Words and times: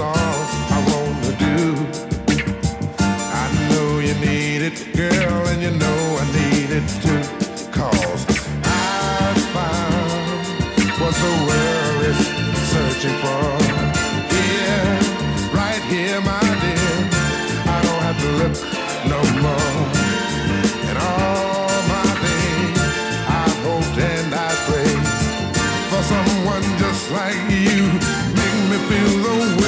all 0.00 0.14
I 0.14 0.78
wanna 0.90 1.32
do. 1.38 1.58
I 3.42 3.44
know 3.70 3.98
you 3.98 4.14
need 4.26 4.62
it, 4.62 4.78
girl, 4.94 5.46
and 5.48 5.60
you 5.62 5.70
know 5.70 6.00
I 6.22 6.24
need 6.38 6.70
it 6.78 6.86
too. 7.02 7.22
Cause 7.72 8.22
I 8.62 9.34
found 9.56 10.38
what 11.00 11.14
the 11.24 11.34
world 11.48 12.00
is 12.10 12.20
searching 12.72 13.16
for. 13.22 13.50
Here, 14.34 14.94
right 15.52 15.82
here, 15.90 16.20
my 16.20 16.46
dear. 16.62 16.94
I 17.66 17.78
don't 17.86 18.02
have 18.06 18.18
to 18.24 18.30
look 18.40 18.54
no 19.14 19.20
more. 19.42 19.76
And 20.88 20.96
all 20.98 21.78
my 21.94 22.08
days, 22.24 22.78
I 23.26 23.44
hoped 23.64 23.98
and 23.98 24.34
I 24.34 24.50
prayed 24.66 25.06
for 25.90 26.02
someone 26.12 26.62
just 26.78 27.10
like 27.10 27.40
you. 27.50 27.82
Make 28.38 28.60
me 28.70 28.78
feel 28.88 29.22
the 29.22 29.62
way. 29.62 29.67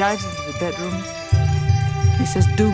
Dives 0.00 0.24
into 0.24 0.50
the 0.50 0.58
bedroom. 0.58 0.94
He 2.16 2.24
says, 2.24 2.46
Do 2.56 2.69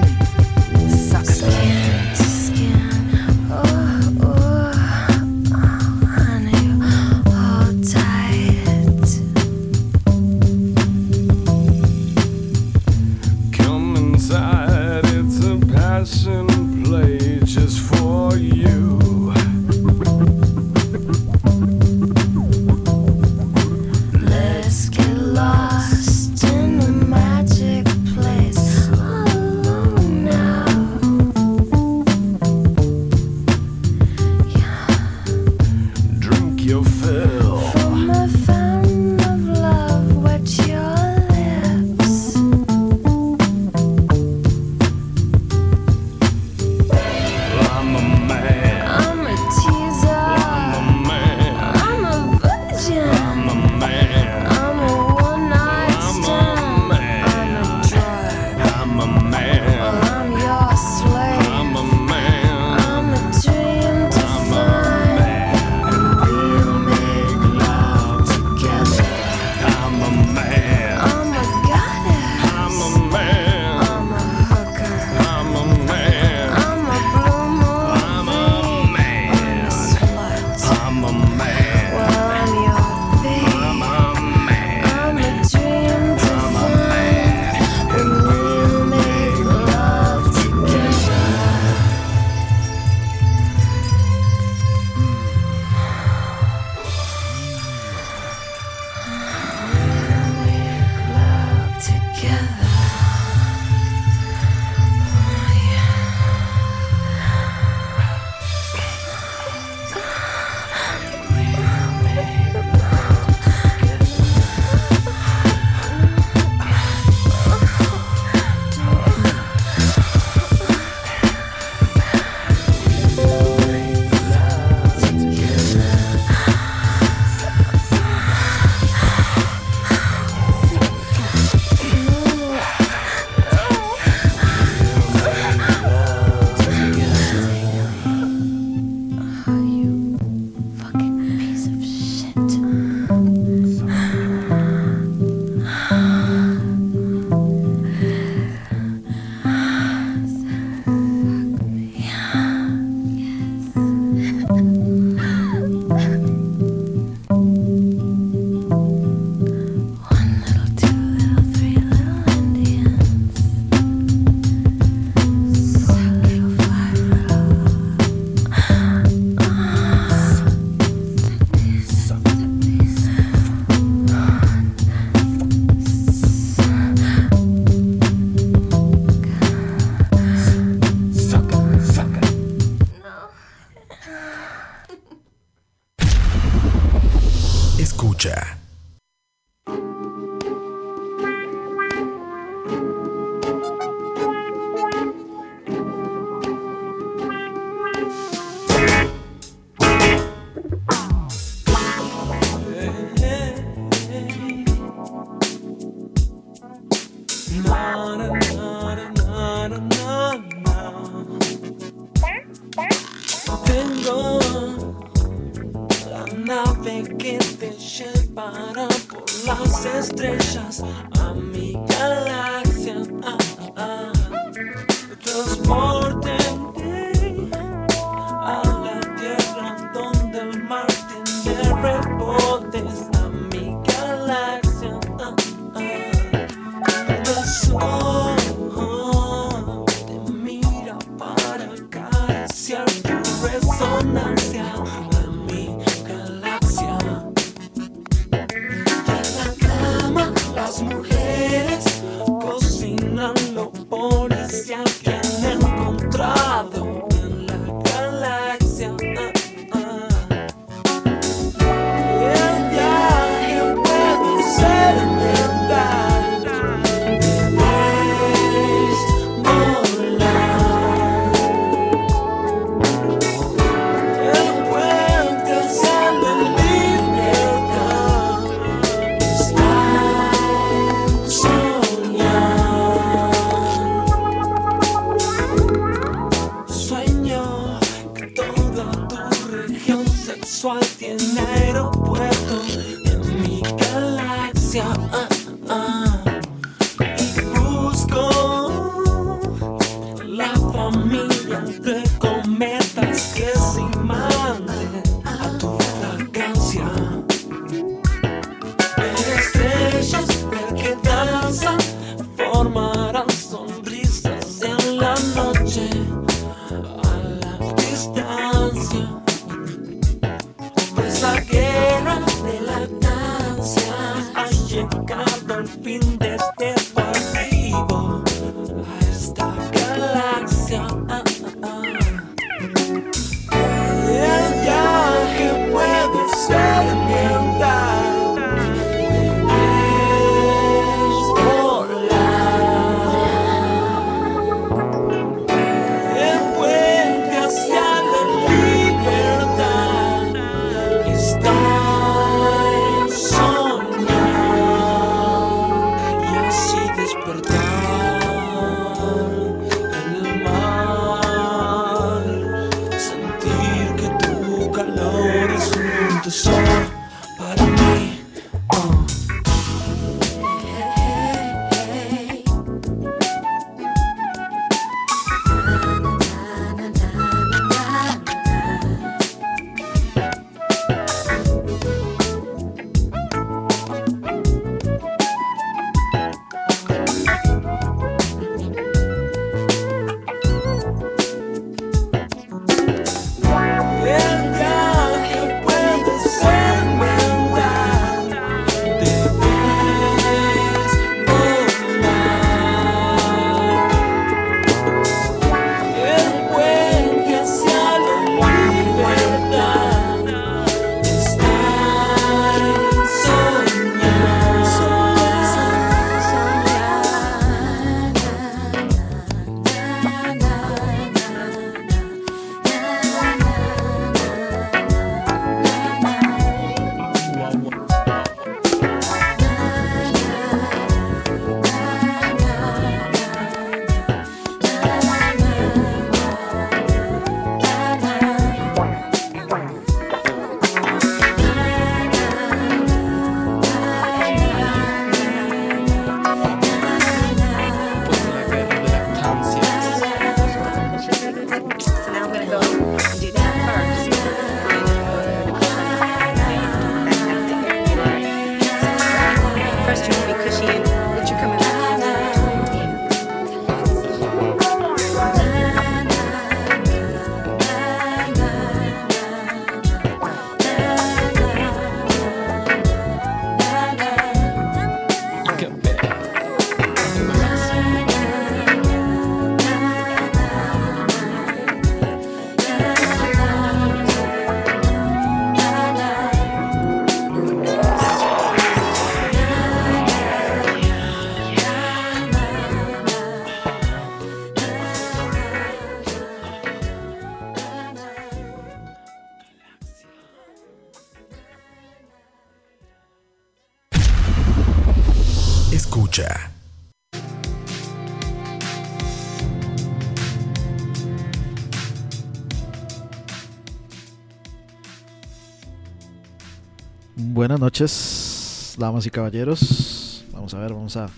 noches. 517.67 518.77
damas 518.79 519.05
y 519.07 519.11
caballeros. 519.11 520.25
Vamos 520.33 520.55
a 520.55 520.61
ver, 520.61 520.73
vamos 520.73 520.97
a 520.97 521.09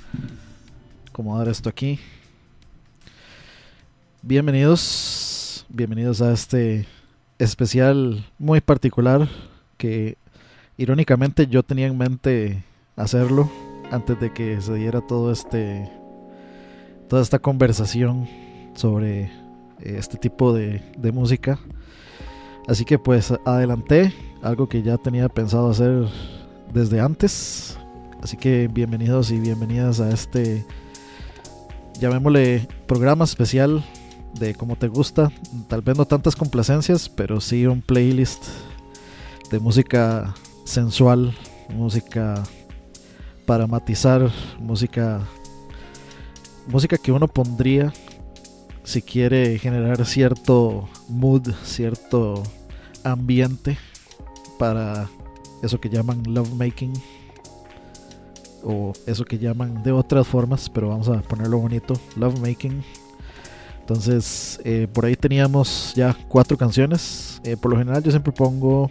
acomodar 1.07 1.47
esto 1.47 1.69
aquí. 1.69 2.01
Bienvenidos, 4.23 5.67
bienvenidos 5.69 6.23
a 6.23 6.33
este 6.33 6.87
especial 7.39 8.25
muy 8.39 8.63
particular 8.63 9.29
que 9.77 10.17
irónicamente 10.79 11.49
yo 11.49 11.63
tenía 11.63 11.87
en 11.87 11.99
mente 11.99 12.65
hacerlo 12.97 13.51
antes 13.91 14.19
de 14.19 14.33
que 14.33 14.59
se 14.63 14.73
diera 14.73 15.03
todo 15.07 15.31
este 15.31 15.93
toda 17.11 17.21
esta 17.21 17.41
conversación 17.41 18.27
sobre 18.75 19.25
eh, 19.25 19.31
este 19.99 20.17
tipo 20.17 20.55
de, 20.55 20.83
de 20.97 21.13
música. 21.13 21.59
Así 22.67 22.87
que 22.87 22.99
pues 22.99 23.35
adelanté 23.45 24.15
algo 24.41 24.67
que 24.67 24.83
ya 24.83 24.97
tenía 24.97 25.29
pensado 25.29 25.69
hacer 25.69 26.09
desde 26.73 27.01
antes. 27.01 27.79
Así 28.23 28.37
que 28.37 28.69
bienvenidos 28.69 29.31
y 29.31 29.39
bienvenidas 29.39 30.01
a 30.01 30.11
este, 30.11 30.65
llamémosle 32.01 32.67
programa 32.87 33.25
especial 33.25 33.85
de 34.39 34.55
como 34.55 34.77
te 34.77 34.89
gusta. 34.89 35.31
Tal 35.69 35.83
vez 35.83 35.97
no 35.97 36.05
tantas 36.05 36.37
complacencias, 36.37 37.09
pero 37.09 37.41
sí 37.41 37.67
un 37.67 37.83
playlist 37.83 38.45
de 39.51 39.59
música 39.59 40.35
sensual, 40.65 41.35
música 41.69 42.43
para 43.47 43.67
matizar, 43.67 44.31
música 44.59 45.21
música 46.67 46.99
que 46.99 47.13
uno 47.13 47.29
pondría 47.29 47.93
si 48.85 49.03
quiere 49.03 49.59
generar 49.59 50.05
cierto 50.05 50.89
mood, 51.09 51.53
cierto 51.65 52.43
ambiente 53.05 53.79
para 54.59 55.09
eso 55.63 55.81
que 55.81 55.89
llaman 55.89 56.23
lovemaking 56.27 56.93
o 58.65 58.93
eso 59.07 59.25
que 59.25 59.39
llaman 59.39 59.83
de 59.83 59.93
otras 59.93 60.27
formas, 60.27 60.69
pero 60.69 60.89
vamos 60.89 61.09
a 61.09 61.21
ponerlo 61.23 61.59
bonito, 61.59 61.95
lovemaking. 62.17 62.83
Entonces, 63.81 64.61
eh, 64.65 64.87
por 64.93 65.07
ahí 65.07 65.17
teníamos 65.17 65.95
ya 65.95 66.15
cuatro 66.29 66.59
canciones. 66.59 67.41
Eh, 67.45 67.57
por 67.57 67.71
lo 67.71 67.79
general 67.79 68.03
yo 68.03 68.11
siempre 68.11 68.33
pongo 68.33 68.91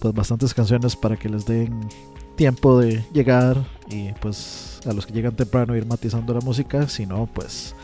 pues 0.00 0.12
bastantes 0.12 0.52
canciones 0.52 0.96
para 0.96 1.16
que 1.16 1.28
les 1.28 1.46
den 1.46 1.88
tiempo 2.36 2.80
de 2.80 3.04
llegar 3.12 3.64
y 3.88 4.12
pues 4.20 4.80
a 4.86 4.92
los 4.92 5.06
que 5.06 5.12
llegan 5.12 5.36
temprano 5.36 5.76
ir 5.76 5.86
matizando 5.86 6.34
la 6.34 6.40
música, 6.40 6.88
si 6.88 7.06
no 7.06 7.26
pues 7.26 7.74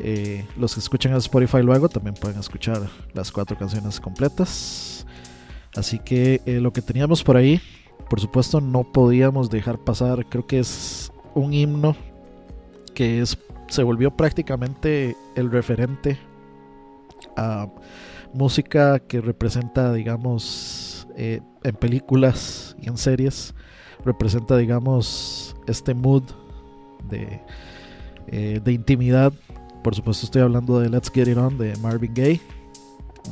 eh, 0.00 0.46
los 0.56 0.74
que 0.74 0.80
escuchan 0.80 1.12
a 1.12 1.18
Spotify 1.18 1.62
luego 1.62 1.88
también 1.88 2.14
pueden 2.14 2.38
escuchar 2.38 2.88
las 3.12 3.30
cuatro 3.30 3.58
canciones 3.58 4.00
completas. 4.00 4.97
Así 5.78 6.00
que 6.00 6.40
eh, 6.44 6.58
lo 6.58 6.72
que 6.72 6.82
teníamos 6.82 7.22
por 7.22 7.36
ahí, 7.36 7.60
por 8.10 8.20
supuesto 8.20 8.60
no 8.60 8.82
podíamos 8.82 9.48
dejar 9.48 9.78
pasar, 9.78 10.26
creo 10.28 10.44
que 10.44 10.58
es 10.58 11.12
un 11.36 11.54
himno 11.54 11.94
que 12.94 13.20
es, 13.20 13.38
se 13.68 13.84
volvió 13.84 14.10
prácticamente 14.10 15.16
el 15.36 15.52
referente 15.52 16.18
a 17.36 17.68
música 18.34 18.98
que 18.98 19.20
representa, 19.20 19.92
digamos, 19.92 21.06
eh, 21.16 21.42
en 21.62 21.76
películas 21.76 22.76
y 22.82 22.88
en 22.88 22.96
series, 22.96 23.54
representa, 24.04 24.56
digamos, 24.56 25.54
este 25.68 25.94
mood 25.94 26.24
de, 27.08 27.40
eh, 28.26 28.60
de 28.64 28.72
intimidad. 28.72 29.32
Por 29.84 29.94
supuesto 29.94 30.26
estoy 30.26 30.42
hablando 30.42 30.80
de 30.80 30.88
Let's 30.88 31.08
Get 31.08 31.28
It 31.28 31.36
On 31.36 31.56
de 31.56 31.76
Marvin 31.76 32.14
Gaye. 32.14 32.40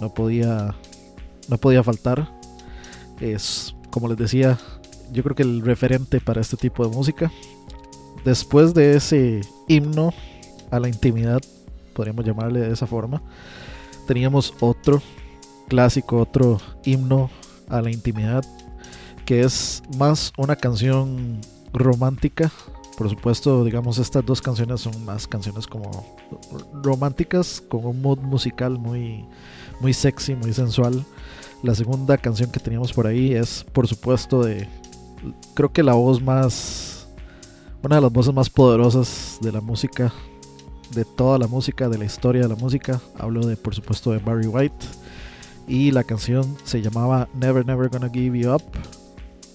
No 0.01 0.15
podía, 0.15 0.77
no 1.49 1.59
podía 1.59 1.83
faltar. 1.83 2.36
Es, 3.21 3.75
como 3.91 4.09
les 4.09 4.19
decía, 4.19 4.59
yo 5.13 5.23
creo 5.23 5.35
que 5.35 5.43
el 5.43 5.63
referente 5.63 6.21
para 6.21 6.41
este 6.41 6.57
tipo 6.57 6.87
de 6.87 6.95
música. 6.95 7.31
Después 8.25 8.75
de 8.75 8.97
ese 8.97 9.41
himno 9.69 10.13
a 10.71 10.81
la 10.81 10.89
intimidad, 10.89 11.41
podríamos 11.95 12.25
llamarle 12.25 12.61
de 12.61 12.73
esa 12.73 12.87
forma, 12.87 13.23
teníamos 14.07 14.53
otro 14.61 15.01
clásico, 15.69 16.19
otro 16.19 16.59
himno 16.85 17.31
a 17.69 17.81
la 17.81 17.91
intimidad, 17.91 18.45
que 19.25 19.43
es 19.43 19.83
más 19.97 20.33
una 20.37 20.57
canción 20.57 21.41
romántica. 21.73 22.51
Por 22.97 23.11
supuesto, 23.11 23.65
digamos, 23.65 23.99
estas 23.99 24.25
dos 24.25 24.41
canciones 24.41 24.81
son 24.81 25.05
más 25.05 25.27
canciones 25.27 25.67
como 25.67 26.17
románticas, 26.83 27.63
con 27.69 27.85
un 27.85 28.01
mood 28.01 28.21
musical 28.21 28.79
muy, 28.79 29.25
muy 29.81 29.93
sexy, 29.93 30.35
muy 30.35 30.53
sensual. 30.53 31.05
La 31.67 31.75
segunda 31.75 32.17
canción 32.17 32.53
que 32.53 32.61
teníamos 32.61 32.93
por 32.93 33.09
ahí 33.09 33.35
es, 33.35 33.67
por 33.73 33.89
supuesto, 33.89 34.45
de. 34.45 34.69
Creo 35.55 35.73
que 35.73 35.83
la 35.83 35.95
voz 35.95 36.23
más. 36.23 37.09
Una 37.83 37.97
de 37.97 38.03
las 38.03 38.13
voces 38.13 38.33
más 38.33 38.49
poderosas 38.49 39.39
de 39.41 39.51
la 39.51 39.61
música. 39.61 40.13
De 40.95 41.05
toda 41.05 41.41
la 41.41 41.49
música, 41.49 41.89
de 41.89 41.99
la 41.99 42.05
historia 42.05 42.43
de 42.43 42.49
la 42.49 42.55
música. 42.55 43.01
Hablo 43.19 43.45
de, 43.45 43.57
por 43.57 43.75
supuesto, 43.75 44.13
de 44.13 44.19
Barry 44.19 44.47
White. 44.47 44.87
Y 45.67 45.91
la 45.91 46.05
canción 46.05 46.57
se 46.63 46.81
llamaba 46.81 47.29
Never 47.35 47.67
Never 47.67 47.89
Gonna 47.89 48.11
Give 48.11 48.39
You 48.39 48.55
Up. 48.55 48.63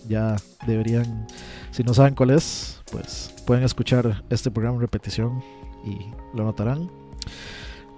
Ya 0.10 0.36
deberían. 0.68 1.28
Si 1.72 1.82
no 1.82 1.94
saben 1.94 2.14
cuál 2.14 2.32
es, 2.32 2.82
pues 2.92 3.34
pueden 3.46 3.64
escuchar 3.64 4.22
este 4.30 4.52
programa 4.52 4.76
en 4.76 4.82
repetición 4.82 5.42
y 5.86 6.12
lo 6.38 6.44
notarán. 6.44 6.92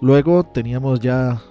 Luego 0.01 0.43
teníamos 0.43 0.99
ya 0.99 1.41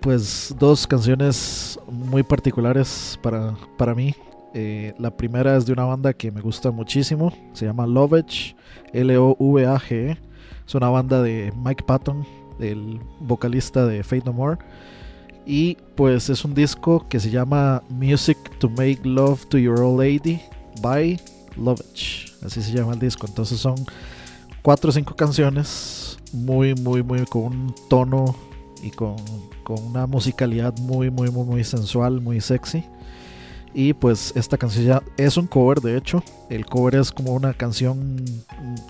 pues 0.00 0.54
dos 0.58 0.86
canciones 0.86 1.78
muy 1.90 2.22
particulares 2.22 3.18
para, 3.22 3.54
para 3.76 3.94
mí. 3.94 4.14
Eh, 4.52 4.94
la 4.98 5.16
primera 5.16 5.56
es 5.56 5.66
de 5.66 5.72
una 5.72 5.84
banda 5.84 6.12
que 6.12 6.30
me 6.30 6.40
gusta 6.40 6.70
muchísimo, 6.70 7.32
se 7.52 7.66
llama 7.66 7.86
Lovage, 7.86 8.56
L-O-V-A-G. 8.92 10.18
Es 10.66 10.74
una 10.74 10.88
banda 10.88 11.22
de 11.22 11.52
Mike 11.56 11.84
Patton, 11.84 12.26
el 12.58 13.00
vocalista 13.20 13.86
de 13.86 14.02
Fate 14.02 14.24
No 14.24 14.32
More. 14.32 14.58
Y 15.46 15.76
pues 15.96 16.28
es 16.28 16.44
un 16.44 16.54
disco 16.54 17.06
que 17.08 17.20
se 17.20 17.30
llama 17.30 17.82
Music 17.88 18.38
to 18.58 18.68
Make 18.68 19.00
Love 19.04 19.46
to 19.46 19.58
Your 19.58 19.80
Old 19.80 20.00
Lady 20.00 20.40
by 20.80 21.20
Lovage. 21.56 22.32
Así 22.44 22.62
se 22.62 22.72
llama 22.72 22.94
el 22.94 22.98
disco. 22.98 23.26
Entonces 23.26 23.58
son 23.58 23.76
cuatro 24.62 24.90
o 24.90 24.92
cinco 24.92 25.14
canciones 25.14 26.18
muy, 26.32 26.74
muy, 26.74 27.02
muy 27.02 27.24
con 27.26 27.42
un 27.42 27.74
tono 27.88 28.36
y 28.82 28.90
con, 28.90 29.16
con, 29.76 29.84
una 29.86 30.06
musicalidad 30.06 30.76
muy, 30.78 31.10
muy, 31.10 31.30
muy, 31.30 31.44
muy 31.44 31.64
sensual, 31.64 32.20
muy 32.20 32.40
sexy. 32.40 32.84
Y 33.72 33.92
pues 33.92 34.32
esta 34.34 34.58
canción 34.58 34.84
ya 34.84 35.02
es 35.16 35.36
un 35.36 35.46
cover, 35.46 35.80
de 35.80 35.96
hecho. 35.96 36.24
El 36.48 36.66
cover 36.66 36.96
es 36.96 37.12
como 37.12 37.34
una 37.34 37.54
canción 37.54 38.24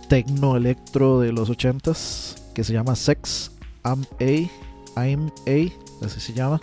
tecno 0.09 0.57
electro 0.57 1.21
de 1.21 1.33
los 1.33 1.51
80s 1.51 2.53
que 2.55 2.65
se 2.65 2.73
llama 2.73 2.97
Sex 2.97 3.53
I'm 3.85 4.05
A. 4.21 5.03
I'm 5.03 5.31
A, 5.47 6.05
así 6.05 6.21
se 6.21 6.33
llama. 6.33 6.61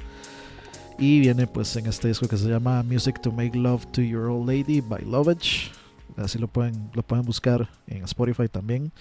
Y 0.98 1.20
viene 1.20 1.46
pues 1.46 1.76
en 1.76 1.86
este 1.86 2.08
disco 2.08 2.28
que 2.28 2.38
se 2.38 2.50
llama 2.50 2.82
Music 2.82 3.22
to 3.22 3.32
Make 3.32 3.58
Love 3.58 3.86
to 3.92 4.02
Your 4.02 4.26
Old 4.26 4.50
Lady 4.50 4.82
by 4.82 5.06
Lovage. 5.06 5.72
Así 6.16 6.40
lo 6.40 6.48
pueden, 6.48 6.90
lo 6.94 7.04
pueden 7.04 7.24
buscar 7.24 7.70
en 7.86 8.04
Spotify 8.04 8.48
también. 8.50 8.92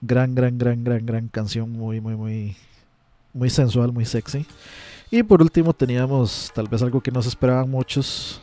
Gran, 0.00 0.34
gran, 0.34 0.58
gran, 0.58 0.82
gran, 0.82 1.06
gran 1.06 1.28
canción. 1.28 1.70
Muy, 1.70 2.00
muy, 2.00 2.16
muy, 2.16 2.56
muy 3.34 3.50
sensual, 3.50 3.92
muy 3.92 4.06
sexy. 4.06 4.46
Y 5.10 5.22
por 5.22 5.42
último 5.42 5.74
teníamos 5.74 6.50
tal 6.54 6.68
vez 6.68 6.82
algo 6.82 7.00
que 7.00 7.10
no 7.10 7.20
se 7.20 7.28
esperaban 7.28 7.70
muchos. 7.70 8.40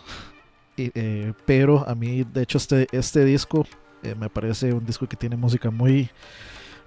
Eh, 0.77 1.33
pero 1.45 1.87
a 1.87 1.95
mí, 1.95 2.23
de 2.23 2.43
hecho, 2.43 2.57
este, 2.57 2.87
este 2.91 3.25
disco 3.25 3.65
eh, 4.03 4.15
me 4.15 4.29
parece 4.29 4.73
un 4.73 4.85
disco 4.85 5.07
que 5.07 5.17
tiene 5.17 5.35
música 5.35 5.69
muy, 5.69 6.09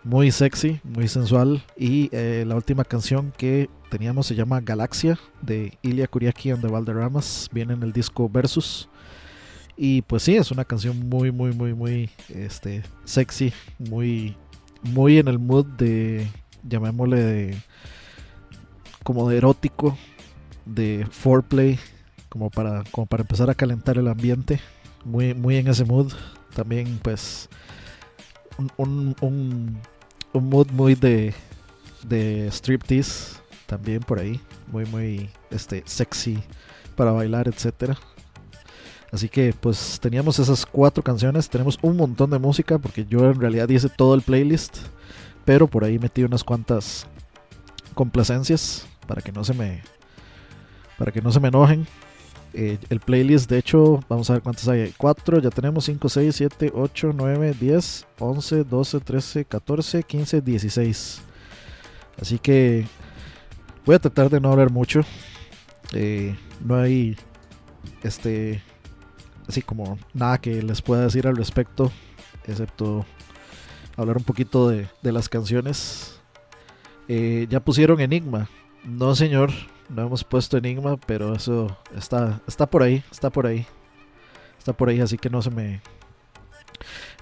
muy 0.02 0.30
sexy, 0.30 0.80
muy 0.84 1.08
sensual. 1.08 1.64
Y 1.76 2.08
eh, 2.12 2.44
la 2.46 2.54
última 2.54 2.84
canción 2.84 3.32
que 3.36 3.68
teníamos 3.90 4.26
se 4.26 4.34
llama 4.34 4.60
Galaxia 4.60 5.18
de 5.42 5.76
Ilya 5.82 6.06
Kuriaki 6.06 6.50
and 6.50 6.62
the 6.62 6.68
Valderramas. 6.68 7.48
Viene 7.52 7.74
en 7.74 7.82
el 7.82 7.92
disco 7.92 8.28
Versus. 8.28 8.88
Y 9.76 10.02
pues 10.02 10.22
sí, 10.22 10.36
es 10.36 10.50
una 10.50 10.64
canción 10.64 11.08
muy, 11.08 11.32
muy, 11.32 11.52
muy, 11.52 11.74
muy 11.74 12.10
este, 12.28 12.84
sexy, 13.04 13.52
muy, 13.78 14.36
muy 14.82 15.18
en 15.18 15.26
el 15.26 15.40
mood 15.40 15.66
de, 15.66 16.28
llamémosle, 16.62 17.20
de, 17.20 17.56
como 19.04 19.28
de 19.28 19.36
erótico, 19.36 19.96
de 20.64 21.06
foreplay, 21.10 21.78
como 22.28 22.50
para, 22.50 22.82
como 22.90 23.06
para 23.06 23.22
empezar 23.22 23.48
a 23.48 23.54
calentar 23.54 23.96
el 23.98 24.08
ambiente, 24.08 24.60
muy, 25.04 25.34
muy 25.34 25.56
en 25.56 25.68
ese 25.68 25.84
mood. 25.84 26.12
También 26.54 26.98
pues 27.02 27.48
un, 28.58 29.14
un, 29.20 29.78
un, 30.32 30.48
mood 30.48 30.70
muy 30.72 30.94
de, 30.94 31.34
de 32.02 32.48
striptease, 32.50 33.36
también 33.66 34.00
por 34.00 34.18
ahí, 34.18 34.40
muy, 34.68 34.84
muy 34.86 35.30
este, 35.50 35.82
sexy 35.86 36.42
para 36.96 37.12
bailar, 37.12 37.46
etcétera. 37.46 37.96
Así 39.12 39.28
que 39.28 39.54
pues 39.60 40.00
teníamos 40.00 40.38
esas 40.38 40.66
cuatro 40.66 41.04
canciones, 41.04 41.48
tenemos 41.48 41.78
un 41.82 41.96
montón 41.96 42.30
de 42.30 42.38
música 42.38 42.78
porque 42.78 43.04
yo 43.04 43.30
en 43.30 43.40
realidad 43.40 43.68
hice 43.68 43.88
todo 43.88 44.14
el 44.14 44.22
playlist, 44.22 44.78
pero 45.44 45.68
por 45.68 45.84
ahí 45.84 45.98
metí 46.00 46.24
unas 46.24 46.42
cuantas 46.42 47.06
complacencias 47.94 48.88
para 49.06 49.22
que 49.22 49.32
no 49.32 49.44
se 49.44 49.54
me 49.54 49.82
para 50.98 51.12
que 51.12 51.20
no 51.20 51.32
se 51.32 51.40
me 51.40 51.48
enojen. 51.48 51.86
Eh, 52.52 52.78
el 52.88 53.00
playlist, 53.00 53.50
de 53.50 53.58
hecho, 53.58 54.00
vamos 54.08 54.30
a 54.30 54.34
ver 54.34 54.42
cuántos 54.42 54.68
hay. 54.68 54.94
4, 54.96 55.40
ya 55.40 55.50
tenemos 55.50 55.84
5, 55.86 56.08
6, 56.08 56.36
7, 56.36 56.72
8, 56.72 57.10
9, 57.12 57.54
10, 57.60 58.06
11, 58.20 58.64
12, 58.64 59.00
13, 59.00 59.44
14, 59.44 60.02
15, 60.04 60.40
16. 60.40 61.22
Así 62.20 62.38
que 62.38 62.86
voy 63.84 63.96
a 63.96 63.98
tratar 63.98 64.30
de 64.30 64.40
no 64.40 64.52
hablar 64.52 64.70
mucho. 64.70 65.00
Eh, 65.92 66.36
no 66.64 66.76
hay 66.76 67.16
este 68.02 68.62
así 69.48 69.60
como 69.60 69.98
nada 70.12 70.38
que 70.38 70.62
les 70.62 70.80
pueda 70.80 71.02
decir 71.02 71.26
al 71.26 71.36
respecto, 71.36 71.92
excepto 72.46 73.04
hablar 73.96 74.16
un 74.16 74.24
poquito 74.24 74.68
de, 74.68 74.88
de 75.02 75.12
las 75.12 75.28
canciones. 75.28 76.20
Eh, 77.08 77.46
ya 77.50 77.60
pusieron 77.60 78.00
Enigma. 78.00 78.48
No, 78.84 79.14
señor, 79.14 79.50
no 79.88 80.02
hemos 80.02 80.24
puesto 80.24 80.58
Enigma, 80.58 80.98
pero 80.98 81.34
eso 81.34 81.76
está, 81.96 82.40
está 82.46 82.66
por 82.66 82.82
ahí, 82.82 83.02
está 83.10 83.30
por 83.30 83.46
ahí. 83.46 83.66
Está 84.58 84.72
por 84.72 84.88
ahí, 84.88 85.00
así 85.00 85.18
que 85.18 85.30
no 85.30 85.42
se 85.42 85.50
me... 85.50 85.80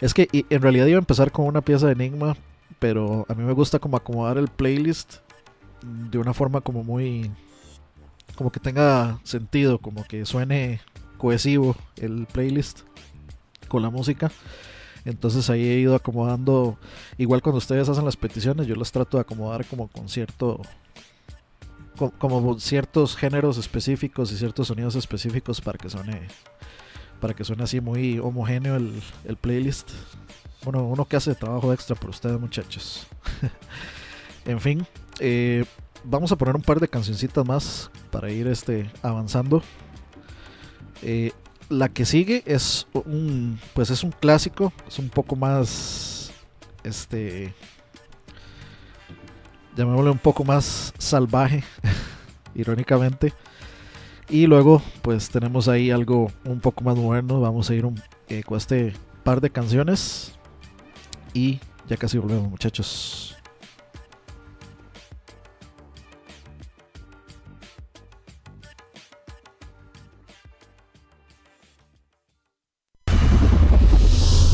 Es 0.01 0.15
que 0.15 0.29
en 0.33 0.63
realidad 0.63 0.87
iba 0.87 0.99
a 0.99 0.99
empezar 0.99 1.31
con 1.31 1.47
una 1.47 1.61
pieza 1.61 1.87
de 1.87 1.93
Enigma, 1.93 2.37
pero 2.79 3.27
a 3.29 3.35
mí 3.35 3.45
me 3.45 3.53
gusta 3.53 3.79
como 3.79 3.97
acomodar 3.97 4.39
el 4.39 4.49
playlist 4.49 5.17
de 5.83 6.19
una 6.19 6.35
forma 6.35 6.61
como 6.61 6.83
muy... 6.83 7.31
Como 8.37 8.51
que 8.51 8.61
tenga 8.61 9.21
sentido, 9.25 9.79
como 9.79 10.05
que 10.05 10.25
suene 10.25 10.81
cohesivo 11.19 11.77
el 11.97 12.27
playlist 12.27 12.81
con 13.69 13.83
la 13.83 13.91
música. 13.91 14.33
Entonces 15.05 15.51
ahí 15.51 15.69
he 15.69 15.79
ido 15.79 15.95
acomodando, 15.95 16.79
igual 17.19 17.43
cuando 17.43 17.59
ustedes 17.59 17.89
hacen 17.89 18.05
las 18.05 18.17
peticiones, 18.17 18.67
yo 18.67 18.77
las 18.77 18.93
trato 18.93 19.17
de 19.17 19.23
acomodar 19.23 19.65
como 19.67 19.89
con 19.89 20.09
cierto, 20.09 20.61
co- 22.11 22.11
como 22.19 22.59
ciertos 22.59 23.17
géneros 23.17 23.59
específicos 23.59 24.33
y 24.33 24.37
ciertos 24.37 24.67
sonidos 24.69 24.97
específicos 24.97 25.61
para 25.61 25.79
que 25.79 25.89
suene, 25.89 26.27
para 27.21 27.35
que 27.35 27.45
suene 27.45 27.63
así 27.63 27.81
muy 27.81 28.19
homogéneo 28.19 28.75
el, 28.77 29.01
el 29.25 29.37
playlist. 29.37 29.91
Bueno, 30.65 30.85
uno 30.85 31.05
que 31.05 31.17
hace 31.17 31.35
trabajo 31.35 31.73
extra 31.73 31.95
por 31.95 32.11
ustedes 32.11 32.41
muchachos. 32.41 33.07
en 34.47 34.61
fin, 34.61 34.87
eh, 35.21 35.65
vamos 36.05 36.33
a 36.33 36.37
poner 36.37 36.57
un 36.57 36.63
par 36.63 36.81
de 36.81 36.89
cancioncitas 36.89 37.47
más 37.47 37.91
para 38.11 38.31
ir 38.31 38.47
este, 38.49 38.91
avanzando. 39.03 39.63
Eh, 41.03 41.33
la 41.69 41.89
que 41.89 42.05
sigue 42.05 42.43
es 42.47 42.87
un 42.93 43.59
pues 43.75 43.89
es 43.91 44.05
un 44.05 44.11
clásico 44.11 44.73
es 44.87 44.99
un 44.99 45.09
poco 45.09 45.37
más 45.37 46.31
este 46.85 47.55
llamémosle 49.77 50.11
un 50.11 50.19
poco 50.19 50.45
más 50.45 50.93
salvaje 50.99 51.65
irónicamente. 52.55 53.33
Y 54.29 54.47
luego 54.47 54.83
pues 55.03 55.29
tenemos 55.29 55.69
ahí 55.69 55.91
algo 55.91 56.31
un 56.45 56.61
poco 56.61 56.85
más 56.85 56.97
moderno. 56.97 57.41
Vamos 57.41 57.69
a 57.71 57.75
ir 57.75 57.85
un, 57.85 58.01
eh, 58.29 58.43
con 58.43 58.57
este 58.57 58.95
par 59.25 59.41
de 59.41 59.51
canciones. 59.51 60.33
Y 61.35 61.61
ya 61.89 61.97
casi 61.97 62.19
volvemos 62.19 62.49
muchachos. 62.49 63.37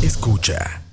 Escucha. 0.02 0.87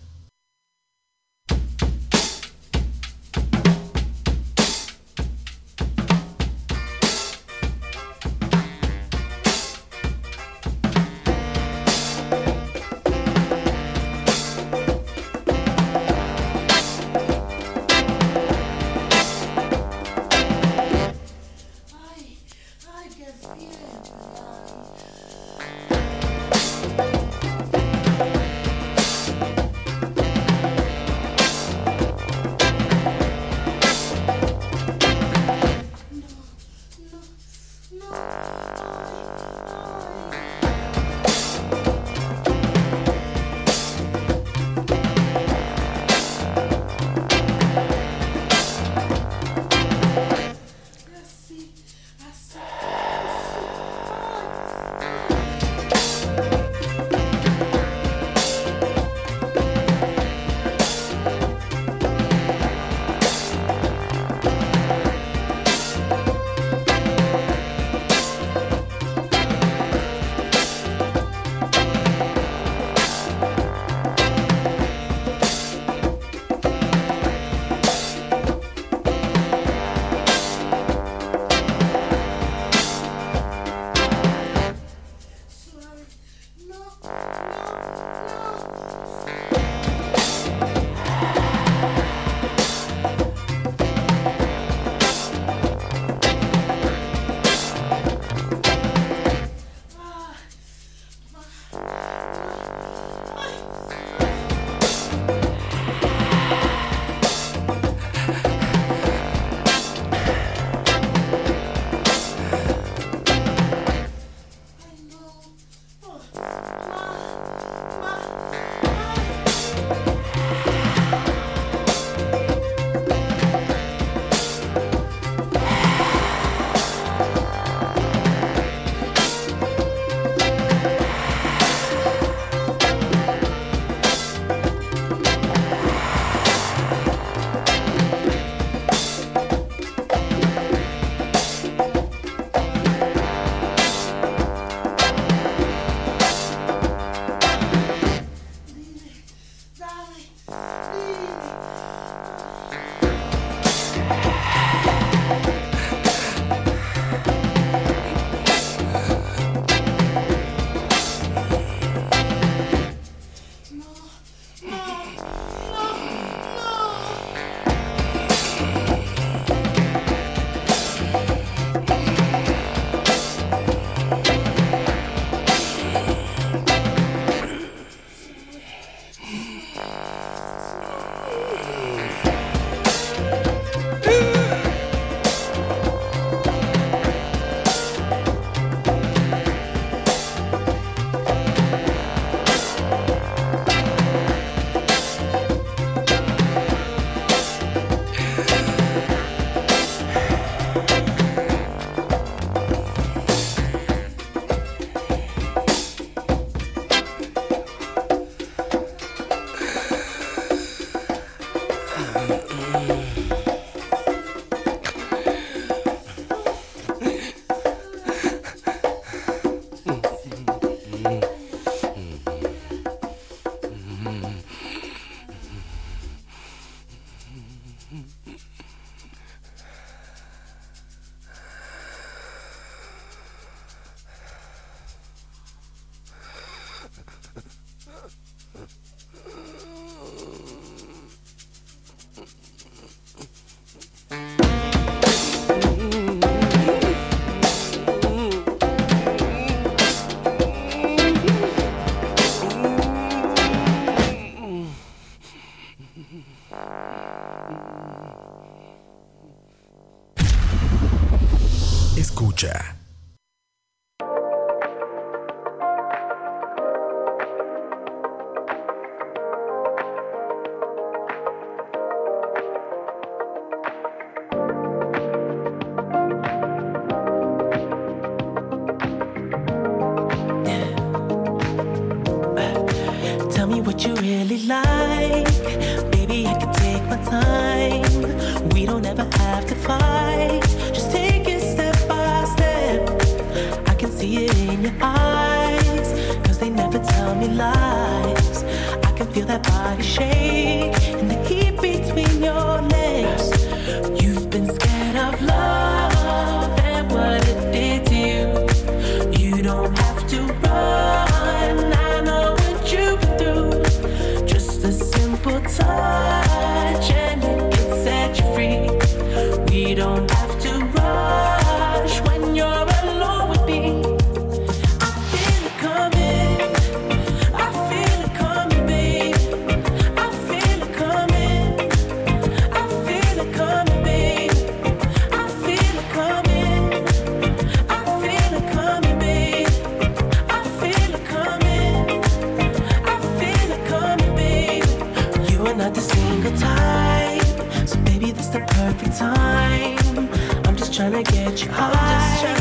the 348.39 348.45
perfect 348.47 348.97
time. 348.97 350.09
I'm 350.45 350.57
just 350.57 350.73
trying 350.73 350.91
to 350.91 351.03
get 351.09 351.41
you 351.41 351.49
high. 351.51 352.35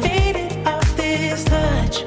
Faded 0.00 0.66
off 0.66 0.96
this 0.96 1.42
touch. 1.44 2.04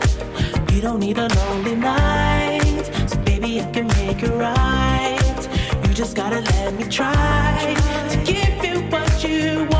You 0.72 0.82
don't 0.82 1.00
need 1.00 1.18
a 1.18 1.28
lonely 1.28 1.76
night. 1.76 2.86
So 3.10 3.18
baby, 3.20 3.60
I 3.60 3.70
can 3.72 3.88
make 3.88 4.24
it 4.24 4.32
right. 4.32 5.50
You 5.86 5.94
just 5.94 6.16
gotta 6.16 6.40
let 6.40 6.74
me 6.76 6.86
try 6.86 7.76
to 8.12 8.18
give 8.24 8.64
you 8.64 8.80
what 8.90 9.24
you 9.24 9.64
want. 9.66 9.73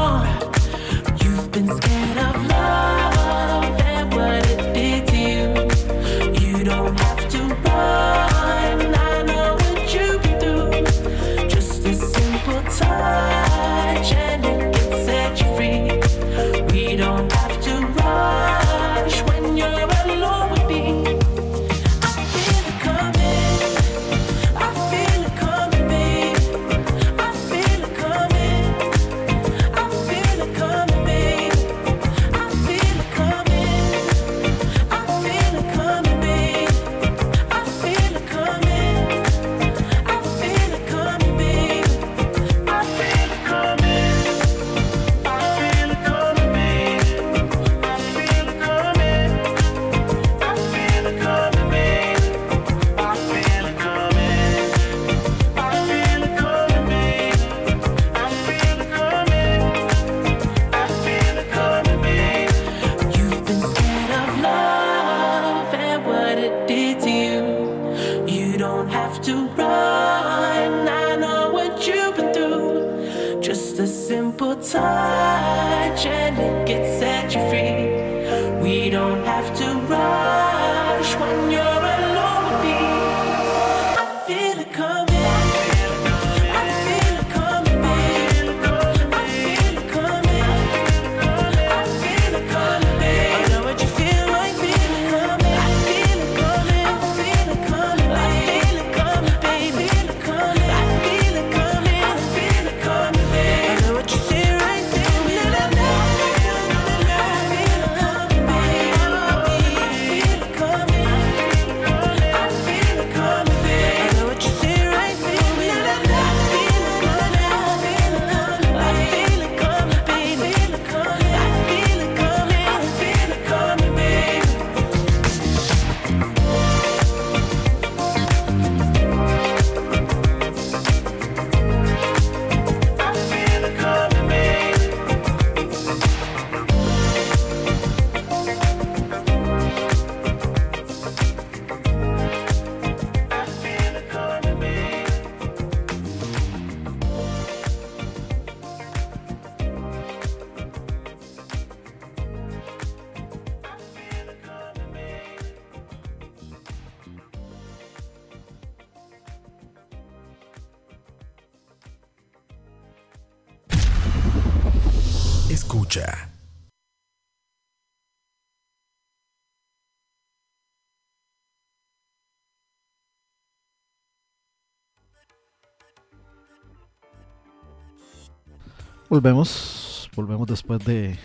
Volvemos, 179.14 180.10
volvemos 180.16 180.48
después 180.48 180.84
de 180.86 181.16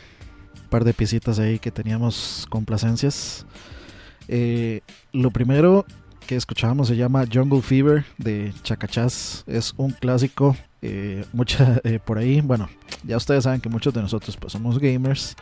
un 0.63 0.69
par 0.69 0.85
de 0.85 0.93
piecitas 0.93 1.39
ahí 1.39 1.59
que 1.59 1.71
teníamos 1.71 2.47
complacencias. 2.51 3.47
Eh, 4.29 4.83
lo 5.15 5.31
primero 5.31 5.87
que 6.27 6.37
escuchábamos 6.37 6.89
se 6.89 6.97
llama 6.97 7.25
Jungle 7.33 7.63
Fever 7.63 8.05
de 8.19 8.53
Chacachás. 8.63 9.43
Es 9.47 9.73
un 9.79 9.93
clásico. 9.93 10.55
Eh, 10.83 11.25
mucha, 11.33 11.81
eh, 11.85 11.99
por 11.99 12.19
ahí, 12.19 12.43
bueno, 12.43 12.69
ya 13.05 13.17
ustedes 13.17 13.45
saben 13.45 13.63
que 13.63 13.71
muchos 13.71 13.95
de 13.95 14.03
nosotros 14.03 14.37
pues, 14.37 14.53
somos 14.53 14.79
gamers. 14.79 15.35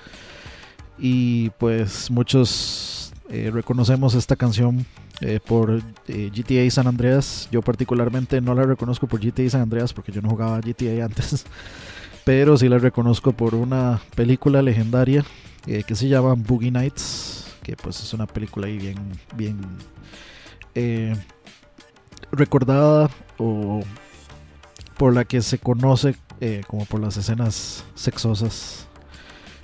Y 1.01 1.51
pues 1.59 2.13
muchos 2.13 3.13
eh, 3.29 3.51
reconocemos 3.53 4.15
esta 4.15 4.37
canción 4.37 4.87
eh, 5.21 5.41
por 5.45 5.83
GTA 6.07 6.71
San 6.71 6.87
Andreas. 6.87 7.49
Yo 7.51 7.61
particularmente 7.61 8.41
no 8.41 8.55
la 8.55 8.63
reconozco 8.63 9.09
por 9.09 9.19
GTA 9.19 9.51
San 9.51 9.63
Andreas 9.63 9.93
porque 9.93 10.13
yo 10.13 10.23
no 10.23 10.31
jugaba 10.31 10.61
GTA 10.61 11.07
antes. 11.07 11.45
Pero 12.27 12.57
sí 12.57 12.69
la 12.69 12.79
reconozco 12.79 13.31
por 13.31 13.55
una 13.55 14.01
película 14.17 14.61
legendaria 14.61 15.25
eh, 15.65 15.85
que 15.87 15.95
se 15.95 16.09
llama 16.09 16.35
Boogie 16.35 16.73
Nights. 16.73 17.55
Que 17.63 17.77
pues 17.77 18.01
es 18.01 18.13
una 18.13 18.27
película 18.27 18.67
ahí 18.67 18.79
bien, 18.79 18.97
bien 19.37 19.61
eh, 20.75 21.15
recordada 22.33 23.09
o 23.39 23.81
por 24.99 25.15
la 25.15 25.25
que 25.25 25.41
se 25.41 25.59
conoce 25.59 26.17
eh, 26.41 26.63
como 26.67 26.85
por 26.87 27.01
las 27.01 27.17
escenas 27.17 27.85
sexosas. 27.95 28.89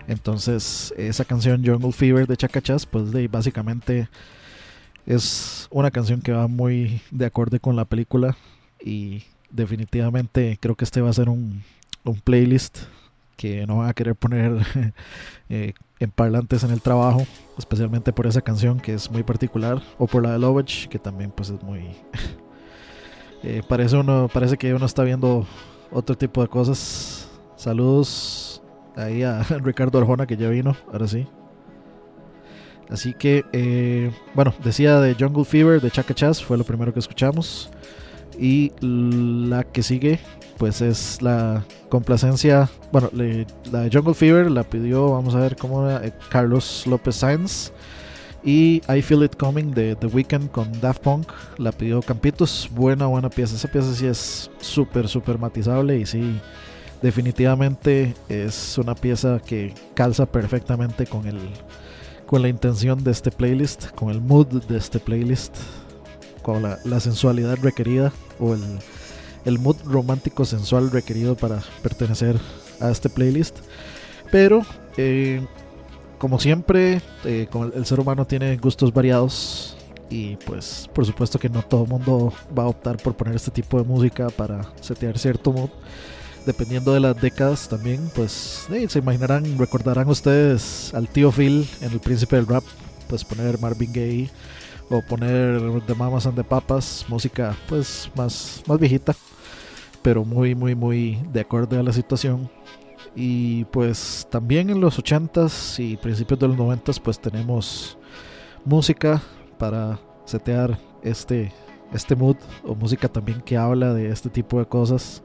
Entonces, 0.06 0.94
esa 0.96 1.24
canción 1.24 1.66
Jungle 1.66 1.90
Fever 1.90 2.28
de 2.28 2.36
Chacachas, 2.36 2.86
pues 2.86 3.10
básicamente 3.28 4.08
es 5.04 5.66
una 5.70 5.90
canción 5.90 6.20
que 6.20 6.30
va 6.30 6.46
muy 6.46 7.02
de 7.10 7.26
acorde 7.26 7.58
con 7.58 7.74
la 7.74 7.86
película 7.86 8.36
y 8.80 9.24
definitivamente 9.50 10.58
creo 10.60 10.76
que 10.76 10.84
este 10.84 11.00
va 11.00 11.10
a 11.10 11.12
ser 11.12 11.28
un, 11.28 11.64
un 12.04 12.20
playlist 12.20 12.78
que 13.36 13.66
no 13.66 13.78
van 13.78 13.88
a 13.88 13.94
querer 13.94 14.14
poner 14.14 14.64
eh, 15.48 15.72
en 16.00 16.10
parlantes 16.10 16.64
en 16.64 16.70
el 16.70 16.80
trabajo, 16.80 17.26
especialmente 17.58 18.12
por 18.12 18.26
esa 18.26 18.40
canción 18.40 18.80
que 18.80 18.94
es 18.94 19.10
muy 19.10 19.22
particular, 19.22 19.82
o 19.98 20.06
por 20.06 20.22
la 20.22 20.32
de 20.32 20.38
Lovage, 20.38 20.88
que 20.88 20.98
también 20.98 21.30
pues 21.30 21.50
es 21.50 21.62
muy... 21.62 21.88
eh, 23.42 23.62
parece, 23.68 23.96
uno, 23.96 24.28
parece 24.32 24.56
que 24.56 24.74
uno 24.74 24.86
está 24.86 25.04
viendo 25.04 25.46
otro 25.90 26.16
tipo 26.16 26.42
de 26.42 26.48
cosas. 26.48 27.28
Saludos 27.56 28.62
ahí 28.96 29.22
a 29.22 29.42
Ricardo 29.62 29.98
Arjona 29.98 30.26
que 30.26 30.36
ya 30.36 30.48
vino, 30.48 30.76
ahora 30.92 31.06
sí. 31.06 31.26
Así 32.90 33.14
que, 33.14 33.44
eh, 33.52 34.10
bueno, 34.34 34.52
decía 34.62 35.00
de 35.00 35.14
Jungle 35.14 35.44
Fever 35.44 35.80
de 35.80 35.90
Chaka 35.90 36.14
Chas, 36.14 36.44
fue 36.44 36.58
lo 36.58 36.64
primero 36.64 36.92
que 36.92 36.98
escuchamos. 36.98 37.70
Y 38.38 38.72
la 38.80 39.64
que 39.64 39.82
sigue, 39.82 40.20
pues 40.62 40.80
es 40.80 41.20
la 41.20 41.64
complacencia. 41.88 42.70
Bueno, 42.92 43.10
la 43.12 43.88
Jungle 43.92 44.14
Fever 44.14 44.48
la 44.48 44.62
pidió, 44.62 45.10
vamos 45.10 45.34
a 45.34 45.40
ver 45.40 45.56
cómo 45.56 45.88
era, 45.88 46.06
eh, 46.06 46.12
Carlos 46.28 46.86
López 46.86 47.16
Sainz. 47.16 47.72
Y 48.44 48.80
I 48.88 49.02
Feel 49.02 49.24
It 49.24 49.34
Coming 49.34 49.72
de 49.72 49.96
The 49.96 50.06
Weeknd 50.06 50.52
con 50.52 50.70
Daft 50.80 51.02
Punk 51.02 51.32
la 51.58 51.72
pidió 51.72 52.00
Campitos. 52.00 52.70
Buena, 52.72 53.06
buena 53.06 53.28
pieza. 53.28 53.56
Esa 53.56 53.66
pieza 53.66 53.92
sí 53.92 54.06
es 54.06 54.52
súper, 54.60 55.08
súper 55.08 55.36
matizable 55.36 55.98
y 55.98 56.06
sí, 56.06 56.40
definitivamente 57.02 58.14
es 58.28 58.78
una 58.78 58.94
pieza 58.94 59.40
que 59.44 59.74
calza 59.94 60.26
perfectamente 60.26 61.06
con 61.06 61.26
el 61.26 61.40
con 62.24 62.40
la 62.40 62.48
intención 62.48 63.02
de 63.02 63.10
este 63.10 63.32
playlist, 63.32 63.90
con 63.96 64.10
el 64.10 64.20
mood 64.20 64.46
de 64.46 64.78
este 64.78 65.00
playlist, 65.00 65.56
con 66.40 66.62
la 66.62 67.00
sensualidad 67.00 67.58
requerida 67.60 68.12
o 68.38 68.54
el, 68.54 68.62
el 69.44 69.58
mood 69.58 69.76
romántico 69.84 70.44
sensual 70.44 70.90
requerido 70.90 71.36
para 71.36 71.62
pertenecer 71.82 72.38
a 72.80 72.90
este 72.90 73.08
playlist. 73.08 73.58
Pero, 74.30 74.64
eh, 74.96 75.44
como 76.18 76.38
siempre, 76.38 77.02
eh, 77.24 77.48
el, 77.74 77.86
ser 77.86 78.00
humano 78.00 78.26
tiene 78.26 78.56
gustos 78.56 78.92
variados 78.92 79.76
y 80.08 80.36
pues 80.36 80.90
por 80.92 81.06
supuesto 81.06 81.38
que 81.38 81.48
no 81.48 81.62
todo 81.62 81.86
mundo 81.86 82.32
va 82.56 82.64
a 82.64 82.68
optar 82.68 82.98
por 82.98 83.14
poner 83.16 83.34
este 83.34 83.50
tipo 83.50 83.78
de 83.78 83.84
música 83.84 84.28
para 84.28 84.72
setear 84.80 85.18
cierto 85.18 85.52
mood. 85.52 85.70
Dependiendo 86.46 86.92
de 86.92 87.00
las 87.00 87.20
décadas 87.20 87.68
también, 87.68 88.10
pues 88.14 88.66
se 88.88 88.98
imaginarán, 88.98 89.58
recordarán 89.58 90.08
ustedes 90.08 90.92
al 90.92 91.08
tío 91.08 91.30
Phil 91.30 91.68
en 91.80 91.92
El 91.92 92.00
Príncipe 92.00 92.34
del 92.34 92.48
Rap, 92.48 92.64
pues 93.08 93.24
poner 93.24 93.60
Marvin 93.60 93.92
Gaye 93.92 94.30
o 94.90 95.00
poner 95.02 95.60
The 95.86 95.94
Mamas 95.94 96.26
and 96.26 96.34
the 96.34 96.42
Papas, 96.42 97.06
música 97.08 97.56
pues 97.68 98.10
más, 98.16 98.62
más 98.66 98.78
viejita, 98.78 99.14
pero 100.02 100.24
muy, 100.24 100.54
muy, 100.54 100.74
muy 100.74 101.18
de 101.32 101.40
acorde 101.40 101.78
a 101.78 101.82
la 101.82 101.92
situación. 101.92 102.50
Y 103.14 103.64
pues 103.66 104.26
también 104.30 104.70
en 104.70 104.80
los 104.80 104.98
80s 104.98 105.78
y 105.78 105.96
principios 105.96 106.40
de 106.40 106.48
los 106.48 106.56
90s 106.56 107.00
pues 107.00 107.20
tenemos 107.20 107.98
música 108.64 109.20
para 109.58 109.98
setear 110.24 110.78
este, 111.02 111.52
este 111.92 112.16
mood 112.16 112.36
o 112.64 112.74
música 112.74 113.08
también 113.08 113.40
que 113.40 113.56
habla 113.56 113.92
de 113.92 114.10
este 114.10 114.30
tipo 114.30 114.58
de 114.58 114.66
cosas 114.66 115.22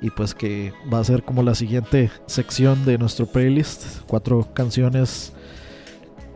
y 0.00 0.10
pues 0.10 0.34
que 0.34 0.72
va 0.92 0.98
a 0.98 1.04
ser 1.04 1.22
como 1.22 1.42
la 1.42 1.54
siguiente 1.54 2.10
sección 2.26 2.84
de 2.84 2.96
nuestro 2.96 3.26
playlist 3.26 4.00
cuatro 4.06 4.48
canciones 4.54 5.32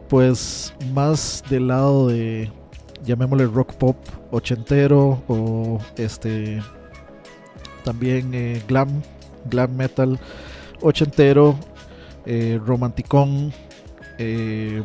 pues 0.08 0.74
más 0.92 1.42
del 1.48 1.68
lado 1.68 2.08
de 2.08 2.52
llamémosle 3.04 3.46
rock 3.46 3.74
pop 3.74 3.96
ochentero 4.30 5.22
o 5.28 5.78
este 5.96 6.62
también 7.84 8.34
eh, 8.34 8.62
glam 8.66 9.02
glam 9.44 9.76
metal 9.76 10.18
ochentero 10.80 11.56
eh, 12.26 12.58
romanticón 12.64 13.52
eh, 14.18 14.82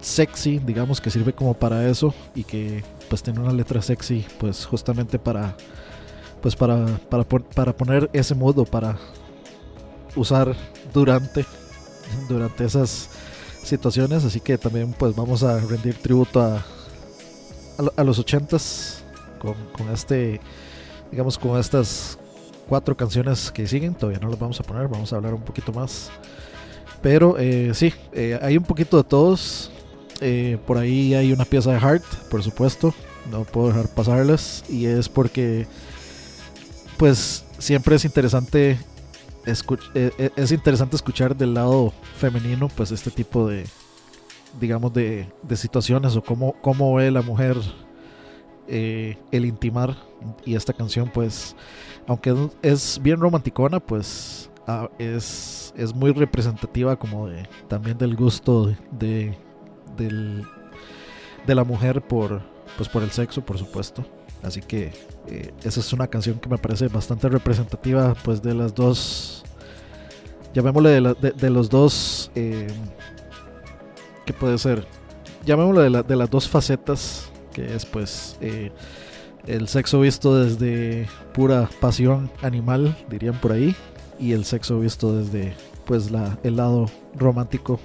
sexy 0.00 0.60
digamos 0.60 1.00
que 1.00 1.10
sirve 1.10 1.32
como 1.32 1.54
para 1.54 1.88
eso 1.88 2.14
y 2.34 2.44
que 2.44 2.84
pues 3.08 3.22
tiene 3.22 3.40
una 3.40 3.52
letra 3.52 3.82
sexy 3.82 4.24
pues 4.38 4.64
justamente 4.64 5.18
para 5.18 5.56
pues 6.40 6.54
para, 6.54 6.86
para, 7.10 7.24
para 7.24 7.76
poner 7.76 8.08
ese 8.12 8.34
modo 8.34 8.64
para 8.64 8.96
usar 10.14 10.54
durante 10.92 11.44
durante 12.28 12.64
esas 12.64 13.10
situaciones. 13.62 14.24
Así 14.24 14.40
que 14.40 14.58
también 14.58 14.94
pues 14.98 15.14
vamos 15.14 15.42
a 15.42 15.58
rendir 15.60 15.94
tributo 15.96 16.40
a, 16.40 16.56
a, 16.56 16.62
a 17.96 18.04
los 18.04 18.18
ochentas 18.18 19.02
con, 19.38 19.54
con 19.76 19.90
este 19.90 20.40
digamos 21.10 21.38
con 21.38 21.58
estas 21.58 22.18
cuatro 22.68 22.96
canciones 22.96 23.50
que 23.50 23.66
siguen 23.66 23.94
todavía 23.94 24.20
no 24.20 24.28
las 24.28 24.38
vamos 24.38 24.60
a 24.60 24.62
poner 24.62 24.88
vamos 24.88 25.12
a 25.12 25.16
hablar 25.16 25.34
un 25.34 25.42
poquito 25.42 25.72
más. 25.72 26.10
Pero 27.00 27.36
eh, 27.38 27.72
sí 27.74 27.92
eh, 28.12 28.38
hay 28.42 28.56
un 28.56 28.64
poquito 28.64 28.96
de 28.96 29.04
todos. 29.04 29.70
Eh, 30.20 30.58
por 30.66 30.78
ahí 30.78 31.14
hay 31.14 31.32
una 31.32 31.44
pieza 31.44 31.72
de 31.72 31.80
Heart 31.80 32.04
por 32.30 32.42
supuesto. 32.42 32.94
No 33.30 33.44
puedo 33.44 33.68
dejar 33.68 33.88
pasarlas. 33.88 34.64
Y 34.68 34.86
es 34.86 35.08
porque 35.08 35.66
pues 36.96 37.44
siempre 37.58 37.96
es 37.96 38.04
interesante 38.04 38.78
es 40.36 40.52
interesante 40.52 40.94
escuchar 40.96 41.34
del 41.34 41.54
lado 41.54 41.94
femenino 42.18 42.68
pues 42.68 42.90
este 42.90 43.10
tipo 43.10 43.48
de 43.48 43.64
digamos 44.60 44.92
de, 44.92 45.26
de 45.42 45.56
situaciones 45.56 46.16
o 46.16 46.22
cómo, 46.22 46.54
cómo 46.60 46.94
ve 46.94 47.10
la 47.10 47.22
mujer 47.22 47.56
eh, 48.68 49.16
el 49.32 49.44
intimar 49.44 49.96
y 50.44 50.54
esta 50.54 50.72
canción 50.72 51.10
pues 51.12 51.56
aunque 52.06 52.34
es 52.62 52.98
bien 53.02 53.20
romanticona 53.20 53.80
pues 53.80 54.50
ah, 54.66 54.88
es, 54.98 55.72
es 55.76 55.94
muy 55.94 56.12
representativa 56.12 56.96
como 56.98 57.28
también 57.68 57.96
del 57.98 58.16
gusto 58.16 58.66
de, 58.66 59.36
de- 59.96 60.44
la 61.54 61.64
mujer 61.64 62.02
por 62.02 62.42
pues 62.76 62.88
por 62.88 63.02
el 63.02 63.10
sexo 63.10 63.42
por 63.44 63.58
supuesto. 63.58 64.04
Así 64.42 64.60
que 64.60 64.92
eh, 65.26 65.52
esa 65.64 65.80
es 65.80 65.92
una 65.92 66.06
canción 66.06 66.38
que 66.38 66.48
me 66.48 66.58
parece 66.58 66.86
bastante 66.88 67.28
representativa 67.28 68.14
pues 68.22 68.40
de 68.40 68.54
las 68.54 68.72
dos 68.74 69.42
llamémosle 70.54 70.90
de, 70.90 71.00
la- 71.00 71.14
de- 71.14 71.32
los 71.50 71.68
dos 71.68 72.30
eh, 72.36 72.68
que 74.24 74.32
puede 74.32 74.56
ser 74.58 74.86
llamémosle 75.44 75.82
de, 75.82 75.90
la- 75.90 76.02
de 76.04 76.14
las 76.16 76.30
dos 76.30 76.48
facetas 76.48 77.27
que 77.58 77.74
es 77.74 77.84
pues 77.86 78.36
eh, 78.40 78.70
el 79.46 79.66
sexo 79.68 80.00
visto 80.00 80.38
desde 80.44 81.06
pura 81.32 81.68
pasión 81.80 82.30
animal 82.42 82.96
dirían 83.10 83.40
por 83.40 83.52
ahí 83.52 83.74
y 84.20 84.32
el 84.32 84.44
sexo 84.44 84.78
visto 84.78 85.16
desde 85.16 85.54
pues 85.84 86.10
la, 86.10 86.38
el 86.44 86.56
lado 86.56 86.86
romántico 87.16 87.80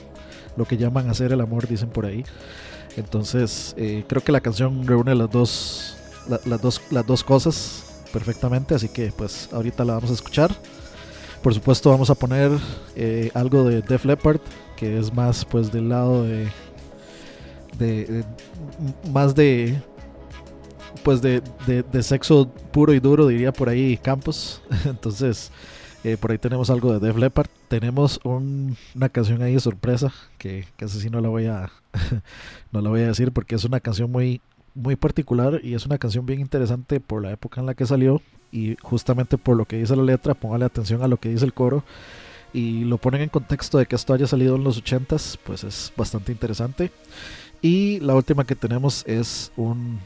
lo 0.57 0.65
que 0.65 0.78
llaman 0.78 1.09
hacer 1.09 1.32
el 1.32 1.41
amor 1.41 1.67
dicen 1.67 1.89
por 1.89 2.05
ahí. 2.05 2.24
Entonces 2.97 3.74
eh, 3.78 4.03
creo 4.07 4.24
que 4.24 4.32
la 4.32 4.41
canción 4.41 4.86
reúne 4.86 5.15
las 5.15 5.30
dos 5.32 5.97
la- 6.30 6.39
las 6.45 6.61
dos 6.61 6.82
las 6.91 7.05
dos 7.07 7.24
cosas 7.24 7.84
perfectamente 8.13 8.76
así 8.76 8.89
que 8.89 9.11
pues 9.11 9.49
ahorita 9.51 9.84
la 9.86 9.93
vamos 9.95 10.11
a 10.11 10.13
escuchar. 10.13 10.51
Por 11.41 11.53
supuesto 11.53 11.89
vamos 11.89 12.09
a 12.11 12.15
poner 12.15 12.51
eh, 12.95 13.32
algo 13.34 13.63
de 13.63 13.82
Def 13.82 14.05
Leppard 14.05 14.39
que 14.78 14.99
es 14.99 15.13
más 15.13 15.43
pues 15.45 15.71
del 15.71 15.89
lado 15.89 16.24
de, 16.24 16.47
de, 17.78 18.05
de- 18.05 18.26
más 19.11 19.36
de 19.36 19.82
pues 21.03 21.21
de, 21.21 21.41
de- 21.67 21.84
de 21.84 22.03
sexo 22.03 22.47
puro 22.71 22.93
y 22.93 22.99
duro 22.99 23.28
diría 23.28 23.51
por 23.51 23.69
ahí 23.69 23.97
Campos 23.97 24.61
entonces 24.86 25.51
eh, 26.03 26.17
por 26.17 26.32
ahí 26.32 26.38
tenemos 26.38 26.69
algo 26.69 26.93
de 26.97 27.05
Def 27.05 27.17
Leppard 27.17 27.47
tenemos 27.67 28.19
un- 28.24 28.78
una 28.95 29.09
canción 29.09 29.41
ahí 29.41 29.53
de 29.53 29.59
sorpresa 29.59 30.13
que 30.38 30.65
casi 30.78 30.99
sí 30.99 31.09
no 31.09 31.19
la 31.21 31.30
voy 31.30 31.45
a 31.47 31.71
no 32.71 32.82
la 32.82 32.89
voy 32.89 33.01
a 33.01 33.07
decir 33.07 33.32
porque 33.32 33.55
es 33.55 33.63
una 33.65 33.80
canción 33.80 34.11
muy 34.11 34.41
muy 34.76 34.95
particular 34.95 35.59
y 35.63 35.76
es 35.76 35.86
una 35.86 35.97
canción 35.99 36.26
bien 36.26 36.39
interesante 36.39 36.99
por 36.99 37.21
la 37.21 37.32
época 37.32 37.59
en 37.61 37.67
la 37.67 37.74
que 37.76 37.86
salió 37.86 38.21
y 38.51 38.76
justamente 38.82 39.38
por 39.38 39.55
lo 39.57 39.65
que 39.65 39.78
dice 39.78 39.95
la 39.95 40.03
letra, 40.03 40.34
póngale 40.36 40.65
atención 40.65 41.01
a 41.03 41.07
lo 41.07 41.17
que 41.17 41.30
dice 41.30 41.43
el 41.45 41.53
coro. 41.53 41.84
y 42.53 42.84
lo 42.84 42.97
ponen 42.99 43.21
en 43.21 43.30
contexto 43.30 43.78
de 43.80 43.88
que 43.88 43.95
esto 43.95 44.13
haya 44.13 44.28
salido 44.28 44.55
en 44.55 44.63
los 44.63 44.84
80s, 44.84 45.38
pues 45.43 45.63
es 45.63 45.91
bastante 45.97 46.32
interesante. 46.32 46.91
Y 47.64 47.99
la 48.01 48.14
última 48.14 48.43
que 48.43 48.55
tenemos 48.55 49.03
es 49.07 49.51
un 49.55 49.99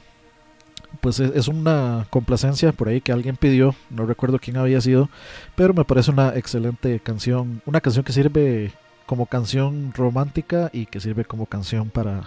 pues 1.01 1.20
es 1.20 1.49
una 1.49 2.08
complacencia 2.10 2.72
por 2.72 2.88
ahí 2.88 3.01
que 3.01 3.12
alguien 3.12 3.36
pidió, 3.36 3.76
no 3.89 4.05
recuerdo 4.05 4.39
quién 4.39 4.55
había 4.55 4.80
sido, 4.80 5.10
pero 5.55 5.74
me 5.74 5.84
parece 5.84 6.12
una 6.12 6.30
excelente 6.36 6.99
canción, 7.01 7.62
una 7.66 7.82
canción 7.82 8.05
que 8.05 8.14
sirve 8.14 8.72
como 9.05 9.26
canción 9.26 9.91
romántica 9.93 10.70
y 10.72 10.86
que 10.86 11.01
sirve 11.01 11.26
como 11.26 11.45
canción 11.45 11.89
para 11.89 12.24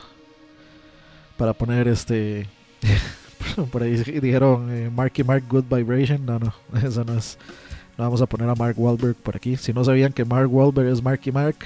para 1.38 1.54
poner 1.54 1.88
este 1.88 2.46
por 3.72 3.82
ahí 3.82 3.96
dijeron 4.20 4.68
eh, 4.70 4.90
Marky 4.90 5.24
Mark 5.24 5.44
Good 5.48 5.64
Vibration, 5.64 6.26
no, 6.26 6.38
no, 6.38 6.54
esa 6.86 7.04
no 7.04 7.16
es. 7.16 7.38
No 7.96 8.04
vamos 8.04 8.22
a 8.22 8.26
poner 8.26 8.48
a 8.48 8.54
Mark 8.54 8.78
Wahlberg 8.78 9.14
por 9.14 9.36
aquí. 9.36 9.56
Si 9.56 9.72
no 9.72 9.84
sabían 9.84 10.12
que 10.12 10.24
Mark 10.24 10.52
Wahlberg 10.52 10.88
es 10.88 11.02
Marky 11.02 11.30
Mark, 11.30 11.56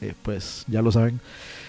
eh, 0.00 0.12
pues 0.22 0.64
ya 0.66 0.82
lo 0.82 0.90
saben. 0.90 1.20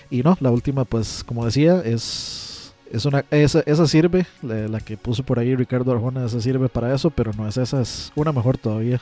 Y 0.10 0.24
no, 0.24 0.38
la 0.40 0.52
última, 0.52 0.86
pues 0.86 1.24
como 1.24 1.46
decía, 1.46 1.82
es, 1.86 2.74
es 2.92 3.06
una, 3.06 3.24
esa, 3.30 3.62
esa 3.66 3.88
sirve, 3.88 4.26
la, 4.42 4.80
que 4.80 4.98
puso 4.98 5.24
por 5.24 5.38
ahí 5.38 5.56
Ricardo 5.56 5.92
Arjona, 5.92 6.26
esa 6.26 6.42
sirve 6.42 6.68
para 6.68 6.94
eso, 6.94 7.12
pero 7.12 7.32
no 7.38 7.48
es 7.48 7.58
esa, 7.58 7.82
es 7.82 8.12
una 8.16 8.32
mejor 8.32 8.58
todavía. 8.58 9.00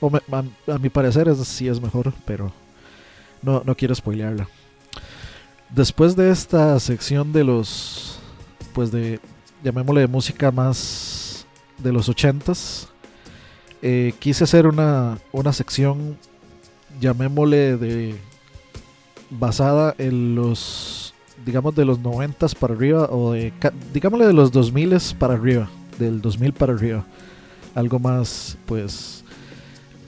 O 0.00 0.10
me- 0.10 0.20
a, 0.30 0.72
a 0.74 0.78
mi 0.78 0.88
parecer 0.90 1.28
es, 1.28 1.38
sí 1.46 1.66
es 1.66 1.80
mejor, 1.80 2.12
pero 2.24 2.52
no, 3.42 3.62
no 3.66 3.74
quiero 3.74 3.94
spoilearla. 3.94 4.48
Después 5.70 6.14
de 6.16 6.30
esta 6.30 6.78
sección 6.80 7.32
de 7.32 7.44
los, 7.44 8.18
pues 8.74 8.90
de, 8.92 9.20
llamémosle 9.64 10.02
de 10.02 10.06
música 10.06 10.50
más 10.52 11.46
de 11.78 11.92
los 11.92 12.08
ochentas, 12.08 12.88
eh, 13.82 14.14
quise 14.20 14.44
hacer 14.44 14.66
una, 14.66 15.18
una 15.32 15.52
sección, 15.52 16.16
llamémosle 17.00 17.76
de 17.76 18.16
basada 19.30 19.94
en 19.98 20.34
los, 20.34 21.14
digamos 21.44 21.74
de 21.74 21.84
los 21.84 21.98
noventas 21.98 22.54
para 22.54 22.74
arriba 22.74 23.08
o 23.10 23.32
de, 23.32 23.52
digámosle 23.92 24.26
de 24.26 24.32
los 24.32 24.52
2000 24.52 24.96
para 25.18 25.34
arriba, 25.34 25.68
del 25.98 26.20
2000 26.20 26.52
para 26.52 26.72
arriba, 26.72 27.04
algo 27.74 27.98
más 27.98 28.58
pues 28.66 29.24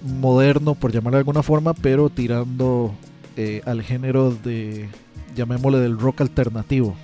moderno 0.03 0.75
por 0.75 0.93
llamarlo 0.93 1.17
de 1.17 1.21
alguna 1.21 1.43
forma, 1.43 1.75
pero 1.75 2.09
tirando 2.09 2.95
eh, 3.37 3.63
al 3.67 3.83
género 3.83 4.33
de, 4.33 4.89
llamémosle 5.35 5.79
del 5.79 5.99
rock 5.99 6.23
alternativo 6.23 6.97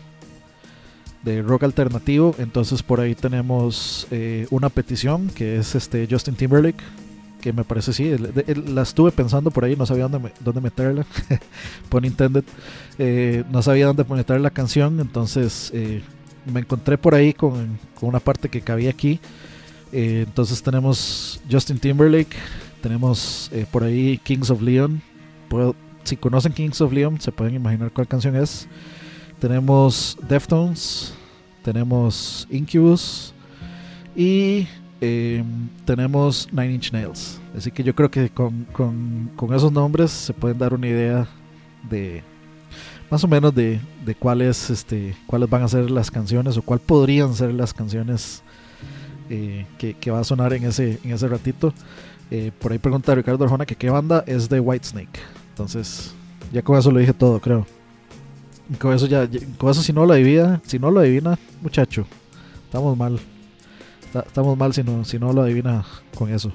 de 1.26 1.42
rock 1.42 1.64
alternativo. 1.64 2.34
Entonces 2.38 2.82
por 2.82 3.00
ahí 3.00 3.14
tenemos 3.14 4.06
eh, 4.10 4.46
una 4.50 4.70
petición 4.70 5.28
que 5.28 5.56
es 5.58 5.74
este 5.74 6.08
Justin 6.10 6.36
Timberlake. 6.36 6.82
Que 7.40 7.52
me 7.52 7.64
parece 7.64 7.92
sí, 7.92 8.10
la 8.66 8.82
estuve 8.82 9.12
pensando 9.12 9.50
por 9.50 9.64
ahí, 9.64 9.76
no 9.76 9.86
sabía 9.86 10.04
dónde, 10.08 10.18
me- 10.18 10.32
dónde 10.40 10.60
meterla. 10.60 11.06
Pun 11.88 12.04
intended. 12.04 12.44
Eh, 12.98 13.44
no 13.50 13.62
sabía 13.62 13.86
dónde 13.86 14.04
meter 14.04 14.40
la 14.40 14.50
canción, 14.50 14.98
entonces 15.00 15.70
eh, 15.74 16.02
me 16.52 16.60
encontré 16.60 16.98
por 16.98 17.14
ahí 17.14 17.32
con, 17.32 17.78
con 17.94 18.08
una 18.08 18.20
parte 18.20 18.48
que 18.48 18.60
cabía 18.62 18.90
aquí. 18.90 19.20
Eh, 19.92 20.24
entonces 20.26 20.62
tenemos 20.62 21.40
Justin 21.50 21.78
Timberlake, 21.78 22.36
tenemos 22.82 23.48
eh, 23.52 23.66
por 23.70 23.84
ahí 23.84 24.18
Kings 24.18 24.50
of 24.50 24.60
Leon. 24.62 25.00
Puedo- 25.48 25.76
si 26.02 26.16
conocen 26.16 26.52
Kings 26.52 26.80
of 26.80 26.92
Leon, 26.92 27.20
se 27.20 27.30
pueden 27.32 27.54
imaginar 27.54 27.92
cuál 27.92 28.08
canción 28.08 28.34
es. 28.36 28.66
Tenemos 29.38 30.16
Deftones, 30.28 31.12
tenemos 31.62 32.48
Incubus 32.50 33.34
y 34.16 34.66
eh, 35.00 35.42
tenemos 35.84 36.48
Nine 36.52 36.74
Inch 36.74 36.92
Nails. 36.92 37.40
Así 37.56 37.70
que 37.70 37.82
yo 37.82 37.94
creo 37.94 38.10
que 38.10 38.28
con, 38.30 38.64
con- 38.72 39.30
con 39.36 39.54
esos 39.54 39.72
nombres 39.72 40.10
se 40.10 40.32
pueden 40.32 40.58
dar 40.58 40.74
una 40.74 40.86
idea 40.88 41.26
de 41.90 42.22
más 43.10 43.22
o 43.22 43.28
menos 43.28 43.54
de, 43.54 43.78
de 44.04 44.14
cuáles, 44.14 44.68
este, 44.70 45.14
cuáles 45.26 45.48
van 45.48 45.62
a 45.62 45.68
ser 45.68 45.90
las 45.90 46.10
canciones 46.10 46.56
o 46.56 46.62
cuál 46.62 46.80
podrían 46.80 47.34
ser 47.34 47.52
las 47.54 47.72
canciones 47.72 48.42
eh, 49.30 49.66
que, 49.78 49.94
que 49.94 50.10
va 50.10 50.20
a 50.20 50.24
sonar 50.24 50.52
en 50.54 50.64
ese, 50.64 50.98
en 51.04 51.12
ese 51.12 51.28
ratito. 51.28 51.72
Eh, 52.30 52.50
por 52.58 52.72
ahí 52.72 52.78
pregunta 52.78 53.14
Ricardo 53.14 53.44
Arjona 53.44 53.64
que 53.66 53.76
qué 53.76 53.88
banda 53.90 54.24
es 54.26 54.48
de 54.48 54.58
Whitesnake. 54.60 55.20
Entonces, 55.50 56.12
ya 56.52 56.62
con 56.62 56.76
eso 56.78 56.90
lo 56.90 56.98
dije 56.98 57.12
todo, 57.12 57.38
creo. 57.40 57.64
Con 58.80 58.92
eso 58.92 59.06
ya- 59.06 59.28
con 59.58 59.70
eso 59.70 59.82
si 59.82 59.92
no 59.92 60.04
lo 60.04 60.12
adivina, 60.12 60.60
si 60.66 60.78
no 60.80 60.90
lo 60.90 60.98
adivina, 61.00 61.38
muchacho, 61.62 62.04
estamos 62.64 62.96
mal. 62.98 63.20
Estamos 64.20 64.56
mal 64.56 64.72
si 64.72 64.82
no, 64.82 65.04
si 65.04 65.18
no 65.18 65.32
lo 65.32 65.42
adivina 65.42 65.84
con 66.14 66.32
eso. 66.32 66.52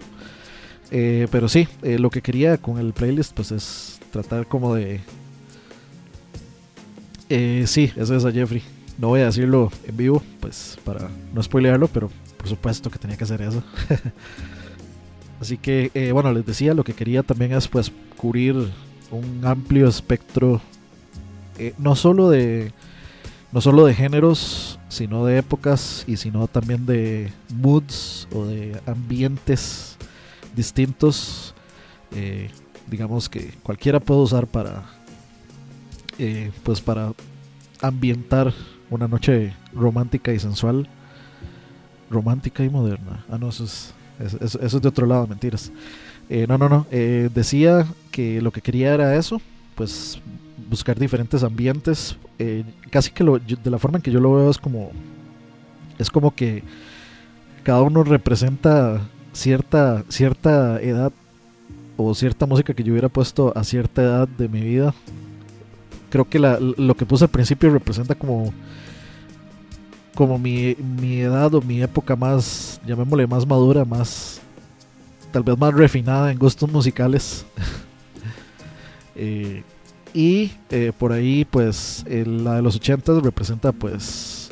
Eh, 0.91 1.28
pero 1.32 1.47
sí, 1.47 1.68
eh, 1.84 1.97
lo 1.97 2.09
que 2.09 2.22
quería 2.22 2.57
con 2.57 2.78
el 2.78 2.93
playlist 2.93 3.34
pues 3.34 3.51
es 3.51 3.99
tratar 4.12 4.47
como 4.47 4.76
de... 4.76 4.99
Eh, 7.30 7.64
sí, 7.66 7.91
eso 7.95 8.16
es 8.16 8.26
a 8.26 8.32
Jeffrey. 8.32 8.62
No 8.97 9.07
voy 9.07 9.22
a 9.22 9.26
decirlo 9.26 9.72
en 9.88 9.95
vivo, 9.95 10.22
pues 10.41 10.78
para 10.84 11.09
no 11.34 11.41
spoilearlo, 11.41 11.88
pero 11.88 12.12
por 12.38 12.49
supuesto 12.49 12.91
que 12.91 12.99
tenía 12.99 13.16
que 13.16 13.24
hacer 13.24 13.41
eso. 13.41 13.64
Así 15.39 15.57
que, 15.57 15.91
eh, 15.93 16.12
bueno, 16.12 16.32
les 16.34 16.45
decía, 16.45 16.74
lo 16.74 16.84
que 16.84 16.93
quería 16.93 17.24
también 17.24 17.53
es 17.53 17.68
pues 17.68 17.91
cubrir 18.18 18.55
un 19.12 19.41
amplio 19.43 19.88
espectro 19.88 20.62
no 21.78 21.95
solo 21.95 22.30
de 22.30 22.74
no 23.52 23.62
solo 23.62 23.86
de 23.86 23.93
géneros 23.93 24.80
sino 24.89 25.26
de 25.26 25.38
épocas 25.38 26.04
y 26.08 26.18
sino 26.18 26.47
también 26.47 26.86
de 26.86 27.32
moods 27.54 28.28
o 28.34 28.45
de 28.45 28.80
ambientes 28.86 29.97
distintos 30.56 31.54
eh, 32.16 32.49
digamos 32.88 33.30
que 33.30 33.54
cualquiera 33.64 33.99
puede 33.99 34.22
usar 34.22 34.47
para 34.47 34.84
eh, 36.18 36.52
pues 36.64 36.82
para 36.82 37.14
ambientar 37.82 38.54
una 38.89 39.08
noche 39.08 39.54
romántica 39.74 40.34
y 40.34 40.39
sensual 40.39 40.88
romántica 42.10 42.64
y 42.64 42.70
moderna 42.70 43.26
ah 43.30 43.38
no 43.38 43.49
eso 43.49 43.64
es 43.64 43.93
eso, 44.20 44.60
es 44.62 44.82
de 44.82 44.88
otro 44.88 45.08
lado 45.08 45.26
mentiras 45.28 45.72
eh, 46.34 46.45
no, 46.47 46.58
no, 46.58 46.70
no. 46.70 46.88
eh, 46.91 47.30
decía 47.36 47.86
que 48.10 48.41
lo 48.41 48.52
que 48.52 48.62
quería 48.62 48.93
era 48.93 49.18
eso, 49.18 49.41
pues 49.76 50.18
buscar 50.72 50.97
diferentes 50.97 51.43
ambientes. 51.43 52.17
eh, 52.39 52.63
casi 52.89 53.11
que 53.11 53.24
lo, 53.24 53.38
de 53.38 53.69
la 53.69 53.78
forma 53.78 53.97
en 53.97 54.01
que 54.01 54.11
yo 54.11 54.19
lo 54.19 54.34
veo 54.34 54.49
es 54.49 54.57
como 54.57 54.91
es 55.99 56.09
como 56.09 56.34
que 56.34 56.63
cada 57.63 57.82
uno 57.84 58.03
representa 58.03 59.01
cierta 59.34 60.03
cierta 60.09 60.82
edad 60.82 61.11
o 61.97 62.15
cierta 62.15 62.47
música 62.47 62.74
que 62.74 62.84
yo 62.84 62.93
hubiera 62.93 63.09
puesto 63.09 63.53
a 63.55 63.63
cierta 63.63 64.01
edad 64.01 64.28
de 64.28 64.47
mi 64.47 64.61
vida. 64.61 64.95
Creo 66.09 66.28
que 66.28 66.39
lo 66.39 66.95
que 66.95 67.05
puse 67.05 67.26
al 67.26 67.30
principio 67.30 67.69
representa 67.69 68.15
como 68.15 68.53
como 70.15 70.38
mi, 70.39 70.76
mi 70.99 71.19
edad 71.19 71.53
o 71.53 71.61
mi 71.61 71.82
época 71.82 72.15
más, 72.15 72.82
llamémosle 72.86 73.28
más 73.28 73.45
madura, 73.45 73.86
más 73.86 74.41
tal 75.32 75.43
vez 75.43 75.57
más 75.57 75.74
refinada 75.74 76.32
en 76.32 76.39
gustos 76.39 76.72
musicales. 76.72 77.45
Eh, 79.13 79.63
y 80.14 80.51
eh, 80.70 80.91
por 80.97 81.12
ahí, 81.14 81.45
pues, 81.45 82.03
la 82.07 82.55
de 82.55 82.62
los 82.62 82.76
80 82.76 83.20
representa, 83.22 83.72
pues, 83.72 84.51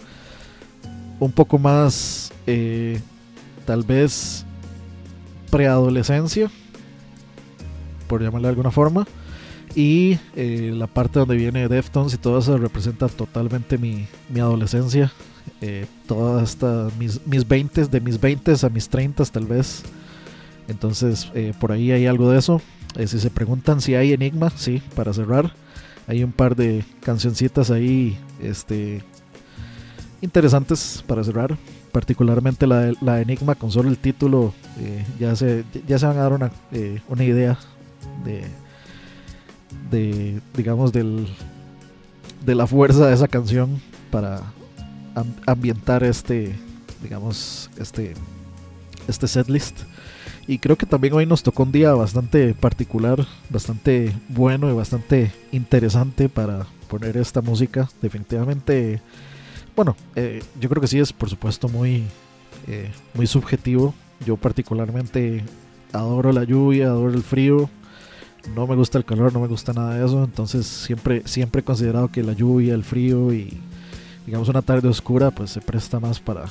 un 1.20 1.32
poco 1.32 1.58
más, 1.58 2.32
eh, 2.48 3.00
tal 3.66 3.84
vez, 3.84 4.46
preadolescencia, 5.50 6.50
por 8.08 8.22
llamarle 8.22 8.48
de 8.48 8.50
alguna 8.50 8.72
forma. 8.72 9.06
Y 9.76 10.18
eh, 10.36 10.72
la 10.74 10.88
parte 10.88 11.20
donde 11.20 11.36
viene 11.36 11.68
Deftones 11.68 12.14
y 12.14 12.18
todo 12.18 12.40
eso 12.40 12.58
representa 12.58 13.08
totalmente 13.08 13.78
mi, 13.78 14.08
mi 14.30 14.40
adolescencia. 14.40 15.12
Todas 16.08 16.52
estas, 16.52 16.96
mis, 16.96 17.20
mis 17.28 17.46
20 17.46 17.86
de 17.88 18.00
mis 18.00 18.20
20 18.20 18.54
a 18.64 18.70
mis 18.70 18.88
30 18.88 19.26
tal 19.26 19.46
vez. 19.46 19.84
Entonces, 20.70 21.30
por 21.60 21.74
ahí 21.74 21.92
hay 21.92 22.08
algo 22.08 22.32
de 22.32 22.40
eso. 22.40 22.62
Si 22.96 23.20
se 23.20 23.30
preguntan 23.30 23.82
si 23.82 23.96
hay 23.96 24.14
Enigma, 24.14 24.50
sí, 24.56 24.82
para 24.96 25.14
cerrar. 25.14 25.54
Hay 26.08 26.24
un 26.24 26.32
par 26.32 26.56
de 26.56 26.84
cancioncitas 27.02 27.70
ahí 27.72 28.18
este, 28.42 29.04
interesantes 30.22 31.04
para 31.08 31.24
cerrar. 31.24 31.58
Particularmente 31.92 32.68
la, 32.68 32.80
de- 32.82 32.96
la 33.02 33.22
Enigma, 33.22 33.56
con 33.56 33.72
solo 33.72 33.90
el 33.90 33.98
título, 33.98 34.54
eh, 34.80 35.06
ya, 35.20 35.36
se, 35.36 35.64
ya 35.88 35.98
se 35.98 36.06
van 36.06 36.18
a 36.18 36.22
dar 36.22 36.34
una, 36.34 36.52
eh, 36.72 37.02
una 37.10 37.24
idea 37.24 37.58
de, 38.24 38.44
de, 39.92 40.42
digamos, 40.56 40.92
del, 40.92 41.28
de 42.46 42.56
la 42.56 42.68
fuerza 42.68 43.08
de 43.08 43.14
esa 43.16 43.28
canción 43.28 43.82
para 44.12 44.42
am- 45.16 45.34
ambientar 45.48 46.04
este, 46.04 46.56
digamos, 47.02 47.70
este, 47.80 48.14
este 49.08 49.28
setlist. 49.28 49.80
Y 50.50 50.58
creo 50.58 50.80
que 50.80 50.88
también 50.88 51.14
hoy 51.14 51.28
nos 51.28 51.44
tocó 51.44 51.62
un 51.62 51.72
día 51.72 51.94
bastante 51.94 52.56
particular, 52.56 53.24
bastante 53.52 54.12
bueno 54.30 54.68
y 54.68 54.74
bastante 54.74 55.32
interesante 55.52 56.28
para 56.28 56.66
poner 56.88 57.18
esta 57.18 57.44
música. 57.44 57.88
Definitivamente, 58.02 59.00
bueno, 59.76 59.96
eh, 60.16 60.42
yo 60.60 60.68
creo 60.68 60.82
que 60.82 60.88
sí 60.88 60.98
es 60.98 61.14
por 61.14 61.30
supuesto 61.30 61.70
muy, 61.70 62.04
eh, 62.66 62.90
muy 63.14 63.28
subjetivo. 63.28 63.94
Yo 64.26 64.38
particularmente 64.38 65.44
adoro 65.94 66.32
la 66.32 66.46
lluvia, 66.46 66.88
adoro 66.88 67.14
el 67.14 67.22
frío. 67.22 67.70
no 68.56 68.66
me 68.66 68.76
gusta 68.76 68.98
el 68.98 69.06
calor, 69.06 69.32
no 69.32 69.42
me 69.42 69.48
gusta 69.48 69.72
nada 69.72 70.00
de 70.00 70.04
eso, 70.04 70.24
entonces 70.24 70.66
siempre, 70.66 71.22
siempre 71.26 71.62
he 71.62 71.64
considerado 71.64 72.08
que 72.08 72.24
la 72.24 72.34
lluvia, 72.34 72.74
el 72.74 72.84
frío 72.84 73.32
y 73.34 73.62
digamos 74.26 74.50
una 74.50 74.64
tarde 74.64 74.88
oscura 74.88 75.30
pues 75.30 75.52
se 75.52 75.62
presta 75.62 76.00
más 76.00 76.20
para, 76.20 76.46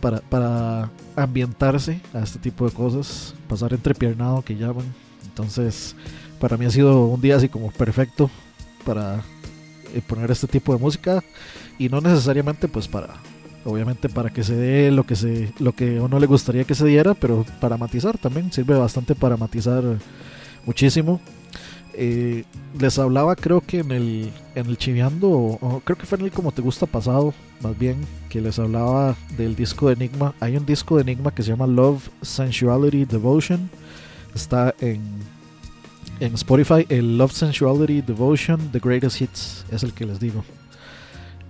para, 0.00 0.20
para 0.20 0.90
ambientarse 1.16 2.00
a 2.14 2.20
este 2.20 2.38
tipo 2.38 2.64
de 2.66 2.72
cosas, 2.72 3.34
pasar 3.48 3.72
entrepiernado 3.72 4.42
que 4.42 4.56
llaman, 4.56 4.84
entonces 5.26 5.94
para 6.40 6.56
mí 6.56 6.66
ha 6.66 6.70
sido 6.70 7.06
un 7.06 7.20
día 7.20 7.36
así 7.36 7.48
como 7.48 7.70
perfecto 7.70 8.30
para 8.84 9.22
eh, 9.94 10.02
poner 10.06 10.30
este 10.30 10.46
tipo 10.46 10.72
de 10.72 10.80
música. 10.80 11.22
Y 11.78 11.88
no 11.88 12.00
necesariamente 12.00 12.68
pues 12.68 12.88
para 12.88 13.08
obviamente 13.64 14.08
para 14.08 14.30
que 14.30 14.42
se 14.42 14.54
dé 14.54 14.90
lo 14.90 15.04
que 15.04 15.14
se 15.14 15.52
lo 15.58 15.72
que 15.72 15.98
a 15.98 16.02
uno 16.02 16.18
le 16.18 16.26
gustaría 16.26 16.64
que 16.64 16.74
se 16.74 16.86
diera 16.86 17.14
pero 17.14 17.44
para 17.60 17.76
matizar 17.76 18.18
también. 18.18 18.52
Sirve 18.52 18.76
bastante 18.76 19.14
para 19.14 19.36
matizar 19.36 19.82
muchísimo 20.64 21.20
Eh, 22.00 22.44
les 22.78 22.96
hablaba 23.00 23.34
creo 23.34 23.60
que 23.60 23.80
en 23.80 23.90
el 23.90 24.30
en 24.54 24.66
el 24.66 24.78
o 25.20 25.82
creo 25.84 25.98
que 25.98 26.06
fue 26.06 26.16
en 26.18 26.26
el 26.26 26.30
como 26.30 26.52
te 26.52 26.62
gusta 26.62 26.86
pasado 26.86 27.34
más 27.60 27.76
bien 27.76 27.96
que 28.28 28.40
les 28.40 28.56
hablaba 28.60 29.16
del 29.36 29.56
disco 29.56 29.88
de 29.88 29.94
Enigma. 29.94 30.32
Hay 30.38 30.56
un 30.56 30.64
disco 30.64 30.94
de 30.94 31.02
Enigma 31.02 31.32
que 31.34 31.42
se 31.42 31.50
llama 31.50 31.66
Love 31.66 32.08
Sensuality 32.22 33.04
Devotion. 33.04 33.68
Está 34.32 34.74
en 34.80 35.00
en 36.20 36.34
Spotify 36.34 36.86
el 36.88 37.18
Love 37.18 37.32
Sensuality 37.32 38.00
Devotion 38.00 38.70
The 38.72 38.80
Greatest 38.80 39.20
Hits 39.20 39.66
es 39.70 39.82
el 39.82 39.92
que 39.92 40.06
les 40.06 40.20
digo. 40.20 40.44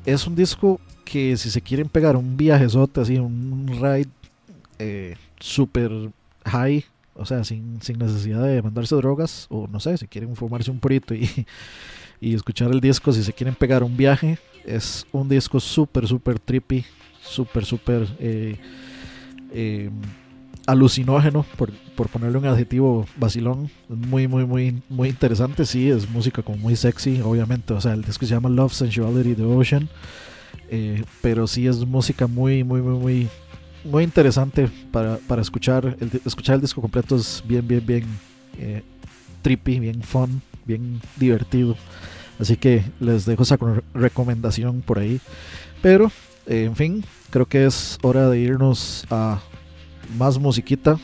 Es 0.07 0.27
un 0.27 0.35
disco 0.35 0.81
que 1.05 1.37
si 1.37 1.51
se 1.51 1.61
quieren 1.61 1.89
pegar 1.91 2.17
un 2.17 2.37
viajezote 2.37 3.01
así, 3.03 3.19
un 3.19 3.67
ride 3.69 4.09
eh, 4.79 5.17
super 5.41 5.91
high, 6.47 6.85
o 7.19 7.27
sea, 7.27 7.45
sin, 7.45 7.81
sin 7.83 7.99
necesidad 7.99 8.43
de 8.45 8.63
mandarse 8.63 8.95
drogas, 8.97 9.47
o 9.51 9.67
no 9.67 9.81
sé, 9.81 9.97
si 9.99 10.07
quieren 10.07 10.37
fumarse 10.37 10.71
un 10.71 10.79
purito 10.79 11.15
y, 11.15 11.29
y 12.21 12.35
escuchar 12.35 12.71
el 12.71 12.81
disco, 12.81 13.13
si 13.13 13.23
se 13.23 13.33
quieren 13.33 13.55
pegar 13.55 13.83
un 13.83 13.97
viaje, 13.97 14.39
es 14.65 15.07
un 15.13 15.29
disco 15.29 15.61
súper, 15.61 16.07
súper 16.07 16.39
trippy, 16.39 16.85
súper, 17.23 17.65
súper 17.65 18.09
eh, 18.19 18.57
eh, 19.53 19.91
alucinógeno, 20.67 21.45
por, 21.57 21.73
por 21.97 22.09
ponerle 22.09 22.39
un 22.39 22.47
adjetivo 22.47 23.07
vacilón, 23.17 23.71
muy, 23.89 24.29
muy, 24.29 24.45
muy, 24.45 24.83
muy 24.89 25.09
interesante, 25.09 25.65
sí, 25.65 25.91
es 25.91 26.09
música 26.11 26.43
como 26.43 26.59
muy 26.59 26.77
sexy, 26.77 27.21
obviamente, 27.23 27.73
o 27.73 27.81
sea, 27.81 27.95
el 27.95 28.03
disco 28.03 28.27
se 28.27 28.35
llama 28.35 28.49
Love, 28.49 28.75
Sensuality, 28.75 29.35
Devotion, 29.35 29.89
eh, 30.71 31.03
pero 31.23 31.47
sí 31.47 31.67
es 31.67 31.79
música 31.87 32.27
muy, 32.27 32.65
muy, 32.65 32.83
muy, 32.83 32.99
muy, 32.99 33.29
muy 33.85 34.05
interesante 34.05 34.69
para, 34.93 35.19
para 35.19 35.43
escuchar. 35.43 35.97
Escuchar 36.25 36.57
el 36.57 36.61
disco 36.61 36.81
completo 36.81 37.17
es 37.17 37.43
bien, 37.47 37.67
bien, 37.67 37.85
bien 37.87 38.05
eh, 38.59 38.83
trippy, 39.43 39.79
bien 39.81 40.03
fun, 40.03 40.43
bien 40.67 41.01
divertido. 41.17 41.77
Así 42.39 42.57
que 42.57 42.85
les 43.01 43.25
dejo 43.25 43.43
esa 43.43 43.59
co- 43.59 43.83
recomendación 43.95 44.81
por 44.83 44.99
ahí. 44.99 45.21
Pero, 45.83 46.11
eh, 46.47 46.65
en 46.65 46.77
fin, 46.77 47.05
creo 47.31 47.47
que 47.47 47.67
es 47.67 47.99
hora 48.03 48.29
de 48.29 48.39
irnos 48.41 49.07
a 49.11 49.41
más 50.17 50.39
musiquita. 50.39 50.99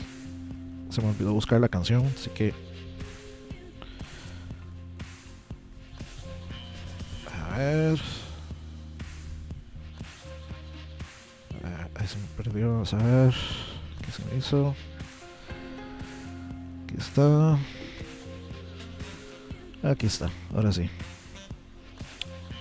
Se 0.89 1.01
me 1.01 1.09
olvidó 1.09 1.33
buscar 1.33 1.59
la 1.59 1.69
canción, 1.69 2.05
así 2.15 2.29
que. 2.29 2.53
A 7.51 7.57
ver. 7.57 7.99
Se 12.07 12.17
me 12.17 12.25
perdió. 12.37 12.71
Vamos 12.71 12.93
a 12.93 12.97
ver. 12.97 13.33
¿Qué 14.05 14.11
se 14.11 14.23
me 14.25 14.37
hizo? 14.37 14.75
Aquí 16.83 16.95
está. 16.97 17.57
Aquí 19.83 20.05
está. 20.05 20.29
Ahora 20.53 20.71
sí. 20.71 20.89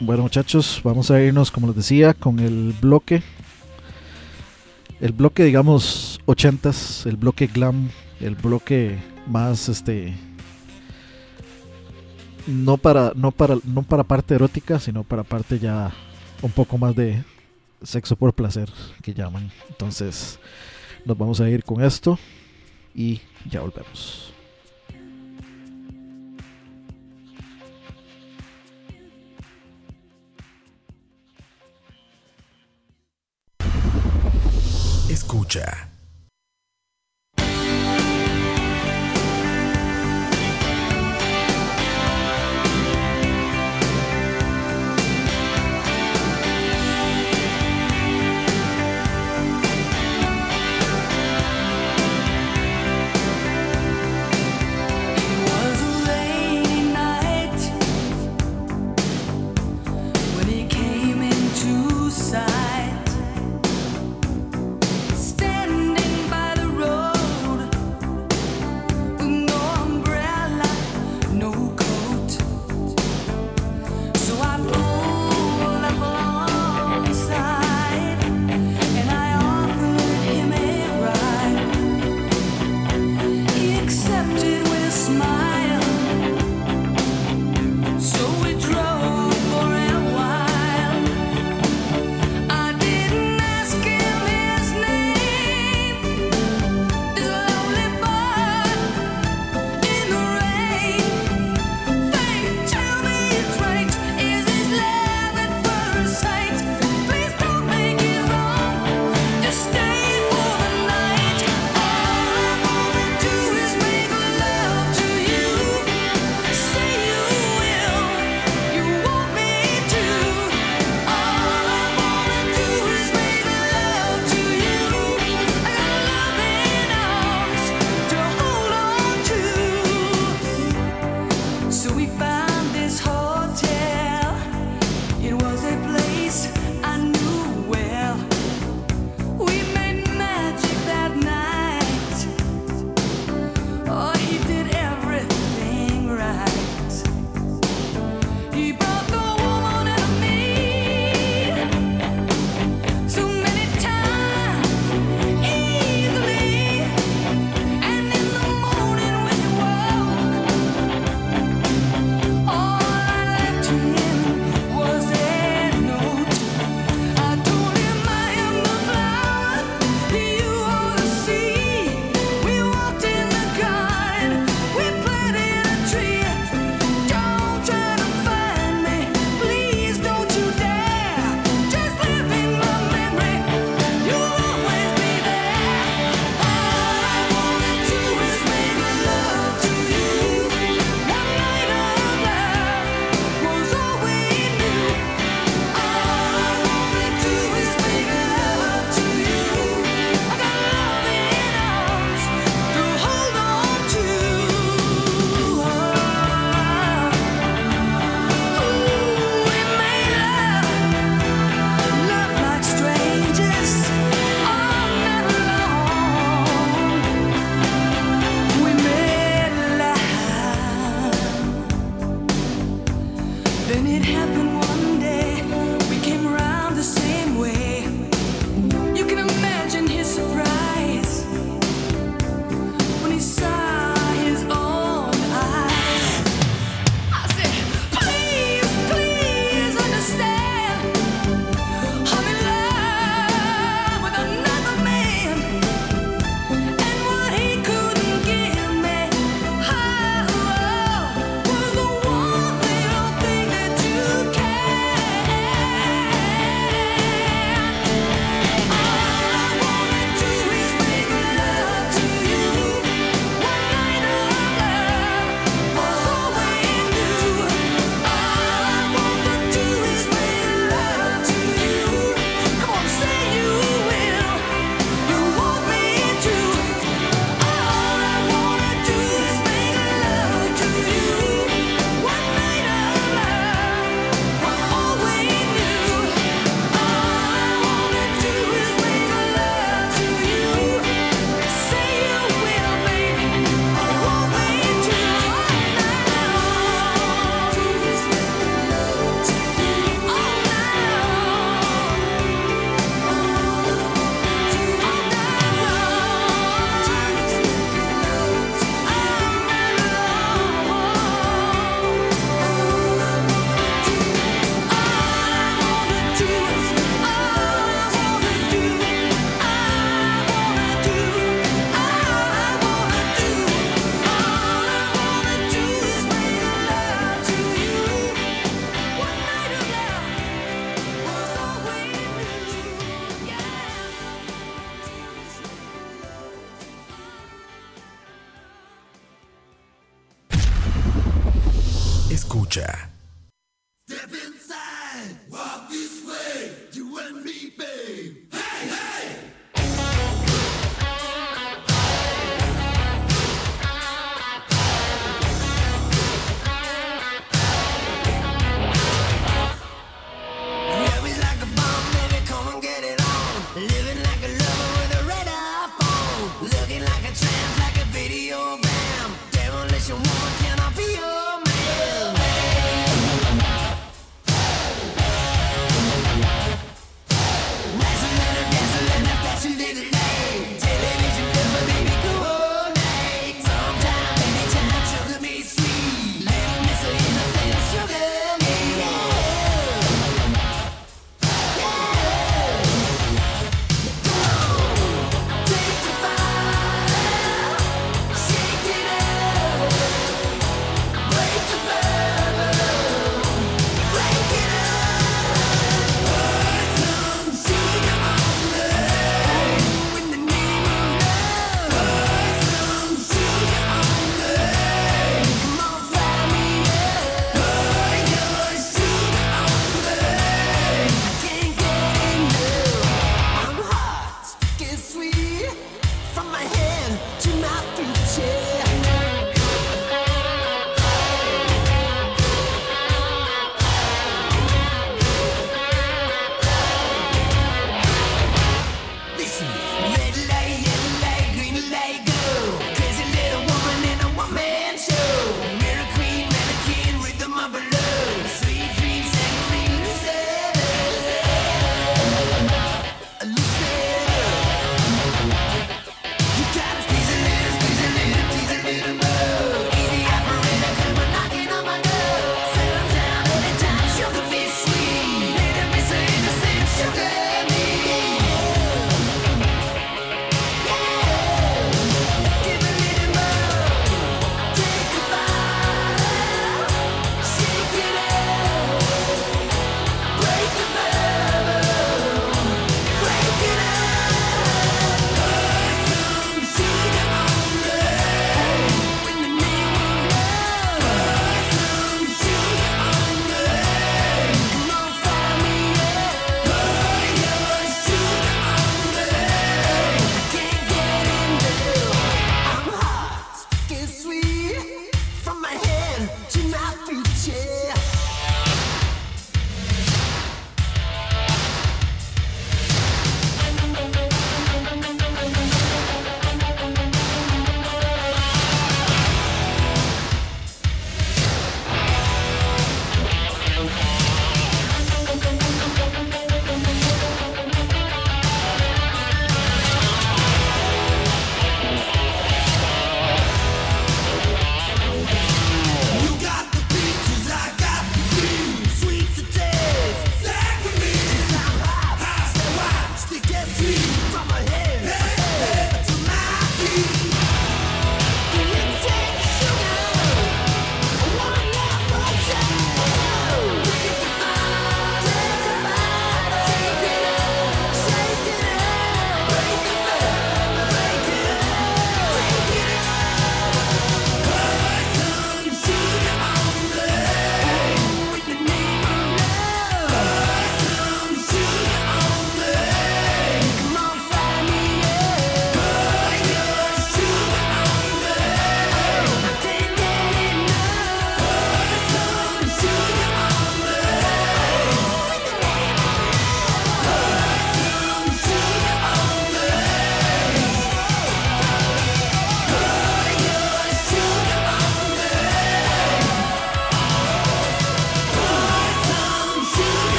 Bueno 0.00 0.22
muchachos, 0.24 0.80
vamos 0.82 1.10
a 1.10 1.22
irnos 1.22 1.50
como 1.50 1.68
les 1.68 1.76
decía 1.76 2.14
con 2.14 2.40
el 2.40 2.74
bloque. 2.80 3.22
El 5.00 5.12
bloque 5.12 5.44
digamos 5.44 6.20
80s, 6.26 7.06
el 7.06 7.16
bloque 7.16 7.46
glam, 7.46 7.90
el 8.20 8.34
bloque 8.34 8.98
más 9.26 9.68
este 9.68 10.14
no 12.46 12.76
para 12.76 13.12
no 13.14 13.30
para 13.30 13.56
no 13.64 13.82
para 13.82 14.04
parte 14.04 14.34
erótica, 14.34 14.78
sino 14.78 15.04
para 15.04 15.22
parte 15.22 15.58
ya 15.58 15.92
un 16.42 16.50
poco 16.50 16.76
más 16.76 16.94
de 16.96 17.22
sexo 17.84 18.16
por 18.16 18.34
placer 18.34 18.70
que 19.02 19.14
llaman. 19.14 19.50
Entonces, 19.68 20.38
nos 21.04 21.16
vamos 21.16 21.40
a 21.40 21.48
ir 21.48 21.64
con 21.64 21.82
esto 21.82 22.18
y 22.94 23.20
ya 23.48 23.60
volvemos. 23.60 24.32
Escucha. 35.08 35.93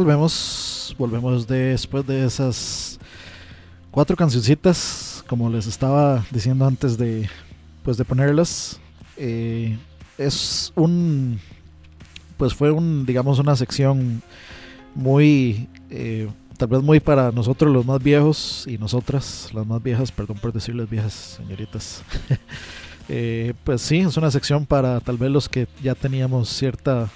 Volvemos, 0.00 0.96
volvemos 0.96 1.46
después 1.46 2.06
de 2.06 2.24
esas 2.24 2.98
cuatro 3.90 4.16
cancioncitas, 4.16 5.22
como 5.26 5.50
les 5.50 5.66
estaba 5.66 6.24
diciendo 6.30 6.64
antes 6.64 6.96
de, 6.96 7.28
pues 7.82 7.98
de 7.98 8.06
ponerlas. 8.06 8.80
Eh, 9.18 9.76
es 10.16 10.72
un 10.74 11.38
pues 12.38 12.54
fue 12.54 12.70
un, 12.70 13.04
digamos, 13.04 13.38
una 13.40 13.54
sección 13.56 14.22
muy, 14.94 15.68
eh, 15.90 16.30
tal 16.56 16.68
vez 16.68 16.82
muy 16.82 16.98
para 16.98 17.30
nosotros 17.30 17.70
los 17.70 17.84
más 17.84 18.02
viejos 18.02 18.64
y 18.66 18.78
nosotras, 18.78 19.50
las 19.52 19.66
más 19.66 19.82
viejas, 19.82 20.10
perdón 20.10 20.38
por 20.38 20.50
decirles 20.50 20.88
viejas, 20.88 21.36
señoritas. 21.36 22.02
Eh, 23.12 23.54
pues 23.64 23.82
sí, 23.82 23.98
es 23.98 24.16
una 24.16 24.30
sección 24.30 24.66
para 24.66 25.00
tal 25.00 25.18
vez 25.18 25.32
los 25.32 25.48
que 25.48 25.66
ya 25.82 25.96
teníamos 25.96 26.48
cierta, 26.48 27.08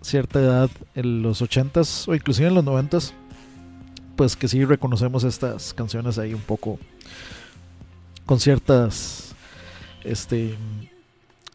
cierta 0.00 0.40
edad 0.40 0.70
en 0.94 1.22
los 1.22 1.42
80s 1.42 2.08
o 2.08 2.14
inclusive 2.14 2.48
en 2.48 2.54
los 2.54 2.64
90s, 2.64 3.12
pues 4.16 4.36
que 4.36 4.48
sí 4.48 4.64
reconocemos 4.64 5.24
estas 5.24 5.72
canciones 5.72 6.18
ahí 6.18 6.34
un 6.34 6.40
poco 6.40 6.78
con 8.26 8.38
ciertas, 8.38 9.34
este, 10.04 10.54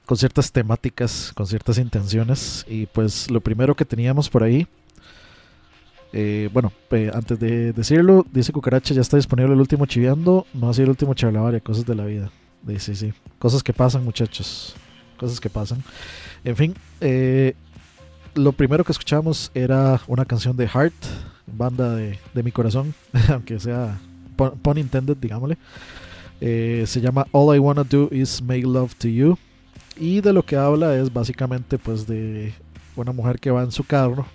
con 0.06 0.18
ciertas 0.18 0.52
temáticas, 0.52 1.32
con 1.34 1.48
ciertas 1.48 1.78
intenciones. 1.78 2.66
Y 2.68 2.86
pues 2.88 3.30
lo 3.32 3.42
primero 3.42 3.76
que 3.76 3.86
teníamos 3.86 4.30
por 4.30 4.44
ahí, 4.44 4.68
eh, 6.18 6.50
bueno, 6.54 6.72
antes 7.14 7.40
de 7.40 7.74
decirlo, 7.74 8.26
dice 8.32 8.54
Cucaracha, 8.54 8.94
ya 8.94 9.02
está 9.02 9.18
disponible 9.18 9.54
el 9.54 9.60
último 9.60 9.86
chiviando, 9.86 10.48
no 10.54 10.70
ha 10.70 10.74
el 10.74 10.90
último 10.90 11.14
charlavaria, 11.14 11.60
cosas 11.60 11.86
de 11.86 11.96
la 11.96 12.06
vida. 12.06 12.32
Dice, 12.62 12.96
sí, 12.96 13.14
cosas 13.38 13.62
que 13.62 13.74
pasan 13.74 14.04
muchachos, 14.04 14.76
cosas 15.18 15.40
que 15.40 15.50
pasan. 15.50 15.84
En 16.44 16.56
fin, 16.56 16.76
eh, 17.02 17.54
lo 18.36 18.52
primero 18.52 18.84
que 18.84 18.92
escuchamos 18.92 19.50
era 19.54 20.02
una 20.08 20.26
canción 20.26 20.56
de 20.56 20.68
Heart, 20.68 20.94
banda 21.48 21.96
de, 21.96 22.20
de 22.34 22.44
mi 22.44 22.52
corazón, 22.52 22.94
aunque 23.30 23.60
sea 23.60 23.98
pun, 24.36 24.52
pun 24.60 24.78
intended, 24.78 25.18
digámosle. 25.18 25.58
Eh, 26.42 26.84
se 26.86 27.02
llama 27.02 27.26
All 27.32 27.56
I 27.56 27.60
Wanna 27.60 27.84
Do 27.84 28.10
Is 28.12 28.42
Make 28.42 28.64
Love 28.64 28.94
to 28.96 29.08
You. 29.08 29.38
Y 29.98 30.20
de 30.22 30.34
lo 30.34 30.44
que 30.44 30.58
habla 30.58 30.96
es 30.96 31.12
básicamente 31.12 31.78
pues 31.78 32.06
de 32.06 32.54
una 32.98 33.14
mujer 33.14 33.40
que 33.40 33.52
va 33.52 33.64
en 33.64 33.72
su 33.72 33.84
carro 33.84 34.26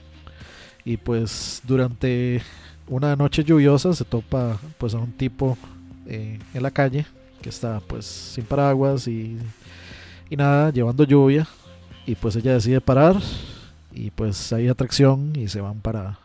y 0.85 0.97
pues 0.97 1.61
durante 1.65 2.43
una 2.89 3.15
noche 3.15 3.45
lluviosa 3.45 3.93
se 3.93 4.05
topa 4.05 4.59
pues 4.79 4.95
a 4.95 4.99
un 4.99 5.13
tipo 5.13 5.59
eh, 6.07 6.39
en 6.55 6.63
la 6.63 6.71
calle 6.71 7.05
que 7.43 7.51
está 7.51 7.81
pues 7.81 8.07
sin 8.07 8.45
paraguas 8.45 9.07
y, 9.07 9.37
y 10.31 10.37
nada, 10.37 10.71
llevando 10.71 11.05
lluvia 11.05 11.47
y 12.07 12.15
pues 12.15 12.37
ella 12.37 12.55
decide 12.55 12.81
parar 12.81 13.17
y 13.93 14.11
pues 14.11 14.53
hay 14.53 14.69
atracción 14.69 15.33
y 15.35 15.49
se 15.49 15.61
van 15.61 15.81
para 15.81 16.19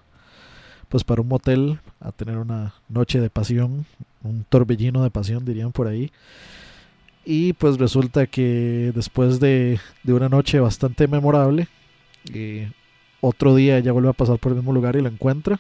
pues 0.90 1.04
para 1.04 1.22
un 1.22 1.28
motel 1.28 1.80
a 2.00 2.12
tener 2.12 2.38
una 2.38 2.74
noche 2.90 3.20
de 3.20 3.30
pasión, 3.30 3.86
un 4.24 4.46
torbellino 4.48 5.04
de 5.04 5.10
pasión 5.10 5.44
dirían 5.44 5.72
por 5.72 5.88
ahí. 5.88 6.12
Y 7.26 7.54
pues 7.54 7.78
resulta 7.80 8.28
que 8.28 8.92
después 8.94 9.40
de, 9.40 9.80
de 10.04 10.14
una 10.14 10.30
noche 10.30 10.60
bastante 10.60 11.08
memorable, 11.08 11.68
eh, 12.34 12.72
otro 13.20 13.56
día 13.56 13.78
ella 13.78 13.92
vuelve 13.92 14.10
a 14.10 14.14
pasar 14.14 14.38
por 14.38 14.52
el 14.52 14.58
mismo 14.58 14.74
lugar 14.74 14.96
y 14.96 15.02
la 15.02 15.10
encuentra. 15.10 15.60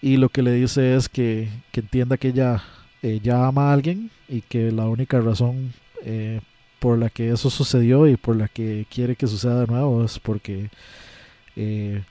Y 0.00 0.16
lo 0.16 0.28
que 0.28 0.42
le 0.42 0.52
dice 0.52 0.94
es 0.94 1.08
que, 1.08 1.48
que 1.72 1.80
entienda 1.80 2.16
que 2.16 2.28
ella 2.28 2.62
eh, 3.02 3.20
ama 3.32 3.70
a 3.70 3.72
alguien 3.72 4.10
y 4.28 4.42
que 4.42 4.70
la 4.70 4.84
única 4.88 5.20
razón 5.20 5.72
eh, 6.04 6.40
por 6.78 6.98
la 6.98 7.10
que 7.10 7.30
eso 7.30 7.50
sucedió 7.50 8.06
y 8.06 8.16
por 8.16 8.36
la 8.36 8.48
que 8.48 8.86
quiere 8.90 9.16
que 9.16 9.26
suceda 9.26 9.60
de 9.60 9.66
nuevo 9.66 10.04
es 10.04 10.18
porque 10.18 10.70
eh, 11.56 12.02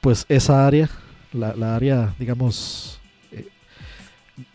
pues 0.00 0.26
esa 0.28 0.66
área, 0.66 0.90
la, 1.32 1.54
la 1.54 1.76
área 1.76 2.14
digamos 2.18 3.00
eh, 3.32 3.46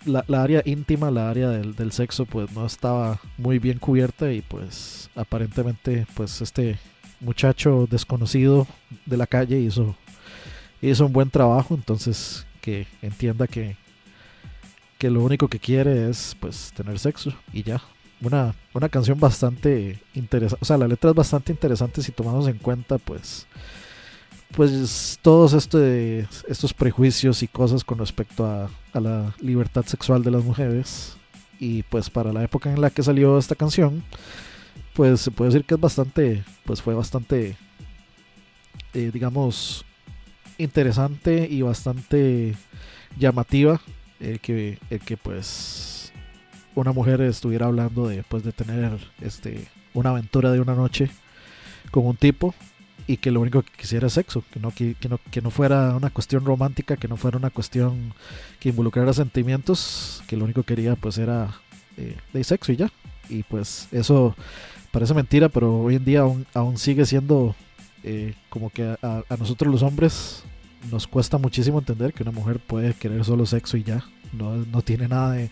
la, 0.05 0.23
la, 0.27 0.43
área 0.43 0.61
íntima, 0.65 1.11
la 1.11 1.29
área 1.29 1.49
del, 1.49 1.75
del, 1.75 1.91
sexo 1.91 2.25
pues 2.25 2.51
no 2.51 2.65
estaba 2.65 3.19
muy 3.37 3.59
bien 3.59 3.79
cubierta 3.79 4.31
y 4.31 4.41
pues 4.41 5.09
aparentemente 5.15 6.05
pues 6.15 6.41
este 6.41 6.77
muchacho 7.19 7.87
desconocido 7.89 8.67
de 9.05 9.17
la 9.17 9.27
calle 9.27 9.59
hizo, 9.59 9.95
hizo 10.81 11.05
un 11.05 11.13
buen 11.13 11.29
trabajo 11.29 11.75
entonces 11.75 12.45
que 12.61 12.87
entienda 13.01 13.47
que 13.47 13.75
que 15.01 15.09
lo 15.09 15.23
único 15.23 15.47
que 15.47 15.57
quiere 15.57 16.11
es 16.11 16.37
pues 16.39 16.71
tener 16.75 16.99
sexo 16.99 17.33
y 17.51 17.63
ya. 17.63 17.81
Una, 18.21 18.53
una 18.71 18.87
canción 18.87 19.19
bastante 19.19 19.99
interesante, 20.13 20.61
o 20.61 20.65
sea, 20.65 20.77
la 20.77 20.87
letra 20.87 21.09
es 21.09 21.15
bastante 21.15 21.51
interesante 21.51 22.03
si 22.03 22.11
tomamos 22.11 22.47
en 22.47 22.59
cuenta 22.59 22.99
pues 22.99 23.47
pues 24.55 25.19
todos 25.21 25.53
este, 25.53 26.27
estos 26.47 26.73
prejuicios 26.73 27.43
y 27.43 27.47
cosas 27.47 27.83
con 27.83 27.97
respecto 27.97 28.45
a, 28.45 28.69
a, 28.93 28.99
la 28.99 29.35
libertad 29.39 29.85
sexual 29.85 30.23
de 30.23 30.31
las 30.31 30.43
mujeres. 30.43 31.17
Y 31.59 31.83
pues 31.83 32.09
para 32.09 32.33
la 32.33 32.43
época 32.43 32.71
en 32.71 32.81
la 32.81 32.89
que 32.89 33.03
salió 33.03 33.37
esta 33.37 33.55
canción 33.55 34.03
pues 34.93 35.21
se 35.21 35.31
puede 35.31 35.51
decir 35.51 35.65
que 35.65 35.75
es 35.75 35.79
bastante 35.79 36.43
pues 36.65 36.81
fue 36.81 36.93
bastante 36.93 37.55
eh, 38.93 39.11
digamos 39.13 39.85
interesante 40.57 41.47
y 41.49 41.61
bastante 41.61 42.55
llamativa 43.17 43.81
el 44.19 44.39
que, 44.39 44.77
el 44.89 44.99
que 44.99 45.17
pues 45.17 46.11
una 46.75 46.91
mujer 46.91 47.21
estuviera 47.21 47.65
hablando 47.65 48.07
de, 48.07 48.23
pues, 48.23 48.43
de 48.43 48.51
tener 48.51 48.99
este, 49.21 49.67
una 49.93 50.11
aventura 50.11 50.51
de 50.51 50.59
una 50.59 50.75
noche 50.75 51.09
con 51.89 52.05
un 52.05 52.15
tipo 52.15 52.53
y 53.11 53.17
que 53.17 53.29
lo 53.29 53.41
único 53.41 53.61
que 53.61 53.71
quisiera 53.75 54.07
es 54.07 54.13
sexo, 54.13 54.41
que 54.53 54.61
no, 54.61 54.71
que, 54.71 54.95
no, 55.09 55.19
que 55.31 55.41
no 55.41 55.51
fuera 55.51 55.93
una 55.97 56.09
cuestión 56.11 56.45
romántica, 56.45 56.95
que 56.95 57.09
no 57.09 57.17
fuera 57.17 57.37
una 57.37 57.49
cuestión 57.49 58.13
que 58.61 58.69
involucrara 58.69 59.11
sentimientos, 59.11 60.23
que 60.27 60.37
lo 60.37 60.45
único 60.45 60.63
que 60.63 60.75
quería 60.75 60.95
pues 60.95 61.17
era 61.17 61.53
eh, 61.97 62.15
de 62.31 62.43
sexo 62.45 62.71
y 62.71 62.77
ya. 62.77 62.89
Y 63.27 63.43
pues 63.43 63.89
eso 63.91 64.33
parece 64.91 65.13
mentira, 65.13 65.49
pero 65.49 65.81
hoy 65.81 65.95
en 65.95 66.05
día 66.05 66.21
aún, 66.21 66.45
aún 66.53 66.77
sigue 66.77 67.05
siendo 67.05 67.53
eh, 68.05 68.33
como 68.49 68.69
que 68.69 68.95
a, 69.01 69.23
a 69.27 69.37
nosotros 69.37 69.69
los 69.69 69.83
hombres 69.83 70.43
nos 70.89 71.05
cuesta 71.05 71.37
muchísimo 71.37 71.79
entender 71.79 72.13
que 72.13 72.23
una 72.23 72.31
mujer 72.31 72.59
puede 72.59 72.93
querer 72.93 73.25
solo 73.25 73.45
sexo 73.45 73.75
y 73.75 73.83
ya. 73.83 74.05
No, 74.31 74.55
no 74.55 74.81
tiene 74.83 75.09
nada 75.09 75.33
de, 75.33 75.49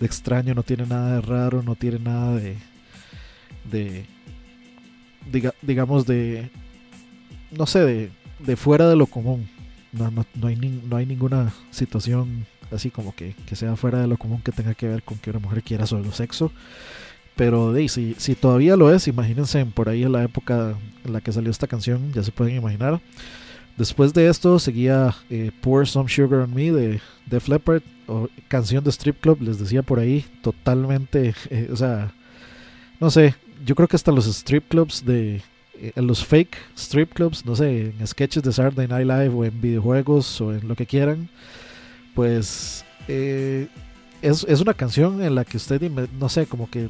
de, 0.00 0.06
extraño, 0.06 0.56
no 0.56 0.64
tiene 0.64 0.86
nada 0.86 1.14
de 1.14 1.20
raro, 1.20 1.62
no 1.62 1.76
tiene 1.76 2.00
nada 2.00 2.34
de. 2.34 2.56
de 3.70 4.06
diga, 5.30 5.54
digamos, 5.62 6.04
de. 6.04 6.50
No 7.50 7.66
sé, 7.66 7.80
de, 7.80 8.10
de 8.38 8.56
fuera 8.56 8.88
de 8.88 8.96
lo 8.96 9.06
común. 9.06 9.48
No, 9.92 10.10
no, 10.10 10.26
no, 10.34 10.46
hay 10.48 10.56
no 10.56 10.96
hay 10.96 11.06
ninguna 11.06 11.52
situación 11.70 12.46
así 12.70 12.90
como 12.90 13.14
que, 13.14 13.34
que, 13.46 13.56
sea 13.56 13.76
fuera 13.76 14.00
de 14.00 14.06
lo 14.08 14.16
común 14.16 14.42
que 14.42 14.52
tenga 14.52 14.74
que 14.74 14.88
ver 14.88 15.02
con 15.02 15.18
que 15.18 15.30
una 15.30 15.38
mujer 15.38 15.62
quiera 15.62 15.86
solo 15.86 16.12
sexo. 16.12 16.52
Pero 17.36 17.72
de, 17.72 17.88
si, 17.88 18.14
si 18.18 18.34
todavía 18.34 18.76
lo 18.76 18.92
es, 18.92 19.08
imagínense 19.08 19.64
por 19.66 19.88
ahí 19.88 20.02
en 20.02 20.12
la 20.12 20.24
época 20.24 20.74
en 21.04 21.12
la 21.12 21.20
que 21.20 21.32
salió 21.32 21.50
esta 21.50 21.66
canción, 21.66 22.12
ya 22.12 22.22
se 22.22 22.32
pueden 22.32 22.56
imaginar. 22.56 23.00
Después 23.76 24.14
de 24.14 24.28
esto 24.28 24.58
seguía 24.58 25.14
eh, 25.28 25.50
Pour 25.60 25.86
Some 25.86 26.08
Sugar 26.08 26.40
on 26.40 26.54
Me 26.54 26.72
de 26.72 27.00
Def 27.26 27.48
Leppard, 27.48 27.82
o 28.06 28.28
canción 28.48 28.82
de 28.84 28.90
Strip 28.90 29.20
Club, 29.20 29.42
les 29.42 29.58
decía 29.58 29.82
por 29.82 29.98
ahí, 29.98 30.24
totalmente, 30.42 31.34
eh, 31.50 31.68
o 31.70 31.76
sea, 31.76 32.14
no 33.00 33.10
sé, 33.10 33.34
yo 33.64 33.74
creo 33.74 33.88
que 33.88 33.96
hasta 33.96 34.12
los 34.12 34.26
strip 34.26 34.68
clubs 34.68 35.04
de, 35.04 35.42
eh, 35.80 35.92
los 35.96 36.24
fake 36.24 36.56
strip 36.76 37.12
clubs, 37.12 37.44
no 37.44 37.56
sé, 37.56 37.92
en 37.98 38.06
sketches 38.06 38.42
de 38.42 38.52
Saturday 38.52 38.88
Night 38.88 39.06
Live 39.06 39.34
o 39.34 39.44
en 39.44 39.60
videojuegos 39.60 40.40
o 40.40 40.54
en 40.54 40.66
lo 40.68 40.74
que 40.74 40.86
quieran, 40.86 41.28
pues 42.14 42.84
eh, 43.08 43.68
es, 44.22 44.44
es, 44.48 44.60
una 44.60 44.74
canción 44.74 45.22
en 45.22 45.34
la 45.34 45.44
que 45.44 45.56
usted, 45.56 45.80
no 46.18 46.28
sé, 46.28 46.46
como 46.46 46.70
que 46.70 46.88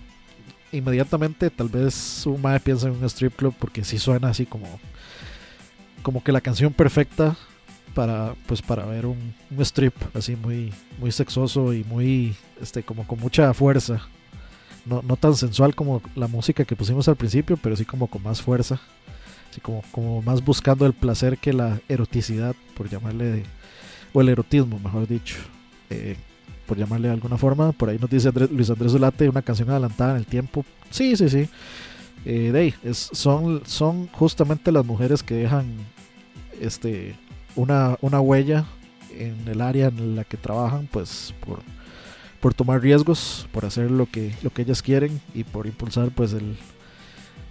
inmediatamente 0.72 1.50
tal 1.50 1.68
vez 1.68 2.24
un 2.26 2.40
mae 2.42 2.60
piensa 2.60 2.88
en 2.88 2.94
un 2.94 3.04
strip 3.04 3.34
club 3.36 3.54
porque 3.58 3.84
sí 3.84 3.98
suena 3.98 4.28
así 4.28 4.46
como 4.46 4.66
como 6.02 6.22
que 6.22 6.32
la 6.32 6.40
canción 6.40 6.72
perfecta 6.72 7.36
para 7.94 8.34
pues 8.46 8.62
para 8.62 8.84
ver 8.84 9.06
un, 9.06 9.34
un, 9.50 9.62
strip 9.62 9.94
así 10.14 10.36
muy 10.36 10.72
muy 10.98 11.12
sexoso 11.12 11.72
y 11.72 11.84
muy 11.84 12.34
este 12.60 12.82
como 12.82 13.06
con 13.06 13.18
mucha 13.20 13.54
fuerza 13.54 14.06
no, 14.86 15.02
no 15.02 15.16
tan 15.16 15.34
sensual 15.34 15.74
como 15.74 16.00
la 16.14 16.28
música 16.28 16.64
que 16.64 16.76
pusimos 16.76 17.08
al 17.08 17.16
principio 17.16 17.56
pero 17.56 17.76
sí 17.76 17.84
como 17.84 18.06
con 18.06 18.22
más 18.22 18.42
fuerza. 18.42 18.80
Así 19.50 19.60
como, 19.60 19.82
como 19.90 20.22
más 20.22 20.44
buscando 20.44 20.86
el 20.86 20.92
placer 20.92 21.38
que 21.38 21.52
la 21.52 21.80
eroticidad 21.88 22.54
por 22.76 22.88
llamarle 22.88 23.24
de, 23.24 23.42
o 24.12 24.20
el 24.20 24.28
erotismo 24.28 24.78
mejor 24.78 25.06
dicho. 25.06 25.36
Eh, 25.90 26.16
por 26.66 26.76
llamarle 26.76 27.08
de 27.08 27.14
alguna 27.14 27.38
forma. 27.38 27.72
Por 27.72 27.88
ahí 27.88 27.98
nos 27.98 28.10
dice 28.10 28.30
Luis 28.50 28.70
Andrés 28.70 28.92
Zulate 28.92 29.28
una 29.28 29.42
canción 29.42 29.70
adelantada 29.70 30.12
en 30.12 30.16
el 30.18 30.26
tiempo. 30.26 30.64
Sí 30.90 31.16
sí 31.16 31.28
sí. 31.28 31.48
Eh, 32.24 32.50
de 32.50 32.74
es, 32.82 33.08
son, 33.12 33.62
son 33.66 34.08
justamente 34.08 34.72
las 34.72 34.84
mujeres 34.84 35.22
que 35.22 35.34
dejan 35.34 35.66
este, 36.60 37.14
una, 37.54 37.96
una 38.00 38.20
huella 38.20 38.66
en 39.16 39.46
el 39.46 39.60
área 39.60 39.88
en 39.88 40.16
la 40.16 40.24
que 40.24 40.36
trabajan, 40.36 40.88
pues 40.90 41.32
por, 41.44 41.60
por 42.46 42.54
tomar 42.54 42.80
riesgos, 42.80 43.48
por 43.50 43.64
hacer 43.64 43.90
lo 43.90 44.06
que, 44.06 44.32
lo 44.40 44.50
que 44.50 44.62
ellas 44.62 44.80
quieren 44.80 45.20
y 45.34 45.42
por 45.42 45.66
impulsar 45.66 46.12
pues 46.12 46.32
el... 46.32 46.56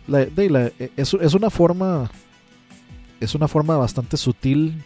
La, 0.07 0.19
de, 0.19 0.49
la, 0.49 0.71
es, 0.95 1.13
es 1.13 1.33
una 1.33 1.49
forma 1.49 2.09
es 3.19 3.35
una 3.35 3.49
forma 3.49 3.75
bastante 3.75 4.15
sutil 4.15 4.81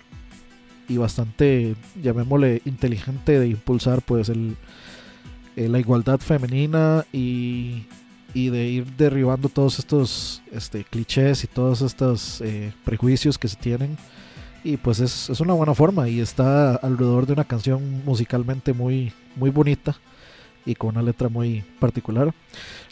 y 0.87 0.97
bastante 0.97 1.75
llamémosle 2.01 2.63
inteligente 2.65 3.39
de 3.39 3.49
impulsar 3.49 4.01
pues 4.01 4.29
el, 4.29 4.57
la 5.55 5.77
igualdad 5.77 6.17
femenina 6.17 7.05
y 7.13 7.83
y 8.33 8.49
de 8.49 8.65
ir 8.67 8.87
derribando 8.97 9.47
todos 9.47 9.77
estos 9.77 10.41
este, 10.51 10.85
clichés 10.85 11.43
y 11.43 11.47
todos 11.47 11.83
estos 11.83 12.41
eh, 12.41 12.73
prejuicios 12.83 13.37
que 13.37 13.47
se 13.47 13.57
tienen. 13.57 13.95
Y 14.63 14.77
pues 14.77 14.99
es, 14.99 15.29
es 15.29 15.39
una 15.39 15.53
buena 15.53 15.73
forma 15.73 16.09
y 16.09 16.19
está 16.19 16.75
alrededor 16.75 17.25
de 17.25 17.33
una 17.33 17.45
canción 17.45 18.03
musicalmente 18.03 18.73
muy, 18.73 19.13
muy 19.35 19.49
bonita 19.49 19.95
y 20.65 20.75
con 20.75 20.89
una 20.89 21.01
letra 21.01 21.29
muy 21.29 21.63
particular. 21.79 22.33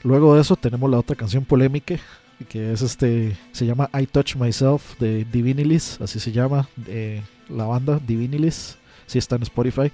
Luego 0.04 0.36
de 0.36 0.42
eso 0.42 0.56
tenemos 0.56 0.90
la 0.90 1.00
otra 1.00 1.16
canción 1.16 1.44
polémica 1.44 1.98
que 2.46 2.72
es 2.72 2.82
este 2.82 3.36
se 3.52 3.66
llama 3.66 3.90
I 4.00 4.06
Touch 4.06 4.36
Myself 4.36 5.00
de 5.00 5.26
Divinilis, 5.26 6.00
así 6.02 6.20
se 6.20 6.32
llama 6.32 6.70
eh, 6.86 7.24
la 7.50 7.66
banda 7.66 8.00
Divinilis, 8.06 8.78
si 9.08 9.18
está 9.18 9.36
en 9.36 9.44
Spotify 9.44 9.92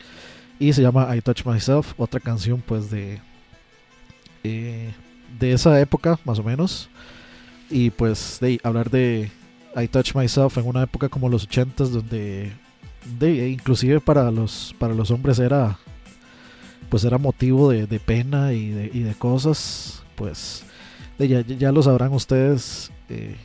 y 0.60 0.74
se 0.74 0.82
llama 0.82 1.16
I 1.16 1.22
Touch 1.22 1.46
Myself, 1.46 1.94
otra 1.98 2.20
canción 2.20 2.62
pues 2.66 2.90
de 2.90 3.20
eh, 4.44 4.92
de 5.40 5.54
esa 5.54 5.80
época 5.80 6.20
más 6.26 6.40
o 6.40 6.44
menos 6.44 6.90
y 7.70 7.90
pues 7.92 8.40
de 8.42 8.60
hablar 8.64 8.90
de 8.90 9.32
I 9.76 9.88
Touch 9.88 10.16
Myself 10.16 10.58
en 10.58 10.68
una 10.68 10.84
época 10.84 11.10
como 11.10 11.30
los 11.30 11.48
80s 11.48 11.90
donde 11.90 12.52
de, 13.20 13.50
inclusive 13.50 14.00
para 14.00 14.32
los 14.32 14.76
para 14.80 14.94
los 14.94 15.12
hombres 15.12 15.40
era 15.40 15.78
pues 16.90 17.04
era 17.04 17.18
motivo 17.18 17.70
de, 17.70 17.88
de 17.88 18.00
pena 18.00 18.54
y 18.54 18.70
de, 18.70 18.92
y 18.94 19.00
de 19.02 19.16
cosas 19.16 20.04
pues 20.16 20.64
ya, 21.18 21.42
ya 21.42 21.72
lo 21.72 21.82
sabrán 21.84 22.14
ustedes 22.14 22.92
eh, 23.10 23.36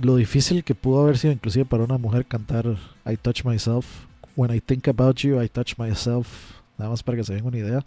lo 0.00 0.16
difícil 0.16 0.64
que 0.64 0.74
pudo 0.74 1.02
haber 1.02 1.18
sido 1.18 1.32
inclusive 1.32 1.64
para 1.64 1.84
una 1.84 1.98
mujer 1.98 2.26
cantar 2.26 2.76
I 3.06 3.16
Touch 3.16 3.44
Myself. 3.44 4.06
When 4.36 4.54
I 4.54 4.60
Think 4.60 4.88
About 4.88 5.16
You 5.16 5.42
I 5.42 5.48
Touch 5.48 5.76
Myself 5.78 6.28
nada 6.78 6.90
más 6.90 7.02
para 7.02 7.18
que 7.18 7.24
se 7.24 7.34
den 7.34 7.44
una 7.44 7.58
idea. 7.58 7.84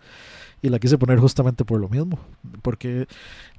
Y 0.62 0.70
la 0.70 0.80
quise 0.80 0.98
poner 0.98 1.20
justamente 1.20 1.66
por 1.66 1.80
lo 1.80 1.90
mismo 1.90 2.20
porque 2.62 3.08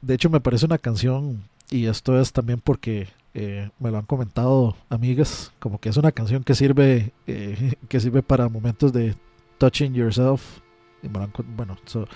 de 0.01 0.15
hecho 0.15 0.31
me 0.31 0.40
parece 0.40 0.66
una 0.66 0.78
canción 0.78 1.43
y 1.70 1.86
esto 1.86 2.20
es 2.20 2.32
también 2.32 2.61
porque 2.62 3.09
eh, 3.35 3.70
me 3.81 3.90
lo 3.90 3.98
han 3.98 4.06
comentado 4.06 4.77
amigas 4.89 5.52
como 5.59 5.81
que 5.81 5.89
es 5.89 5.97
una 5.97 6.12
canción 6.12 6.44
que 6.44 6.55
sirve 6.55 7.12
eh, 7.27 7.74
que 7.89 7.98
sirve 7.98 8.23
para 8.23 8.48
momentos 8.48 8.93
de 8.93 9.16
touching 9.59 9.93
yourself 9.93 10.61
y 11.02 11.09
me 11.09 11.19
lo 11.19 11.24
han, 11.24 11.32
bueno 11.56 11.77
so, 11.85 12.06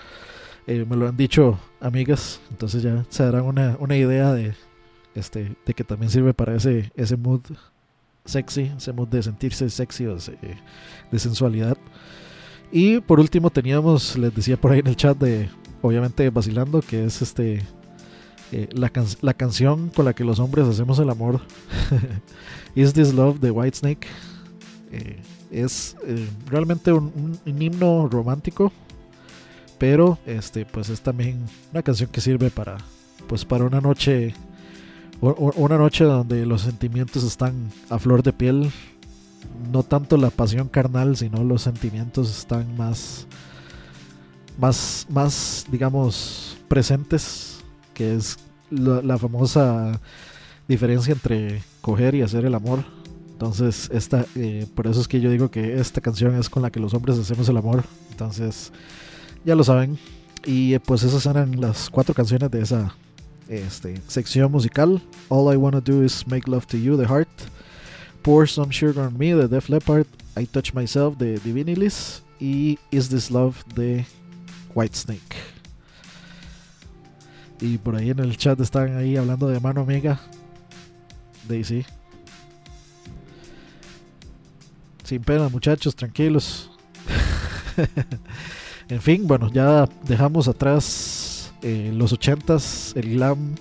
eh, 0.69 0.85
me 0.89 0.97
lo 0.97 1.09
han 1.09 1.17
dicho 1.17 1.59
amigas, 1.81 2.41
entonces 2.51 2.83
ya 2.83 3.05
se 3.09 3.25
darán 3.25 3.47
una, 3.47 3.77
una 3.81 3.97
idea 3.97 4.33
de, 4.35 4.55
este, 5.15 5.57
de 5.65 5.75
que 5.75 5.83
también 5.83 6.11
sirve 6.11 6.35
para 6.35 6.55
ese, 6.55 6.93
ese 6.95 7.17
mood 7.17 7.41
sexy, 8.27 8.73
ese 8.77 8.93
mood 8.93 9.09
de 9.09 9.23
sentirse 9.23 9.71
sexy 9.71 10.07
o 10.07 10.17
de, 10.17 10.59
de 11.11 11.19
sensualidad. 11.19 11.79
Y 12.71 13.01
por 13.01 13.19
último 13.19 13.49
teníamos, 13.49 14.19
les 14.19 14.35
decía 14.35 14.59
por 14.59 14.73
ahí 14.73 14.81
en 14.81 14.89
el 14.89 14.97
chat 14.97 15.17
de, 15.17 15.49
obviamente 15.81 16.29
vacilando, 16.29 16.83
que 16.83 17.07
es 17.07 17.23
este 17.23 17.63
eh, 18.53 18.69
la, 18.73 18.89
can 18.89 19.07
la 19.21 19.35
canción 19.35 19.91
con 19.91 20.05
la 20.05 20.15
que 20.15 20.25
los 20.25 20.39
hombres 20.39 20.67
hacemos 20.67 20.99
el 20.99 21.11
amor. 21.11 21.41
Is 22.75 22.93
This 22.93 23.13
Love 23.13 23.41
de 23.41 23.51
Whitesnake. 23.51 24.07
Eh, 24.91 25.21
es 25.51 25.97
eh, 26.07 26.29
realmente 26.47 26.93
un, 26.93 27.39
himno 27.45 28.09
romántico 28.09 28.73
pero 29.79 30.19
este 30.27 30.67
pues 30.67 30.89
es 30.89 31.01
también 31.01 31.45
una 31.73 31.83
canción 31.83 32.11
que 32.11 32.21
sirve 32.21 32.51
para 32.51 32.79
pues 33.27 33.45
para 33.45 33.65
una 33.65 33.81
noche 33.81 34.35
una 35.21 35.79
noche 35.79 36.05
donde 36.05 36.47
los 36.47 36.63
sentimientos 36.63 37.25
están 37.25 37.71
a 37.89 37.99
flor 37.99 38.23
de 38.23 38.33
piel 38.33 38.71
no 39.73 39.83
tanto 39.83 40.17
la 40.17 40.31
pasión 40.31 40.69
carnal 40.69 41.17
sino 41.17 41.45
los 41.45 41.63
sentimientos 41.63 42.37
están 42.37 42.77
más 42.77 43.27
más 44.59 45.07
más 45.09 45.67
digamos 45.71 46.59
presentes 46.69 47.48
que 47.99 48.15
es 48.15 48.39
la, 48.71 49.19
famosa 49.19 50.01
diferencia 50.67 51.13
entre 51.13 51.63
coger 51.83 52.15
y 52.15 52.23
hacer 52.23 52.47
el 52.47 52.55
amor 52.55 52.85
entonces 53.33 53.91
esta 53.93 54.25
eh, 54.37 54.67
por 54.75 54.87
eso 54.87 55.01
es 55.01 55.09
que 55.09 55.21
yo 55.21 55.31
digo 55.31 55.51
que 55.51 55.79
esta 55.79 56.01
canción 56.01 56.35
es 56.35 56.49
con 56.49 56.63
la 56.63 56.71
que 56.71 56.81
los 56.81 56.95
hombres 56.95 57.19
hacemos 57.19 57.49
el 57.49 57.57
amor 57.59 57.85
entonces 58.11 58.73
ya 59.45 59.55
lo 59.55 59.65
saben. 59.65 59.99
Y 60.45 60.75
eh, 60.75 60.81
pues 60.81 61.03
esas 61.03 61.27
eran 61.27 61.61
las 61.61 61.91
cuatro 61.91 62.15
canciones 62.15 62.51
de 62.51 62.61
esa 62.61 62.95
este, 63.49 64.01
sección 64.07 64.51
musical. 64.51 65.01
All 65.29 65.53
I 65.53 65.57
Wanna 65.57 65.81
Do 65.81 66.05
Is 66.05 66.27
Make 66.27 66.51
Love 66.51 66.67
to 66.67 66.77
You, 66.77 66.97
The 66.97 67.07
Heart. 67.07 67.29
Pour 68.23 68.49
Some 68.49 68.73
Sugar 68.73 69.07
on 69.07 69.17
Me, 69.17 69.35
de 69.35 69.49
Def 69.49 69.69
Leppard. 69.69 70.07
I 70.37 70.47
Touch 70.47 70.75
Myself, 70.75 71.17
de 71.19 71.39
Divinilis. 71.39 72.23
Y 72.41 72.79
Is 72.91 73.09
This 73.09 73.31
Love, 73.31 73.65
de 73.75 74.07
Whitesnake. 74.75 75.58
Y 77.61 77.79
por 77.79 77.97
ahí 77.97 78.11
en 78.11 78.21
el 78.21 78.37
chat 78.37 78.61
están 78.61 78.97
ahí 78.97 79.17
hablando 79.17 79.49
de 79.49 79.61
mano 79.61 79.81
amiga. 79.83 80.21
Daisy. 81.49 81.85
Sin 85.05 85.23
pena, 85.23 85.49
muchachos, 85.49 85.95
tranquilos. 85.97 86.71
En 88.91 89.03
fin, 89.03 89.27
bueno, 89.27 89.51
ya 89.53 89.87
dejamos 90.07 90.49
atrás 90.49 91.53
eh, 91.61 91.93
los 91.95 92.15
ochentas, 92.15 92.95
el 92.97 93.11
glam, 93.11 93.55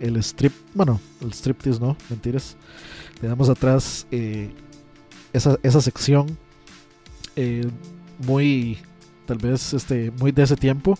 el 0.00 0.16
strip, 0.16 0.52
bueno, 0.74 1.00
el 1.20 1.32
striptease 1.32 1.78
no, 1.78 1.96
mentiras. 2.10 2.56
Dejamos 3.22 3.48
atrás 3.48 4.04
eh, 4.10 4.50
esa, 5.32 5.58
esa, 5.62 5.80
sección 5.80 6.36
eh, 7.36 7.68
muy, 8.26 8.78
tal 9.26 9.38
vez, 9.38 9.74
este, 9.74 10.10
muy 10.10 10.32
de 10.32 10.42
ese 10.42 10.56
tiempo. 10.56 10.98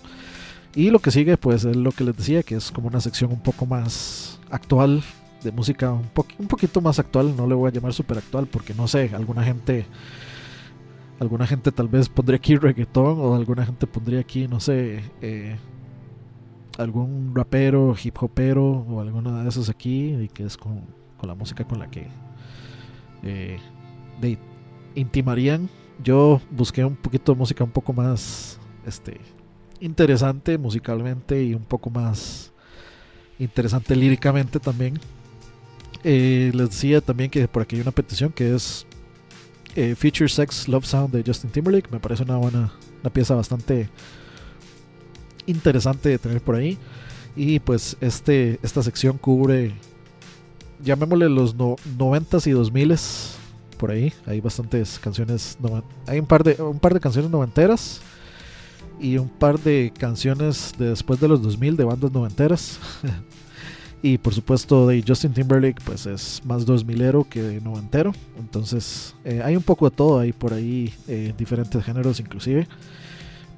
Y 0.74 0.90
lo 0.90 0.98
que 0.98 1.10
sigue, 1.10 1.36
pues, 1.36 1.64
es 1.64 1.76
lo 1.76 1.92
que 1.92 2.04
les 2.04 2.16
decía, 2.16 2.42
que 2.42 2.56
es 2.56 2.70
como 2.70 2.88
una 2.88 3.00
sección 3.00 3.32
un 3.32 3.40
poco 3.40 3.66
más 3.66 4.38
actual, 4.50 5.02
de 5.42 5.52
música 5.52 5.92
un, 5.92 6.08
po 6.08 6.26
un 6.38 6.46
poquito 6.48 6.80
más 6.80 6.98
actual. 6.98 7.36
No 7.36 7.46
le 7.46 7.54
voy 7.54 7.68
a 7.68 7.72
llamar 7.72 7.92
super 7.92 8.18
actual 8.18 8.46
porque 8.46 8.74
no 8.74 8.88
sé, 8.88 9.10
alguna 9.14 9.42
gente 9.44 9.86
Alguna 11.20 11.48
gente 11.48 11.72
tal 11.72 11.88
vez 11.88 12.08
pondría 12.08 12.36
aquí 12.36 12.56
reggaetón 12.56 13.18
o 13.18 13.34
alguna 13.34 13.66
gente 13.66 13.88
pondría 13.88 14.20
aquí, 14.20 14.46
no 14.46 14.60
sé, 14.60 15.02
eh, 15.20 15.56
algún 16.78 17.32
rapero, 17.34 17.96
hip 18.00 18.14
hopero 18.20 18.86
o 18.88 19.00
alguna 19.00 19.42
de 19.42 19.48
esos 19.48 19.68
aquí 19.68 20.14
y 20.14 20.28
que 20.28 20.44
es 20.44 20.56
con, 20.56 20.82
con 21.16 21.28
la 21.28 21.34
música 21.34 21.64
con 21.64 21.80
la 21.80 21.90
que 21.90 22.06
eh, 23.24 23.58
intimarían. 24.94 25.68
Yo 26.04 26.40
busqué 26.52 26.84
un 26.84 26.94
poquito 26.94 27.32
de 27.32 27.38
música 27.38 27.64
un 27.64 27.72
poco 27.72 27.92
más 27.92 28.60
este, 28.86 29.20
interesante 29.80 30.58
musicalmente 30.58 31.42
y 31.42 31.54
un 31.54 31.64
poco 31.64 31.90
más 31.90 32.52
interesante 33.38 33.94
líricamente 33.96 34.58
también. 34.58 34.98
Eh, 36.04 36.50
les 36.54 36.70
decía 36.70 37.00
también 37.00 37.30
que 37.30 37.48
por 37.48 37.62
aquí 37.62 37.76
hay 37.76 37.82
una 37.82 37.90
petición 37.90 38.30
que 38.32 38.54
es 38.54 38.86
eh, 39.74 39.94
Future 39.94 40.28
Sex 40.28 40.68
Love 40.68 40.86
Sound 40.86 41.14
de 41.14 41.22
Justin 41.24 41.50
Timberlake. 41.50 41.90
Me 41.90 42.00
parece 42.00 42.22
una 42.22 42.36
buena, 42.36 42.72
una 43.00 43.12
pieza 43.12 43.34
bastante 43.34 43.88
interesante 45.46 46.10
de 46.10 46.18
tener 46.18 46.40
por 46.40 46.54
ahí. 46.54 46.78
Y 47.36 47.60
pues 47.60 47.96
este, 48.00 48.58
esta 48.62 48.82
sección 48.82 49.18
cubre, 49.18 49.74
llamémosle 50.82 51.28
los 51.28 51.54
no, 51.54 51.76
90s 51.96 52.46
y 52.46 52.52
2000s. 52.52 53.34
Por 53.76 53.92
ahí 53.92 54.12
hay 54.26 54.40
bastantes 54.40 54.98
canciones. 54.98 55.56
Hay 56.06 56.18
un 56.18 56.26
par, 56.26 56.42
de, 56.42 56.60
un 56.60 56.80
par 56.80 56.94
de 56.94 57.00
canciones 57.00 57.30
noventeras. 57.30 58.00
Y 59.00 59.18
un 59.18 59.28
par 59.28 59.58
de 59.60 59.92
canciones 59.96 60.74
de 60.78 60.90
después 60.90 61.20
de 61.20 61.28
los 61.28 61.42
2000 61.42 61.76
de 61.76 61.84
bandas 61.84 62.12
noventeras. 62.12 62.78
Y 64.00 64.18
por 64.18 64.32
supuesto 64.32 64.86
de 64.86 65.02
Justin 65.06 65.32
Timberlake 65.32 65.82
pues 65.84 66.06
es 66.06 66.40
más 66.44 66.66
2000ero 66.66 67.28
que 67.28 67.60
noventero. 67.62 68.12
Entonces 68.38 69.14
eh, 69.24 69.42
hay 69.44 69.56
un 69.56 69.62
poco 69.62 69.90
de 69.90 69.96
todo, 69.96 70.20
hay 70.20 70.32
por 70.32 70.52
ahí 70.52 70.94
eh, 71.08 71.34
diferentes 71.36 71.84
géneros 71.84 72.20
inclusive. 72.20 72.68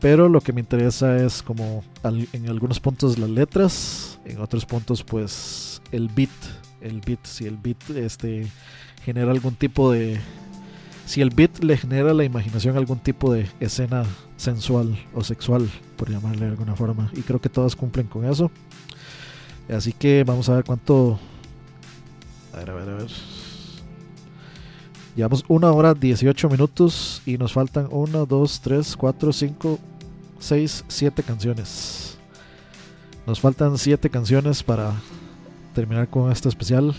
Pero 0.00 0.30
lo 0.30 0.40
que 0.40 0.54
me 0.54 0.60
interesa 0.60 1.22
es 1.22 1.42
como 1.42 1.84
en 2.32 2.48
algunos 2.48 2.80
puntos 2.80 3.18
las 3.18 3.28
letras, 3.28 4.18
en 4.24 4.40
otros 4.40 4.64
puntos 4.64 5.02
pues 5.02 5.82
el 5.92 6.08
beat. 6.08 6.30
El 6.80 7.02
beat, 7.02 7.26
si 7.26 7.44
el 7.44 7.58
beat 7.58 7.90
este, 7.90 8.46
genera 9.04 9.30
algún 9.30 9.54
tipo 9.54 9.92
de... 9.92 10.18
Si 11.10 11.20
el 11.20 11.30
beat 11.30 11.64
le 11.64 11.76
genera 11.76 12.12
a 12.12 12.14
la 12.14 12.22
imaginación 12.22 12.76
algún 12.76 13.00
tipo 13.00 13.32
de 13.32 13.48
escena 13.58 14.04
sensual 14.36 14.96
o 15.12 15.24
sexual, 15.24 15.68
por 15.96 16.08
llamarle 16.08 16.44
de 16.44 16.50
alguna 16.52 16.76
forma. 16.76 17.10
Y 17.12 17.22
creo 17.22 17.40
que 17.40 17.48
todas 17.48 17.74
cumplen 17.74 18.06
con 18.06 18.24
eso. 18.24 18.48
Así 19.68 19.92
que 19.92 20.22
vamos 20.22 20.48
a 20.48 20.54
ver 20.54 20.64
cuánto. 20.64 21.18
A 22.52 22.58
ver, 22.58 22.70
a 22.70 22.74
ver, 22.74 22.88
a 22.90 22.94
ver. 22.98 23.10
Llevamos 25.16 25.44
una 25.48 25.72
hora 25.72 25.94
18 25.94 26.48
minutos 26.48 27.22
y 27.26 27.36
nos 27.38 27.54
faltan 27.54 27.88
1, 27.90 28.26
2, 28.26 28.60
3, 28.60 28.96
4, 28.96 29.32
5, 29.32 29.78
6, 30.38 30.84
7 30.86 31.22
canciones. 31.24 32.18
Nos 33.26 33.40
faltan 33.40 33.76
7 33.76 34.08
canciones 34.10 34.62
para 34.62 34.94
terminar 35.74 36.06
con 36.06 36.30
este 36.30 36.48
especial. 36.48 36.94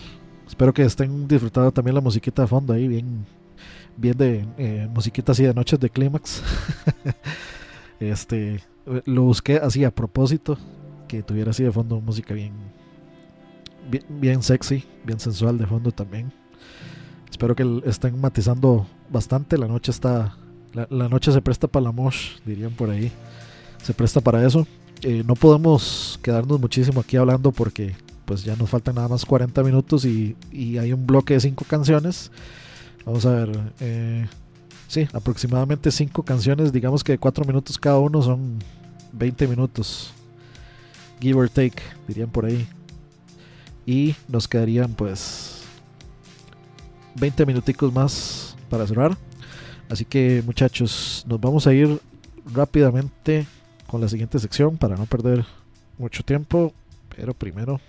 Espero 0.49 0.73
que 0.73 0.81
estén 0.81 1.29
disfrutando 1.29 1.71
también 1.71 1.95
la 1.95 2.01
musiquita 2.01 2.41
de 2.41 2.49
fondo 2.49 2.73
ahí, 2.73 2.89
bien, 2.89 3.25
bien 3.97 4.17
de 4.17 4.45
eh, 4.57 4.87
musiquita 4.93 5.31
así 5.31 5.43
de 5.43 5.53
noches 5.53 5.79
de 5.79 5.89
clímax. 5.89 6.43
este, 7.99 8.61
lo 9.05 9.23
busqué 9.23 9.57
así 9.57 9.83
a 9.83 9.91
propósito 9.91 10.57
que 11.07 11.23
tuviera 11.23 11.51
así 11.51 11.63
de 11.63 11.71
fondo 11.71 11.99
música 11.99 12.33
bien, 12.33 12.53
bien, 14.07 14.41
sexy, 14.41 14.85
bien 15.03 15.19
sensual 15.19 15.57
de 15.57 15.65
fondo 15.67 15.91
también. 15.91 16.31
Espero 17.29 17.55
que 17.55 17.81
estén 17.85 18.19
matizando 18.19 18.85
bastante. 19.09 19.57
La 19.57 19.67
noche 19.67 19.91
está. 19.91 20.37
La, 20.73 20.87
la 20.89 21.09
noche 21.09 21.31
se 21.31 21.41
presta 21.41 21.67
para 21.67 21.83
la 21.83 21.91
mosh, 21.91 22.39
dirían 22.45 22.71
por 22.71 22.89
ahí. 22.89 23.11
Se 23.83 23.93
presta 23.93 24.21
para 24.21 24.45
eso. 24.45 24.65
Eh, 25.03 25.23
no 25.25 25.35
podemos 25.35 26.19
quedarnos 26.21 26.59
muchísimo 26.59 27.01
aquí 27.01 27.17
hablando 27.17 27.51
porque 27.51 27.95
pues 28.25 28.43
ya 28.43 28.55
nos 28.55 28.69
faltan 28.69 28.95
nada 28.95 29.07
más 29.07 29.25
40 29.25 29.63
minutos 29.63 30.05
y, 30.05 30.35
y 30.51 30.77
hay 30.77 30.93
un 30.93 31.05
bloque 31.07 31.33
de 31.33 31.39
5 31.41 31.65
canciones. 31.67 32.31
Vamos 33.05 33.25
a 33.25 33.31
ver. 33.31 33.59
Eh, 33.79 34.27
sí, 34.87 35.07
aproximadamente 35.13 35.91
5 35.91 36.23
canciones. 36.23 36.71
Digamos 36.71 37.03
que 37.03 37.13
de 37.13 37.17
4 37.17 37.45
minutos 37.45 37.77
cada 37.77 37.99
uno 37.99 38.21
son 38.21 38.59
20 39.13 39.47
minutos. 39.47 40.13
Give 41.19 41.39
or 41.39 41.49
take, 41.49 41.81
dirían 42.07 42.29
por 42.29 42.45
ahí. 42.45 42.67
Y 43.85 44.15
nos 44.27 44.47
quedarían 44.47 44.93
pues 44.93 45.63
20 47.15 47.45
minuticos 47.45 47.91
más 47.93 48.55
para 48.69 48.87
cerrar. 48.87 49.17
Así 49.89 50.05
que 50.05 50.41
muchachos, 50.45 51.25
nos 51.27 51.41
vamos 51.41 51.67
a 51.67 51.73
ir 51.73 51.99
rápidamente 52.53 53.45
con 53.87 53.99
la 53.99 54.07
siguiente 54.07 54.39
sección 54.39 54.77
para 54.77 54.95
no 54.95 55.05
perder 55.05 55.45
mucho 55.97 56.23
tiempo. 56.23 56.73
Pero 57.15 57.33
primero... 57.33 57.79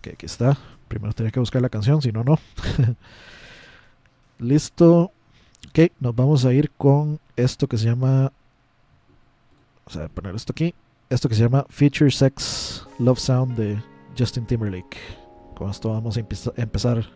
Que 0.00 0.10
aquí 0.10 0.26
está. 0.26 0.58
Primero 0.92 1.14
tenía 1.14 1.32
que 1.32 1.40
buscar 1.40 1.62
la 1.62 1.70
canción, 1.70 2.02
si 2.02 2.12
no, 2.12 2.22
no. 2.22 2.38
Listo. 4.38 5.10
Ok, 5.70 5.90
nos 6.00 6.14
vamos 6.14 6.44
a 6.44 6.52
ir 6.52 6.70
con 6.72 7.18
esto 7.34 7.66
que 7.66 7.78
se 7.78 7.86
llama... 7.86 8.30
Vamos 9.86 9.96
a 9.96 10.08
poner 10.08 10.34
esto 10.34 10.52
aquí. 10.52 10.74
Esto 11.08 11.30
que 11.30 11.34
se 11.34 11.40
llama 11.44 11.64
Feature 11.70 12.10
Sex 12.10 12.86
Love 12.98 13.18
Sound 13.18 13.56
de 13.56 13.82
Justin 14.18 14.44
Timberlake. 14.46 14.98
Con 15.56 15.70
esto 15.70 15.88
vamos 15.88 16.18
a 16.18 16.20
empe- 16.20 16.52
empezar 16.56 17.06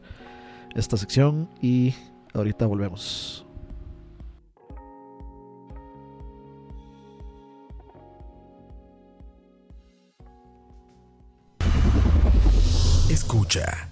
esta 0.75 0.97
sección 0.97 1.47
y 1.61 1.95
ahorita 2.33 2.65
volvemos. 2.67 3.46
Escucha. 13.09 13.89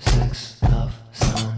Sex, 0.00 0.56
love, 0.62 0.92
sound. 1.12 1.55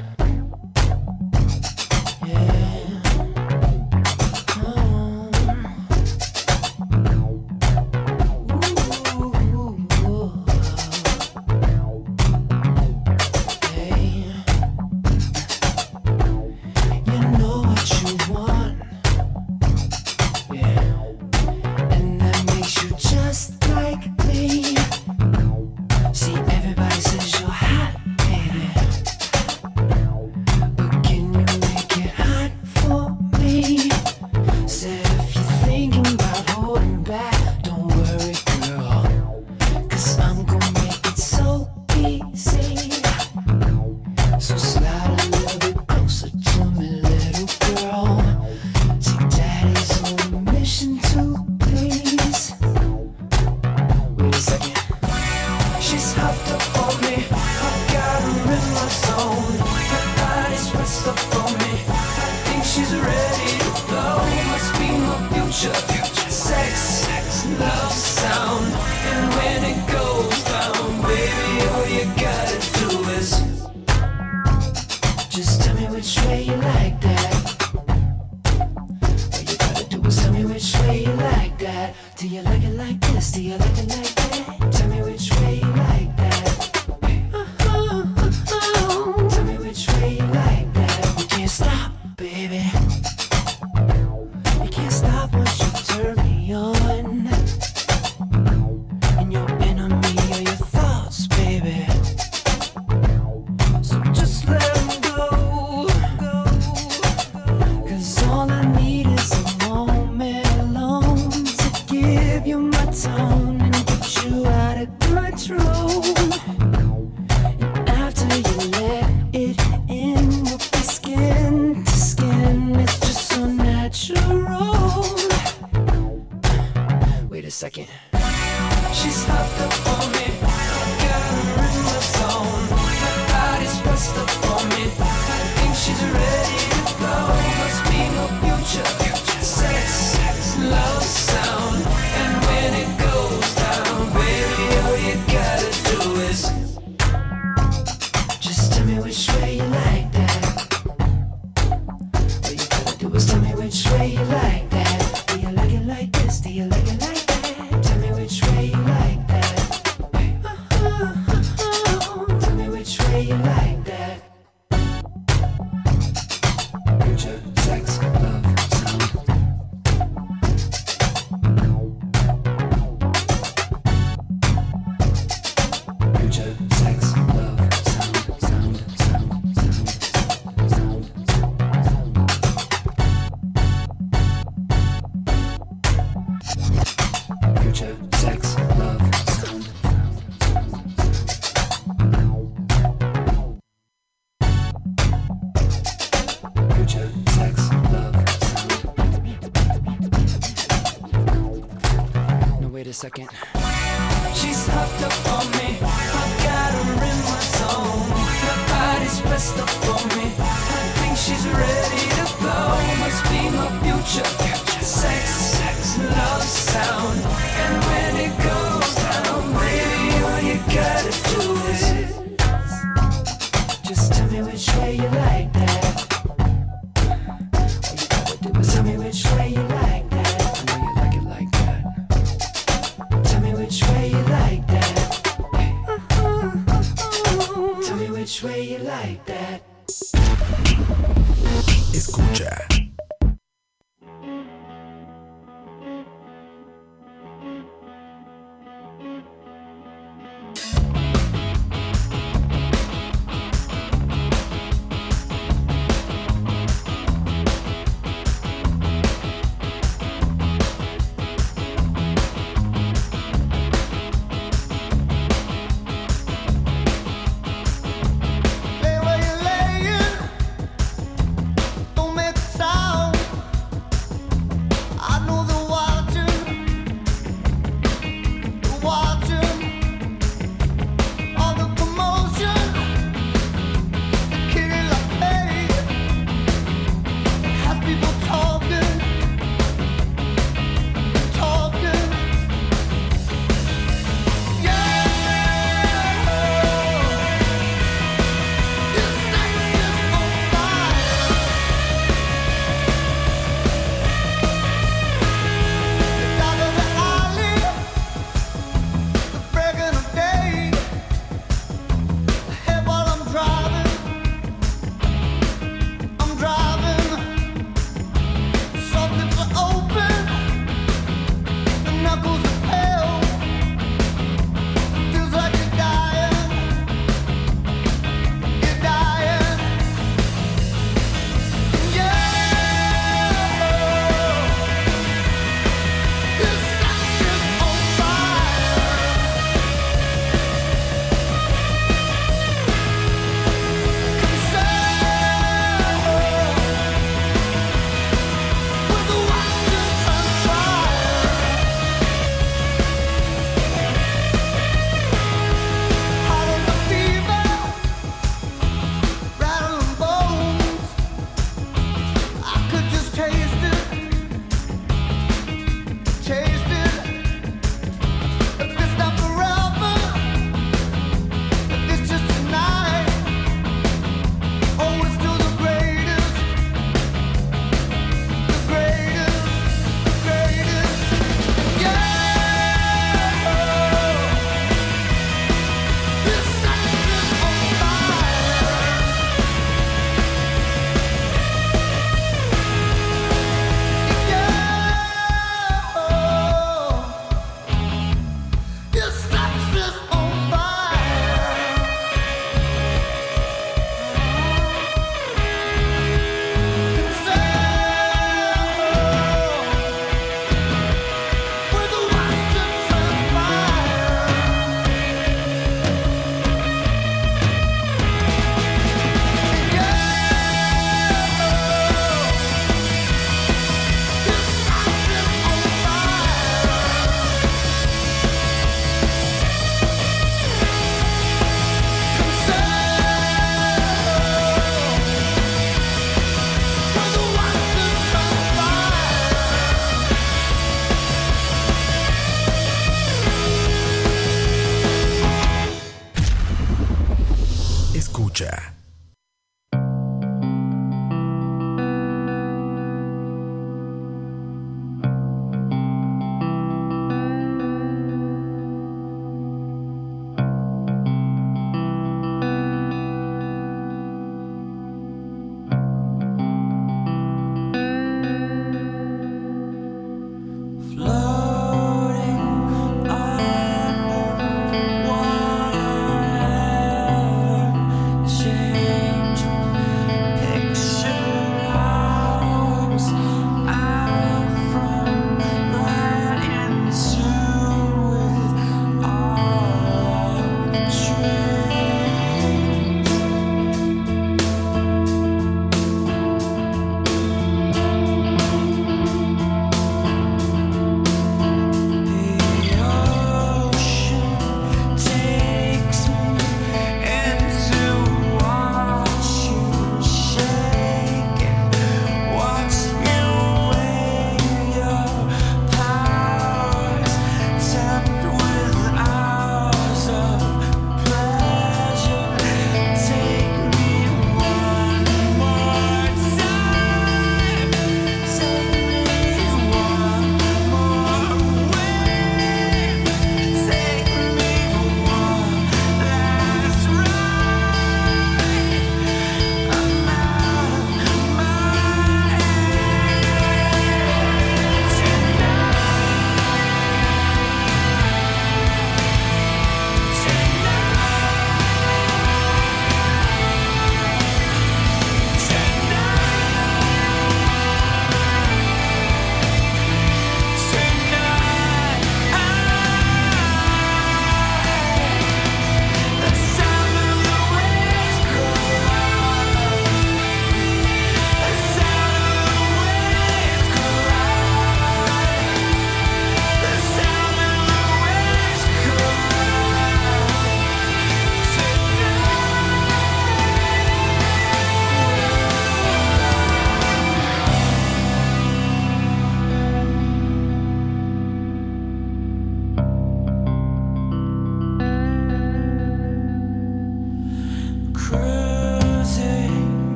Second. 202.98 203.27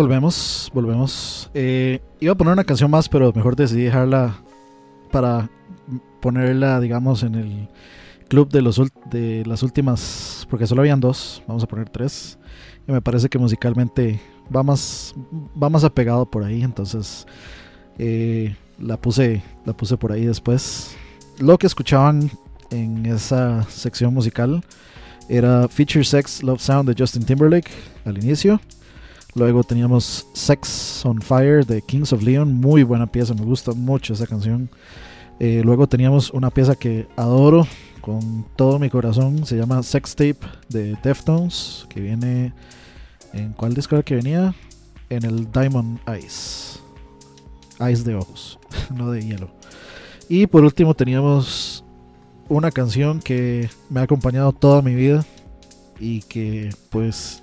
Volvemos, 0.00 0.70
volvemos. 0.72 1.50
Eh, 1.52 2.00
iba 2.20 2.32
a 2.32 2.34
poner 2.34 2.54
una 2.54 2.64
canción 2.64 2.90
más, 2.90 3.06
pero 3.06 3.34
mejor 3.34 3.54
decidí 3.54 3.82
dejarla 3.82 4.34
para 5.12 5.50
ponerla, 6.22 6.80
digamos, 6.80 7.22
en 7.22 7.34
el 7.34 7.68
club 8.26 8.48
de, 8.48 8.62
los, 8.62 8.80
de 9.10 9.44
las 9.44 9.62
últimas, 9.62 10.46
porque 10.48 10.66
solo 10.66 10.80
habían 10.80 11.00
dos, 11.00 11.42
vamos 11.46 11.64
a 11.64 11.66
poner 11.66 11.90
tres. 11.90 12.38
Y 12.88 12.92
me 12.92 13.02
parece 13.02 13.28
que 13.28 13.36
musicalmente 13.38 14.18
va 14.56 14.62
más, 14.62 15.14
va 15.62 15.68
más 15.68 15.84
apegado 15.84 16.24
por 16.24 16.44
ahí, 16.44 16.62
entonces 16.62 17.26
eh, 17.98 18.56
la, 18.78 18.96
puse, 18.96 19.42
la 19.66 19.74
puse 19.74 19.98
por 19.98 20.12
ahí 20.12 20.24
después. 20.24 20.96
Lo 21.40 21.58
que 21.58 21.66
escuchaban 21.66 22.30
en 22.70 23.04
esa 23.04 23.64
sección 23.64 24.14
musical 24.14 24.64
era 25.28 25.68
Feature 25.68 26.04
Sex 26.04 26.42
Love 26.42 26.62
Sound 26.62 26.88
de 26.88 26.94
Justin 26.98 27.22
Timberlake 27.22 27.70
al 28.06 28.16
inicio. 28.16 28.58
Luego 29.34 29.62
teníamos 29.62 30.26
Sex 30.32 31.04
on 31.04 31.20
Fire 31.22 31.64
de 31.64 31.82
Kings 31.82 32.12
of 32.12 32.22
Leon, 32.22 32.52
muy 32.52 32.82
buena 32.82 33.06
pieza, 33.06 33.34
me 33.34 33.44
gusta 33.44 33.72
mucho 33.72 34.14
esa 34.14 34.26
canción. 34.26 34.68
Eh, 35.38 35.62
luego 35.64 35.86
teníamos 35.86 36.30
una 36.30 36.50
pieza 36.50 36.74
que 36.74 37.06
adoro 37.16 37.66
con 38.00 38.44
todo 38.56 38.78
mi 38.78 38.90
corazón, 38.90 39.46
se 39.46 39.56
llama 39.56 39.82
Sex 39.82 40.16
Tape 40.16 40.40
de 40.68 40.96
Deftones, 41.02 41.86
que 41.88 42.00
viene 42.00 42.52
en 43.32 43.52
cuál 43.52 43.74
disco 43.74 43.94
era 43.94 44.02
que 44.02 44.16
venía? 44.16 44.54
En 45.08 45.24
el 45.24 45.50
Diamond 45.52 46.00
Eyes. 46.08 46.80
Eyes 47.78 48.04
de 48.04 48.16
ojos, 48.16 48.58
no 48.94 49.10
de 49.10 49.22
hielo. 49.22 49.50
Y 50.28 50.46
por 50.46 50.64
último 50.64 50.94
teníamos 50.94 51.84
una 52.48 52.70
canción 52.70 53.20
que 53.20 53.70
me 53.88 54.00
ha 54.00 54.04
acompañado 54.04 54.52
toda 54.52 54.82
mi 54.82 54.94
vida 54.94 55.24
y 56.00 56.22
que 56.22 56.70
pues 56.90 57.42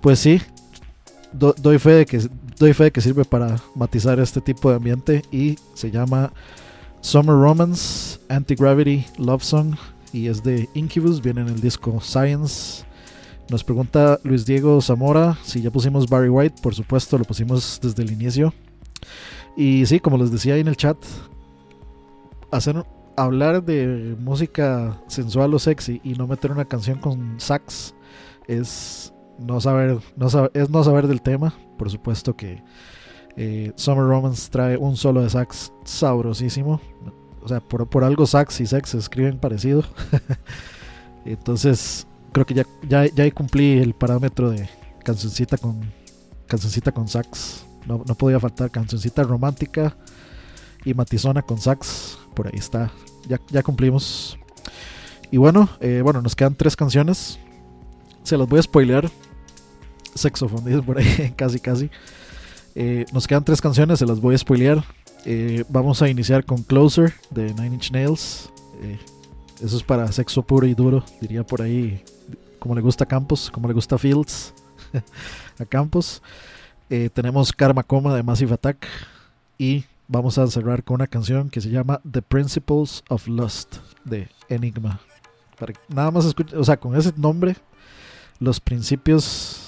pues 0.00 0.18
sí, 0.18 0.40
do- 1.38 1.54
doy 1.58 1.78
fe 1.78 1.90
de 1.90 2.06
que 2.06 2.20
doy 2.58 2.72
fe 2.72 2.84
de 2.84 2.90
que 2.92 3.00
sirve 3.00 3.24
para 3.24 3.56
matizar 3.74 4.18
este 4.20 4.40
tipo 4.40 4.70
de 4.70 4.76
ambiente 4.76 5.22
y 5.30 5.56
se 5.74 5.90
llama 5.90 6.32
Summer 7.00 7.36
Romance 7.36 8.18
Anti-Gravity 8.28 9.06
Love 9.18 9.42
Song 9.44 9.74
y 10.12 10.28
es 10.28 10.42
de 10.42 10.68
Incubus, 10.74 11.20
viene 11.20 11.42
en 11.42 11.48
el 11.48 11.60
disco 11.60 12.00
Science. 12.00 12.84
Nos 13.50 13.62
pregunta 13.62 14.18
Luis 14.24 14.44
Diego 14.46 14.80
Zamora 14.80 15.38
si 15.44 15.60
ya 15.60 15.70
pusimos 15.70 16.08
Barry 16.08 16.28
White, 16.28 16.56
por 16.62 16.74
supuesto 16.74 17.16
lo 17.18 17.24
pusimos 17.24 17.78
desde 17.82 18.02
el 18.02 18.10
inicio. 18.12 18.52
Y 19.56 19.86
sí, 19.86 20.00
como 20.00 20.18
les 20.18 20.30
decía 20.30 20.54
ahí 20.54 20.60
en 20.60 20.68
el 20.68 20.76
chat, 20.76 20.96
hacer 22.50 22.84
hablar 23.16 23.62
de 23.64 24.16
música 24.18 25.00
sensual 25.06 25.54
o 25.54 25.58
sexy 25.58 26.00
y 26.04 26.14
no 26.14 26.26
meter 26.26 26.50
una 26.52 26.64
canción 26.64 26.98
con 26.98 27.40
sax 27.40 27.94
es 28.46 29.12
no 29.38 29.60
saber, 29.60 29.98
no 30.16 30.26
es 30.54 30.70
no 30.70 30.84
saber 30.84 31.06
del 31.06 31.22
tema. 31.22 31.54
Por 31.78 31.90
supuesto 31.90 32.36
que 32.36 32.62
eh, 33.36 33.72
Summer 33.76 34.04
Romance 34.04 34.50
trae 34.50 34.76
un 34.76 34.96
solo 34.96 35.22
de 35.22 35.30
sax 35.30 35.72
sabrosísimo. 35.84 36.80
O 37.42 37.48
sea, 37.48 37.60
por, 37.60 37.88
por 37.88 38.02
algo 38.02 38.26
sax 38.26 38.60
y 38.60 38.66
sex 38.66 38.90
se 38.90 38.98
escriben 38.98 39.38
parecido. 39.38 39.84
Entonces, 41.24 42.06
creo 42.32 42.46
que 42.46 42.54
ya, 42.54 42.66
ya, 42.88 43.06
ya 43.06 43.30
cumplí 43.30 43.78
el 43.78 43.94
parámetro 43.94 44.50
de 44.50 44.68
cancioncita 45.04 45.56
con 45.56 45.80
cancioncita 46.46 46.92
con 46.92 47.08
sax. 47.08 47.64
No, 47.86 48.02
no 48.06 48.14
podía 48.14 48.40
faltar 48.40 48.70
cancioncita 48.70 49.22
romántica 49.22 49.96
y 50.84 50.94
matizona 50.94 51.42
con 51.42 51.58
sax. 51.58 52.18
Por 52.34 52.48
ahí 52.48 52.58
está. 52.58 52.90
Ya, 53.28 53.40
ya 53.50 53.62
cumplimos. 53.62 54.38
Y 55.30 55.36
bueno, 55.36 55.68
eh, 55.80 56.00
bueno, 56.02 56.22
nos 56.22 56.34
quedan 56.34 56.54
tres 56.54 56.76
canciones. 56.76 57.38
Se 58.22 58.36
las 58.36 58.48
voy 58.48 58.58
a 58.58 58.62
spoilear. 58.62 59.10
Sexophone, 60.16 60.64
dice 60.64 60.82
por 60.82 60.98
ahí, 60.98 61.32
casi, 61.36 61.60
casi. 61.60 61.90
Eh, 62.74 63.06
nos 63.12 63.26
quedan 63.26 63.44
tres 63.44 63.60
canciones, 63.60 63.98
se 63.98 64.06
las 64.06 64.20
voy 64.20 64.34
a 64.34 64.38
spoilear. 64.38 64.84
Eh, 65.24 65.64
vamos 65.68 66.02
a 66.02 66.08
iniciar 66.08 66.44
con 66.44 66.62
Closer 66.62 67.14
de 67.30 67.52
Nine 67.54 67.74
Inch 67.74 67.90
Nails. 67.90 68.50
Eh, 68.82 68.98
eso 69.62 69.76
es 69.76 69.82
para 69.82 70.10
sexo 70.12 70.42
puro 70.42 70.66
y 70.66 70.74
duro, 70.74 71.04
diría 71.20 71.44
por 71.44 71.62
ahí. 71.62 72.02
Como 72.58 72.74
le 72.74 72.80
gusta 72.80 73.06
Campos, 73.06 73.50
como 73.50 73.68
le 73.68 73.74
gusta 73.74 73.98
Fields 73.98 74.52
a 75.58 75.64
Campos. 75.64 76.22
Tenemos 77.14 77.52
Karma 77.52 77.82
Coma 77.82 78.14
de 78.14 78.22
Massive 78.22 78.54
Attack. 78.54 78.86
Y 79.58 79.84
vamos 80.08 80.38
a 80.38 80.46
cerrar 80.46 80.84
con 80.84 80.96
una 80.96 81.06
canción 81.06 81.50
que 81.50 81.60
se 81.60 81.70
llama 81.70 82.00
The 82.10 82.22
Principles 82.22 83.02
of 83.08 83.26
Lust 83.26 83.76
de 84.04 84.28
Enigma. 84.48 85.00
Para 85.58 85.72
nada 85.88 86.10
más 86.10 86.24
escuchen, 86.26 86.58
o 86.58 86.64
sea, 86.64 86.76
con 86.76 86.94
ese 86.96 87.12
nombre, 87.16 87.56
los 88.38 88.60
principios. 88.60 89.65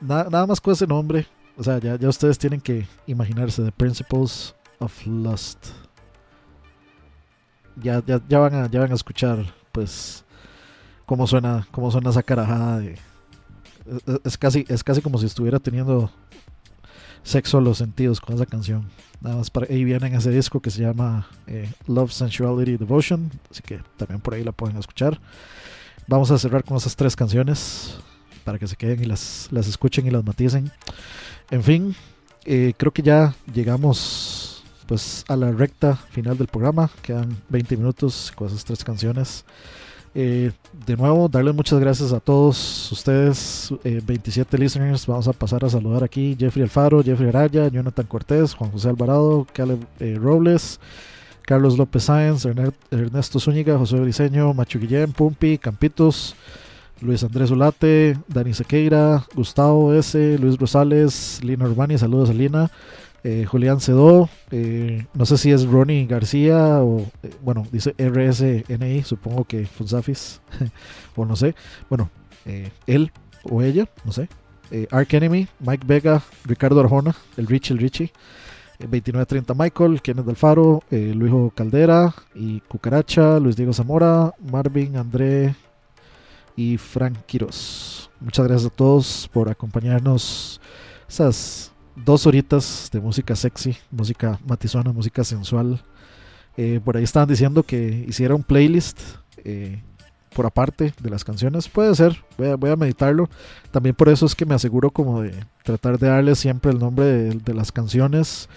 Na- 0.00 0.24
nada 0.24 0.46
más 0.46 0.60
con 0.60 0.72
ese 0.72 0.86
nombre, 0.86 1.26
o 1.56 1.62
sea, 1.64 1.78
ya, 1.78 1.96
ya 1.96 2.08
ustedes 2.08 2.38
tienen 2.38 2.60
que 2.60 2.86
imaginarse 3.06 3.62
The 3.62 3.72
Principles 3.72 4.54
of 4.78 5.06
Lust. 5.06 5.66
Ya, 7.76 8.02
ya, 8.06 8.20
ya, 8.28 8.38
van, 8.38 8.54
a, 8.54 8.70
ya 8.70 8.80
van 8.80 8.92
a 8.92 8.94
escuchar, 8.94 9.44
pues, 9.72 10.24
cómo 11.06 11.26
suena, 11.26 11.66
cómo 11.70 11.90
suena 11.90 12.10
esa 12.10 12.22
carajada 12.22 12.78
de. 12.80 12.92
es- 12.94 14.20
Es 14.24 14.38
casi, 14.38 14.64
es 14.68 14.84
casi 14.84 15.00
como 15.00 15.18
si 15.18 15.26
estuviera 15.26 15.58
teniendo 15.58 16.10
sexo 17.22 17.58
a 17.58 17.60
los 17.60 17.78
sentidos 17.78 18.20
con 18.20 18.34
esa 18.34 18.46
canción. 18.46 18.88
Nada 19.20 19.36
más 19.36 19.50
para 19.50 19.66
ahí 19.66 19.84
viene 19.84 20.06
en 20.06 20.14
ese 20.14 20.30
disco 20.30 20.60
que 20.60 20.70
se 20.70 20.80
llama 20.82 21.26
eh, 21.46 21.70
Love, 21.86 22.12
Sensuality, 22.12 22.76
Devotion. 22.78 23.30
Así 23.50 23.62
que 23.62 23.80
también 23.96 24.20
por 24.20 24.34
ahí 24.34 24.42
la 24.44 24.52
pueden 24.52 24.76
escuchar. 24.78 25.20
Vamos 26.06 26.30
a 26.30 26.38
cerrar 26.38 26.64
con 26.64 26.76
esas 26.78 26.96
tres 26.96 27.14
canciones 27.16 27.98
para 28.44 28.58
que 28.58 28.66
se 28.66 28.76
queden 28.76 29.02
y 29.02 29.06
las, 29.06 29.48
las 29.50 29.66
escuchen 29.68 30.06
y 30.06 30.10
las 30.10 30.24
maticen. 30.24 30.70
En 31.50 31.62
fin, 31.62 31.94
eh, 32.44 32.72
creo 32.76 32.92
que 32.92 33.02
ya 33.02 33.34
llegamos 33.52 34.62
pues 34.86 35.24
a 35.28 35.36
la 35.36 35.52
recta 35.52 35.94
final 36.10 36.36
del 36.36 36.48
programa. 36.48 36.90
Quedan 37.02 37.36
20 37.48 37.76
minutos 37.76 38.32
con 38.34 38.48
esas 38.48 38.64
tres 38.64 38.82
canciones. 38.84 39.44
Eh, 40.12 40.50
de 40.86 40.96
nuevo, 40.96 41.28
darles 41.28 41.54
muchas 41.54 41.78
gracias 41.78 42.12
a 42.12 42.18
todos 42.18 42.90
ustedes, 42.90 43.72
eh, 43.84 44.02
27 44.04 44.58
listeners. 44.58 45.06
Vamos 45.06 45.28
a 45.28 45.32
pasar 45.32 45.64
a 45.64 45.70
saludar 45.70 46.02
aquí: 46.02 46.36
Jeffrey 46.36 46.64
Alfaro, 46.64 47.02
Jeffrey 47.04 47.28
Araya, 47.28 47.68
Jonathan 47.68 48.06
Cortés, 48.06 48.54
Juan 48.54 48.72
José 48.72 48.88
Alvarado, 48.88 49.46
Caleb 49.52 49.78
eh, 50.00 50.16
Robles, 50.20 50.80
Carlos 51.42 51.78
López 51.78 52.02
Sáenz, 52.04 52.44
Erne- 52.44 52.72
Ernesto 52.90 53.38
Zúñiga, 53.38 53.78
José 53.78 54.00
Briseño, 54.00 54.52
Macho 54.52 54.80
Guillén, 54.80 55.12
Pumpi, 55.12 55.58
Campitos, 55.58 56.34
Luis 57.00 57.22
Andrés 57.24 57.50
Ulate, 57.50 58.16
Dani 58.28 58.54
Sequeira, 58.54 59.24
Gustavo 59.34 59.94
S., 59.94 60.38
Luis 60.38 60.58
Rosales, 60.58 61.40
Lina 61.42 61.64
Urbani, 61.66 61.98
saludos 61.98 62.30
a 62.30 62.34
Lina. 62.34 62.70
eh, 63.22 63.44
Julián 63.46 63.80
Cedó, 63.80 64.30
eh, 64.50 65.04
no 65.12 65.26
sé 65.26 65.36
si 65.36 65.50
es 65.52 65.66
Ronnie 65.66 66.06
García 66.06 66.82
o, 66.82 67.00
eh, 67.22 67.30
bueno, 67.42 67.66
dice 67.70 67.94
RSNI, 67.98 69.02
supongo 69.02 69.44
que 69.44 69.66
Funsafis, 69.66 70.40
o 71.16 71.26
no 71.26 71.36
sé, 71.36 71.54
bueno, 71.90 72.08
él 72.86 73.12
o 73.44 73.60
ella, 73.60 73.88
no 74.06 74.12
sé, 74.12 74.28
Ark 74.90 75.12
Enemy, 75.12 75.48
Mike 75.60 75.84
Vega, 75.86 76.22
Ricardo 76.44 76.80
Arjona, 76.80 77.14
el 77.36 77.46
Richie, 77.46 77.74
el 77.74 77.80
Richie, 77.80 78.12
eh, 78.80 78.86
2930 78.88 79.54
Michael, 79.54 80.00
Kenneth 80.00 80.28
Alfaro, 80.28 80.82
eh, 80.90 81.12
Luijo 81.14 81.52
Caldera 81.54 82.14
y 82.34 82.60
Cucaracha, 82.60 83.38
Luis 83.38 83.56
Diego 83.56 83.74
Zamora, 83.74 84.32
Marvin, 84.50 84.96
André 84.96 85.54
y 86.60 86.76
Frank 86.76 87.16
Quiros. 87.24 88.10
Muchas 88.20 88.46
gracias 88.46 88.70
a 88.70 88.76
todos 88.76 89.30
por 89.32 89.48
acompañarnos 89.48 90.60
esas 91.08 91.72
dos 91.96 92.26
horitas 92.26 92.90
de 92.92 93.00
música 93.00 93.34
sexy, 93.34 93.78
música 93.90 94.38
matizona, 94.46 94.92
música 94.92 95.24
sensual. 95.24 95.82
Eh, 96.58 96.78
por 96.84 96.98
ahí 96.98 97.04
estaban 97.04 97.30
diciendo 97.30 97.62
que 97.62 98.04
hiciera 98.06 98.34
un 98.34 98.42
playlist 98.42 99.00
eh, 99.38 99.82
por 100.34 100.44
aparte 100.44 100.92
de 101.00 101.08
las 101.08 101.24
canciones. 101.24 101.66
Puede 101.66 101.94
ser, 101.94 102.22
voy 102.36 102.70
a, 102.70 102.76
meditarlo. 102.76 103.30
También 103.70 103.94
por 103.94 104.10
eso 104.10 104.26
es 104.26 104.34
que 104.34 104.44
me 104.44 104.54
aseguro 104.54 104.90
como 104.90 105.22
de 105.22 105.32
tratar 105.64 105.98
de 105.98 106.08
darle 106.08 106.34
siempre 106.34 106.72
el 106.72 106.78
nombre 106.78 107.06
de, 107.06 107.34
de 107.36 107.54
las 107.54 107.72
canciones 107.72 108.50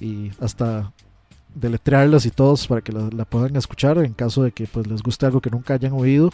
y 0.00 0.30
hasta 0.40 0.94
deletrearlas 1.54 2.24
y 2.24 2.30
todos 2.30 2.66
para 2.66 2.80
que 2.80 2.92
la, 2.92 3.10
la 3.14 3.26
puedan 3.26 3.54
escuchar 3.56 3.98
en 3.98 4.14
caso 4.14 4.44
de 4.44 4.52
que 4.52 4.66
pues 4.66 4.86
les 4.86 5.02
guste 5.02 5.26
algo 5.26 5.42
que 5.42 5.50
nunca 5.50 5.74
hayan 5.74 5.92
oído 5.92 6.30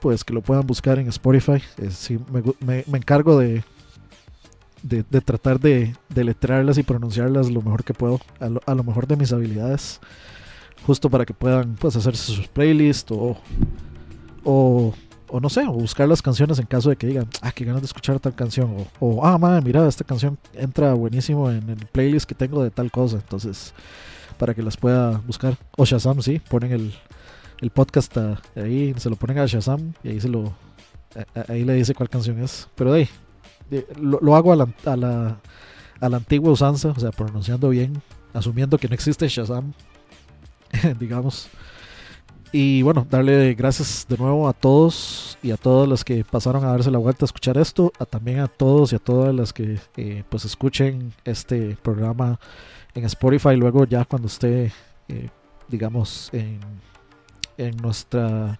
pues 0.00 0.24
que 0.24 0.32
lo 0.32 0.42
puedan 0.42 0.66
buscar 0.66 0.98
en 0.98 1.08
Spotify 1.08 1.62
sí, 1.90 2.18
me, 2.60 2.84
encargo 2.96 3.38
de, 3.38 3.62
de, 4.82 5.04
de 5.08 5.20
tratar 5.20 5.60
de 5.60 5.94
deletrearlas 6.08 6.78
y 6.78 6.82
pronunciarlas 6.82 7.50
lo 7.50 7.62
mejor 7.62 7.84
que 7.84 7.94
puedo 7.94 8.20
a 8.38 8.74
lo, 8.74 8.84
mejor 8.84 9.06
de 9.06 9.16
mis 9.16 9.32
habilidades 9.32 10.00
justo 10.86 11.10
para 11.10 11.24
que 11.24 11.34
puedan 11.34 11.74
pues 11.76 11.96
hacerse 11.96 12.32
sus 12.32 12.48
playlists 12.48 13.12
o, 13.12 14.94
o 15.30 15.40
no 15.40 15.48
sé, 15.48 15.66
o 15.66 15.72
buscar 15.72 16.08
las 16.08 16.22
canciones 16.22 16.58
en 16.58 16.66
caso 16.66 16.90
de 16.90 16.96
que 16.96 17.06
digan, 17.06 17.28
ah, 17.40 17.52
qué 17.52 17.64
ganas 17.64 17.82
de 17.82 17.86
escuchar 17.86 18.18
tal 18.18 18.34
canción, 18.34 18.86
o, 19.00 19.06
o 19.06 19.24
ah, 19.24 19.38
madre, 19.38 19.62
mira, 19.62 19.86
esta 19.86 20.04
canción 20.04 20.38
entra 20.54 20.92
buenísimo 20.94 21.50
en 21.50 21.68
el 21.70 21.86
playlist 21.86 22.28
que 22.28 22.34
tengo 22.34 22.62
de 22.62 22.70
tal 22.70 22.90
cosa, 22.90 23.16
entonces, 23.16 23.72
para 24.38 24.54
que 24.54 24.62
las 24.62 24.76
pueda 24.76 25.18
buscar. 25.26 25.56
O 25.76 25.84
Shazam, 25.84 26.20
sí, 26.22 26.40
ponen 26.48 26.72
el, 26.72 26.94
el 27.60 27.70
podcast 27.70 28.16
a- 28.18 28.40
ahí, 28.56 28.94
se 28.96 29.10
lo 29.10 29.16
ponen 29.16 29.38
a 29.38 29.46
Shazam 29.46 29.92
y 30.02 30.08
ahí 30.10 30.20
se 30.20 30.28
lo 30.28 30.52
a- 31.14 31.40
a- 31.40 31.52
ahí 31.52 31.64
le 31.64 31.74
dice 31.74 31.94
cuál 31.94 32.08
canción 32.08 32.42
es. 32.42 32.68
Pero 32.74 32.92
ahí 32.92 33.08
lo, 34.00 34.34
hago 34.36 34.52
a 34.52 34.56
la, 34.56 34.68
a, 34.84 34.96
la, 34.96 35.40
a 36.00 36.06
antigua 36.06 36.50
usanza, 36.52 36.88
o 36.88 36.98
sea, 37.00 37.10
pronunciando 37.12 37.68
bien, 37.68 38.00
asumiendo 38.32 38.78
que 38.78 38.88
no 38.88 38.94
existe 38.94 39.28
Shazam, 39.28 39.72
digamos. 40.98 41.48
Y 42.52 42.82
bueno, 42.82 43.06
darle 43.08 43.54
gracias 43.54 44.06
de 44.08 44.16
nuevo 44.16 44.48
a 44.48 44.52
todos 44.52 45.38
y 45.40 45.52
a 45.52 45.56
todas 45.56 45.88
las 45.88 46.02
que 46.04 46.24
pasaron 46.24 46.64
a 46.64 46.68
darse 46.72 46.90
la 46.90 46.98
vuelta 46.98 47.24
a 47.24 47.26
escuchar 47.26 47.56
esto, 47.58 47.92
a 48.00 48.04
también 48.06 48.40
a 48.40 48.48
todos 48.48 48.92
y 48.92 48.96
a 48.96 48.98
todas 48.98 49.32
las 49.32 49.52
que 49.52 49.78
eh, 49.96 50.24
pues 50.28 50.44
escuchen 50.44 51.12
este 51.24 51.76
programa 51.80 52.40
en 52.94 53.04
Spotify 53.04 53.54
luego 53.54 53.84
ya 53.84 54.04
cuando 54.04 54.26
esté 54.26 54.72
eh, 55.06 55.28
digamos 55.68 56.28
en, 56.32 56.58
en 57.68 57.76
nuestra 57.76 58.58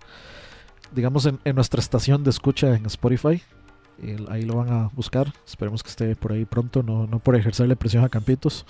digamos 0.95 1.27
en, 1.27 1.39
en 1.45 1.55
nuestra 1.55 1.81
estación 1.81 2.25
de 2.25 2.31
escucha 2.31 2.75
en 2.75 2.87
Spotify. 2.87 3.43
El- 4.03 4.31
ahí 4.31 4.43
lo 4.45 4.57
van 4.57 4.73
a 4.73 4.89
buscar. 4.95 5.33
Esperemos 5.47 5.83
que 5.83 5.91
esté 5.91 6.17
por 6.17 6.33
ahí 6.33 6.45
pronto 6.47 6.83
no, 6.83 7.07
no 7.07 7.19
por 7.19 7.37
ejercerle 7.37 7.77
presión 7.77 8.03
a 8.05 8.09
Campitos. 8.09 8.65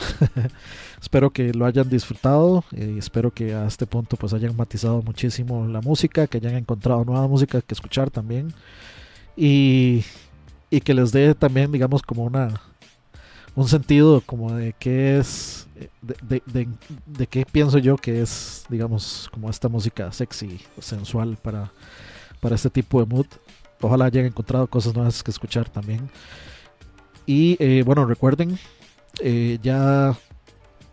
Espero 1.01 1.31
que 1.31 1.53
lo 1.55 1.67
hayan 1.67 1.89
disfrutado 1.89 2.65
eh, 2.73 2.95
y 2.97 2.99
espero 2.99 3.31
que 3.33 3.55
a 3.55 3.67
este 3.67 3.87
punto 3.87 4.17
pues 4.17 4.33
hayan 4.35 4.57
matizado 4.57 5.03
muchísimo 5.03 5.67
la 5.67 5.81
música 5.81 6.27
que 6.27 6.39
hayan 6.39 6.57
encontrado 6.57 7.05
nueva 7.05 7.27
música 7.29 7.61
que 7.63 7.75
escuchar 7.75 8.11
también. 8.11 8.53
Y, 9.37 10.05
y 10.69 10.81
que 10.81 10.95
les 10.95 11.13
dé 11.13 11.35
también 11.35 11.73
digamos 11.73 12.03
como 12.03 12.25
una 12.25 12.61
un 13.57 13.69
sentido 13.69 14.21
como 14.27 14.53
de 14.53 14.75
qué 14.79 15.19
es 15.19 15.67
de, 16.03 16.43
de, 16.47 16.69
de- 17.07 17.27
qué 17.27 17.45
pienso 17.45 17.79
yo 17.79 17.97
que 17.97 18.21
es 18.21 18.65
digamos 18.69 19.29
como 19.33 19.49
esta 19.49 19.69
música 19.69 20.13
sexy 20.13 20.61
sensual 20.81 21.37
para 21.41 21.71
para 22.41 22.55
este 22.55 22.71
tipo 22.71 23.01
de 23.01 23.07
mood. 23.07 23.27
Ojalá 23.81 24.07
hayan 24.07 24.27
encontrado 24.27 24.67
cosas 24.67 24.95
nuevas 24.95 25.23
que 25.23 25.31
escuchar 25.31 25.69
también. 25.69 26.11
Y 27.27 27.57
eh, 27.61 27.83
bueno 27.85 28.05
recuerden 28.05 28.59
eh, 29.21 29.59
ya 29.63 30.17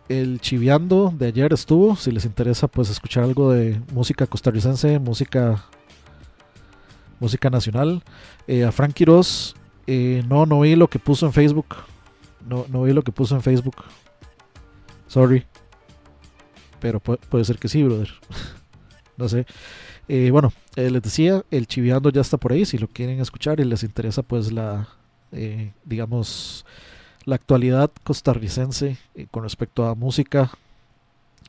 el 0.08 0.40
chiviando 0.40 1.12
de 1.16 1.26
ayer 1.26 1.52
estuvo. 1.52 1.96
Si 1.96 2.10
les 2.10 2.24
interesa 2.24 2.68
pues 2.68 2.88
escuchar 2.90 3.24
algo 3.24 3.52
de 3.52 3.80
música 3.92 4.26
costarricense 4.26 4.98
música 4.98 5.64
música 7.20 7.50
nacional. 7.50 8.02
Eh, 8.46 8.64
a 8.64 8.72
Frank 8.72 8.92
Quiroz 8.94 9.54
no 10.28 10.46
no 10.46 10.60
vi 10.60 10.76
lo 10.76 10.88
que 10.88 10.98
puso 10.98 11.26
en 11.26 11.32
Facebook. 11.32 11.76
No, 12.46 12.64
no 12.70 12.82
vi 12.82 12.92
lo 12.92 13.02
que 13.02 13.12
puso 13.12 13.34
en 13.34 13.42
Facebook. 13.42 13.76
Sorry. 15.08 15.44
Pero 16.80 17.00
pu- 17.00 17.18
puede 17.28 17.44
ser 17.44 17.58
que 17.58 17.68
sí, 17.68 17.82
brother. 17.82 18.10
no 19.16 19.28
sé. 19.28 19.46
Eh, 20.08 20.30
bueno, 20.30 20.52
eh, 20.76 20.90
les 20.90 21.02
decía, 21.02 21.44
el 21.50 21.66
chiviando 21.66 22.10
ya 22.10 22.20
está 22.20 22.36
por 22.36 22.52
ahí. 22.52 22.64
Si 22.64 22.78
lo 22.78 22.88
quieren 22.88 23.20
escuchar 23.20 23.60
y 23.60 23.64
les 23.64 23.82
interesa, 23.82 24.22
pues 24.22 24.52
la, 24.52 24.88
eh, 25.32 25.72
digamos, 25.84 26.64
la 27.24 27.34
actualidad 27.34 27.90
costarricense 28.04 28.96
eh, 29.14 29.26
con 29.30 29.42
respecto 29.42 29.86
a 29.86 29.94
música 29.94 30.50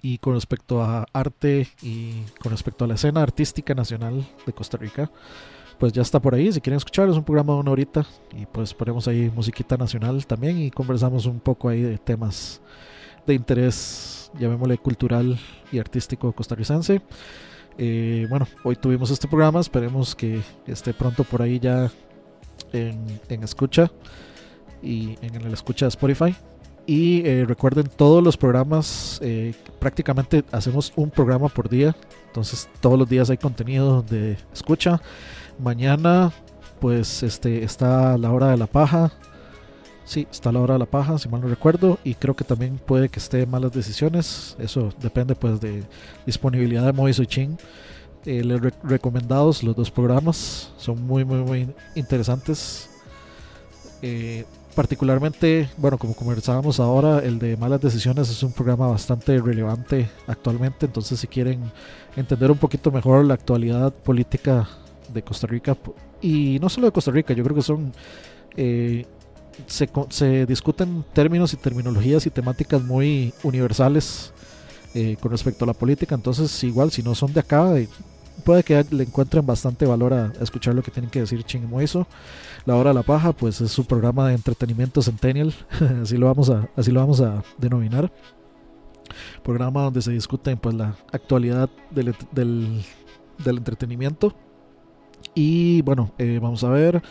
y 0.01 0.17
con 0.17 0.33
respecto 0.33 0.81
a 0.81 1.05
arte 1.13 1.67
y 1.81 2.23
con 2.41 2.51
respecto 2.51 2.85
a 2.85 2.87
la 2.87 2.95
escena 2.95 3.21
artística 3.21 3.73
nacional 3.75 4.27
de 4.45 4.53
Costa 4.53 4.77
Rica 4.77 5.11
pues 5.77 5.93
ya 5.93 6.01
está 6.01 6.19
por 6.21 6.35
ahí. 6.35 6.51
Si 6.51 6.59
quieren 6.59 6.75
escuchar, 6.77 7.07
es 7.07 7.15
un 7.15 7.23
programa 7.23 7.53
de 7.53 7.59
una 7.59 7.71
horita. 7.71 8.05
Y 8.37 8.45
pues 8.45 8.73
ponemos 8.73 9.07
ahí 9.07 9.31
musiquita 9.33 9.77
nacional 9.77 10.25
también 10.25 10.59
y 10.59 10.71
conversamos 10.71 11.25
un 11.25 11.39
poco 11.39 11.69
ahí 11.69 11.81
de 11.81 11.97
temas 11.97 12.59
de 13.29 13.35
interés, 13.35 14.31
llamémosle 14.39 14.77
cultural 14.77 15.39
y 15.71 15.79
artístico 15.79 16.31
costarricense. 16.33 17.01
Eh, 17.77 18.27
bueno, 18.29 18.47
hoy 18.63 18.75
tuvimos 18.75 19.09
este 19.11 19.27
programa. 19.27 19.59
Esperemos 19.59 20.15
que 20.15 20.41
esté 20.67 20.93
pronto 20.93 21.23
por 21.23 21.41
ahí 21.41 21.59
ya 21.59 21.91
en, 22.73 23.19
en 23.29 23.43
escucha 23.43 23.91
y 24.81 25.17
en 25.21 25.35
el 25.35 25.53
escucha 25.53 25.85
de 25.85 25.89
Spotify. 25.89 26.35
Y 26.85 27.25
eh, 27.25 27.45
recuerden, 27.47 27.85
todos 27.85 28.23
los 28.23 28.35
programas, 28.35 29.19
eh, 29.21 29.53
prácticamente 29.77 30.43
hacemos 30.51 30.91
un 30.95 31.11
programa 31.11 31.47
por 31.47 31.69
día. 31.69 31.95
Entonces, 32.25 32.67
todos 32.81 32.97
los 32.97 33.07
días 33.07 33.29
hay 33.29 33.37
contenido 33.37 34.01
de 34.01 34.37
escucha. 34.51 34.99
Mañana, 35.59 36.31
pues, 36.81 37.21
este 37.21 37.63
está 37.63 38.17
la 38.17 38.31
hora 38.31 38.47
de 38.47 38.57
la 38.57 38.65
paja. 38.65 39.11
Sí, 40.09 40.25
está 40.31 40.51
la 40.51 40.59
hora 40.59 40.73
de 40.73 40.79
la 40.79 40.87
paja, 40.87 41.19
si 41.19 41.29
mal 41.29 41.39
no 41.39 41.47
recuerdo. 41.47 41.99
Y 42.03 42.15
creo 42.15 42.35
que 42.35 42.43
también 42.43 42.79
puede 42.83 43.09
que 43.09 43.19
esté 43.19 43.45
malas 43.45 43.71
decisiones. 43.71 44.55
Eso 44.57 44.91
depende, 44.99 45.35
pues, 45.35 45.61
de 45.61 45.83
disponibilidad 46.25 46.83
de 46.83 46.93
Moiso 46.93 47.21
y 47.21 47.27
Chin. 47.27 47.59
Eh, 48.25 48.43
les 48.43 48.59
re- 48.59 48.73
recomendados 48.81 49.61
los 49.61 49.75
dos 49.75 49.91
programas. 49.91 50.71
Son 50.77 50.99
muy, 51.05 51.23
muy, 51.25 51.43
muy 51.43 51.67
interesantes. 51.93 52.89
Eh, 54.01 54.45
particularmente, 54.73 55.69
bueno, 55.77 55.99
como 55.99 56.15
conversábamos 56.15 56.79
ahora, 56.79 57.19
el 57.19 57.37
de 57.37 57.55
malas 57.55 57.79
decisiones 57.79 58.31
es 58.31 58.41
un 58.41 58.51
programa 58.51 58.87
bastante 58.87 59.39
relevante 59.39 60.09
actualmente. 60.25 60.87
Entonces, 60.87 61.19
si 61.19 61.27
quieren 61.27 61.71
entender 62.15 62.49
un 62.49 62.57
poquito 62.57 62.89
mejor 62.91 63.25
la 63.25 63.35
actualidad 63.35 63.93
política 63.93 64.67
de 65.13 65.21
Costa 65.21 65.45
Rica, 65.45 65.77
y 66.19 66.57
no 66.59 66.67
solo 66.67 66.87
de 66.87 66.93
Costa 66.93 67.11
Rica, 67.11 67.31
yo 67.35 67.43
creo 67.43 67.55
que 67.55 67.61
son. 67.61 67.93
eh, 68.57 69.05
se, 69.67 69.89
se 70.09 70.45
discuten 70.45 71.03
términos 71.13 71.53
y 71.53 71.57
terminologías 71.57 72.25
y 72.25 72.29
temáticas 72.29 72.83
muy 72.83 73.33
universales 73.43 74.33
eh, 74.93 75.17
con 75.19 75.31
respecto 75.31 75.65
a 75.65 75.67
la 75.67 75.73
política. 75.73 76.15
Entonces, 76.15 76.63
igual, 76.63 76.91
si 76.91 77.03
no 77.03 77.13
son 77.13 77.31
de 77.33 77.41
acá, 77.41 77.77
eh, 77.77 77.87
puede 78.43 78.63
que 78.63 78.83
le 78.89 79.03
encuentren 79.03 79.45
bastante 79.45 79.85
valor 79.85 80.13
a, 80.13 80.33
escuchar 80.41 80.73
lo 80.73 80.81
que 80.81 80.91
tienen 80.91 81.11
que 81.11 81.19
decir 81.21 81.43
Ching 81.43 81.63
y 81.63 81.67
Moiso. 81.67 82.07
La 82.65 82.75
Hora 82.75 82.89
de 82.89 82.95
la 82.95 83.03
Paja, 83.03 83.31
pues 83.31 83.61
es 83.61 83.71
su 83.71 83.85
programa 83.85 84.27
de 84.27 84.35
entretenimiento 84.35 85.01
centennial, 85.01 85.53
así 86.01 86.17
lo 86.17 86.25
vamos 86.25 86.49
a, 86.49 86.69
así 86.75 86.91
lo 86.91 86.99
vamos 86.99 87.21
a 87.21 87.43
denominar. 87.57 88.11
Programa 89.43 89.83
donde 89.83 90.01
se 90.01 90.11
discute 90.11 90.55
pues 90.57 90.75
la 90.75 90.95
actualidad 91.11 91.69
del, 91.91 92.15
del, 92.31 92.83
del 93.43 93.57
entretenimiento. 93.57 94.35
Y 95.35 95.81
bueno, 95.83 96.11
eh, 96.17 96.39
vamos 96.41 96.63
a 96.63 96.69
ver, 96.69 97.01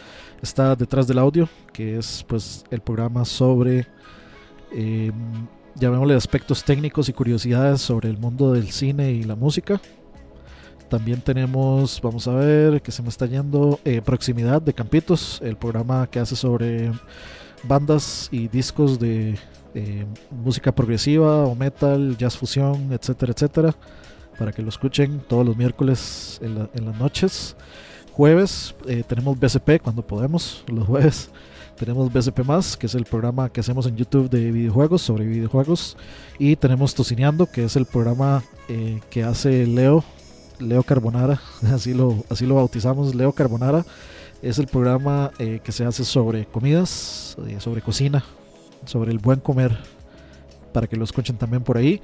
está 0.42 0.76
detrás 0.76 1.06
del 1.06 1.18
audio, 1.18 1.48
que 1.72 1.98
es 1.98 2.24
pues 2.26 2.64
el 2.70 2.80
programa 2.80 3.24
sobre, 3.24 3.86
eh, 4.72 5.12
llamémosle 5.74 6.14
aspectos 6.14 6.64
técnicos 6.64 7.08
y 7.08 7.12
curiosidades 7.12 7.80
sobre 7.80 8.08
el 8.08 8.18
mundo 8.18 8.52
del 8.52 8.70
cine 8.70 9.12
y 9.12 9.24
la 9.24 9.36
música. 9.36 9.80
También 10.88 11.20
tenemos, 11.20 12.00
vamos 12.00 12.26
a 12.28 12.34
ver, 12.34 12.80
que 12.80 12.90
se 12.92 13.02
me 13.02 13.10
está 13.10 13.26
yendo, 13.26 13.78
eh, 13.84 14.00
Proximidad 14.00 14.62
de 14.62 14.72
Campitos, 14.72 15.40
el 15.42 15.56
programa 15.56 16.06
que 16.06 16.18
hace 16.18 16.34
sobre 16.34 16.92
bandas 17.64 18.28
y 18.30 18.48
discos 18.48 18.98
de 18.98 19.38
eh, 19.74 20.06
música 20.30 20.74
progresiva 20.74 21.44
o 21.44 21.54
metal, 21.54 22.16
jazz 22.16 22.38
fusión, 22.38 22.90
etcétera, 22.92 23.32
etcétera, 23.32 23.74
para 24.38 24.52
que 24.52 24.62
lo 24.62 24.70
escuchen 24.70 25.20
todos 25.28 25.44
los 25.44 25.56
miércoles 25.56 26.40
en 26.42 26.86
las 26.86 26.98
noches. 26.98 27.54
Jueves 28.18 28.74
eh, 28.88 29.04
tenemos 29.06 29.38
BCP 29.38 29.80
cuando 29.80 30.02
podemos, 30.02 30.64
los 30.66 30.88
jueves. 30.88 31.30
Tenemos 31.78 32.12
BCP 32.12 32.40
Más, 32.40 32.76
que 32.76 32.86
es 32.86 32.96
el 32.96 33.04
programa 33.04 33.48
que 33.48 33.60
hacemos 33.60 33.86
en 33.86 33.94
YouTube 33.94 34.28
de 34.28 34.50
videojuegos, 34.50 35.02
sobre 35.02 35.24
videojuegos. 35.24 35.96
Y 36.36 36.56
tenemos 36.56 36.96
Tocineando, 36.96 37.46
que 37.46 37.62
es 37.62 37.76
el 37.76 37.86
programa 37.86 38.42
eh, 38.68 38.98
que 39.08 39.22
hace 39.22 39.68
Leo, 39.68 40.02
Leo 40.58 40.82
Carbonara, 40.82 41.40
así 41.72 41.94
lo, 41.94 42.24
así 42.28 42.44
lo 42.44 42.56
bautizamos, 42.56 43.14
Leo 43.14 43.30
Carbonara. 43.30 43.86
Es 44.42 44.58
el 44.58 44.66
programa 44.66 45.30
eh, 45.38 45.60
que 45.62 45.70
se 45.70 45.84
hace 45.84 46.04
sobre 46.04 46.44
comidas, 46.44 47.36
eh, 47.46 47.60
sobre 47.60 47.82
cocina, 47.82 48.24
sobre 48.84 49.12
el 49.12 49.20
buen 49.20 49.38
comer, 49.38 49.78
para 50.72 50.88
que 50.88 50.96
lo 50.96 51.04
escuchen 51.04 51.36
también 51.36 51.62
por 51.62 51.76
ahí. 51.76 52.02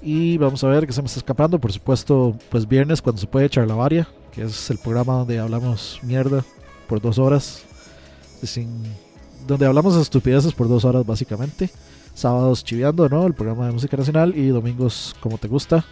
Y 0.00 0.38
vamos 0.38 0.62
a 0.64 0.68
ver 0.68 0.86
qué 0.86 0.92
se 0.92 1.02
me 1.02 1.06
está 1.06 1.18
escapando. 1.18 1.58
Por 1.58 1.72
supuesto, 1.72 2.36
pues 2.50 2.66
viernes 2.66 3.02
cuando 3.02 3.20
se 3.20 3.26
puede 3.26 3.46
echar 3.46 3.66
la 3.66 3.74
varia, 3.74 4.08
que 4.32 4.42
es 4.42 4.70
el 4.70 4.78
programa 4.78 5.14
donde 5.14 5.38
hablamos 5.38 6.00
mierda 6.02 6.44
por 6.88 7.00
dos 7.00 7.18
horas. 7.18 7.64
Sin, 8.42 8.82
donde 9.46 9.66
hablamos 9.66 9.96
de 9.96 10.02
estupideces 10.02 10.52
por 10.52 10.68
dos 10.68 10.84
horas 10.84 11.04
básicamente. 11.04 11.70
Sábados 12.14 12.64
chiviando, 12.64 13.08
¿no? 13.08 13.26
El 13.26 13.34
programa 13.34 13.66
de 13.66 13.72
música 13.72 13.96
nacional. 13.96 14.36
Y 14.36 14.48
domingos 14.48 15.14
como 15.20 15.38
te 15.38 15.48
gusta. 15.48 15.84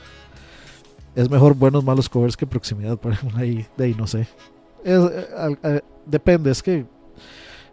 Es 1.15 1.31
mejor 1.31 1.55
buenos, 1.55 1.83
malos 1.83 2.09
covers 2.09 2.37
que 2.37 2.47
proximidad. 2.47 2.99
Por 2.99 3.13
ejemplo, 3.13 3.39
ahí, 3.39 3.67
de 3.77 3.85
ahí 3.85 3.95
no 3.95 4.07
sé. 4.07 4.29
Eh, 4.85 5.27
eh, 5.65 5.81
depende, 6.07 6.53
es 6.53 6.63
que 6.63 6.87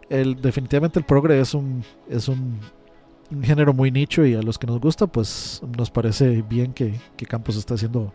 el, 0.08 0.40
definitivamente 0.40 0.98
el 0.98 1.04
progre 1.04 1.40
es 1.40 1.54
un, 1.54 1.84
es 2.08 2.26
un, 2.28 2.58
un 3.34 3.42
género 3.42 3.72
muy 3.74 3.90
nicho 3.90 4.24
y 4.24 4.34
a 4.34 4.42
los 4.42 4.58
que 4.58 4.66
nos 4.66 4.80
gusta, 4.80 5.06
pues 5.06 5.60
nos 5.76 5.90
parece 5.90 6.42
bien 6.42 6.72
que, 6.72 6.94
que 7.16 7.26
Campos 7.26 7.56
está 7.56 7.74
haciendo 7.74 8.12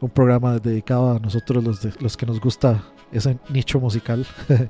un 0.00 0.10
programa 0.10 0.58
dedicado 0.58 1.12
a 1.12 1.18
nosotros 1.18 1.62
los, 1.64 1.82
de, 1.82 1.92
los 2.00 2.16
que 2.16 2.26
nos 2.26 2.40
gusta 2.40 2.82
ese 3.12 3.38
nicho 3.50 3.80
musical. 3.80 4.26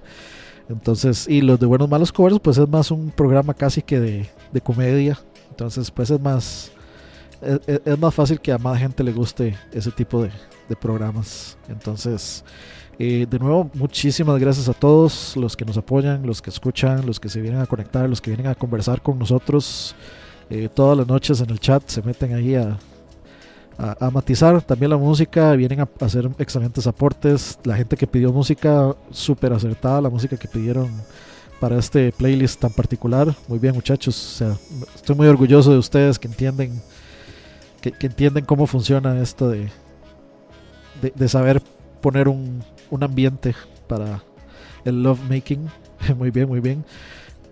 Entonces, 0.69 1.29
y 1.29 1.41
los 1.43 1.61
de 1.61 1.67
buenos 1.67 1.89
malos 1.89 2.13
covers, 2.13 2.41
pues 2.41 2.57
es 2.59 2.69
más 2.69 2.91
un 2.91 3.11
programa 3.11 3.53
casi 3.55 3.83
que 3.83 4.01
de, 4.01 4.29
de 4.53 4.61
comedia. 4.61 5.19
Entonces, 5.51 5.91
pues 5.91 6.11
es 6.11 6.21
más 6.21 6.73
es, 7.43 7.61
es- 7.67 7.81
es 7.85 7.99
más 7.99 8.15
fácil 8.15 8.41
que 8.41 8.53
a 8.53 8.59
más 8.59 8.79
gente 8.79 9.03
le 9.05 9.13
guste 9.13 9.57
ese 9.73 9.91
tipo 9.91 10.23
de 10.23 10.31
programas. 10.81 11.59
Entonces, 11.69 12.45
eh, 12.99 13.27
de 13.29 13.39
nuevo, 13.39 13.71
muchísimas 13.75 14.39
gracias 14.39 14.69
a 14.69 14.73
todos 14.73 15.37
los 15.37 15.57
que 15.57 15.65
nos 15.65 15.77
apoyan, 15.77 16.25
los 16.27 16.41
que 16.41 16.51
escuchan, 16.51 17.05
los 17.05 17.19
que 17.19 17.29
se 17.29 17.41
vienen 17.41 17.61
a 17.61 17.67
conectar, 17.67 18.09
los 18.09 18.21
que 18.21 18.31
vienen 18.31 18.47
a 18.47 18.55
conversar 18.55 19.03
con 19.03 19.19
nosotros. 19.19 19.97
Eh, 20.51 20.69
todas 20.73 20.97
las 20.97 21.07
noches 21.07 21.41
en 21.41 21.51
el 21.51 21.59
chat 21.59 21.83
se 21.89 22.03
meten 22.03 22.35
ahí 22.35 22.55
a, 22.55 22.79
a, 23.79 24.11
matizar 24.11 24.63
también 24.63 24.91
la 24.91 24.97
música, 24.97 25.53
vienen 25.55 25.81
a 25.81 25.89
hacer 26.01 26.31
excelentes 26.39 26.87
aportes. 26.87 27.59
La 27.65 27.77
gente 27.77 27.97
que 27.97 28.07
pidió 28.07 28.33
música, 28.33 28.95
súper 29.11 29.53
acertada, 29.53 30.01
la 30.01 30.11
música 30.11 30.37
que 30.37 30.47
pidieron 30.47 30.89
para 31.59 31.79
este 31.79 32.13
playlist 32.13 32.61
tan 32.61 32.73
particular. 32.73 33.35
Muy 33.49 33.59
bien, 33.59 33.75
muchachos. 33.75 34.17
O 34.17 34.39
sea, 34.39 34.57
estoy 34.95 35.17
muy 35.17 35.27
orgulloso 35.27 35.73
de 35.73 35.79
ustedes 35.79 36.19
que 36.19 36.29
entienden 36.29 36.81
que, 37.81 37.93
entienden 38.07 38.45
cómo 38.45 38.67
funciona 38.67 39.21
esto 39.21 39.49
de, 39.49 39.69
de 41.03 41.29
saber 41.29 41.61
poner 42.01 42.29
un, 42.29 42.63
un 42.91 43.03
ambiente 43.03 43.55
para 43.87 44.23
el 44.85 45.03
love 45.03 45.21
making. 45.29 45.69
muy 46.17 46.31
bien, 46.31 46.49
muy 46.49 46.61
bien. 46.61 46.85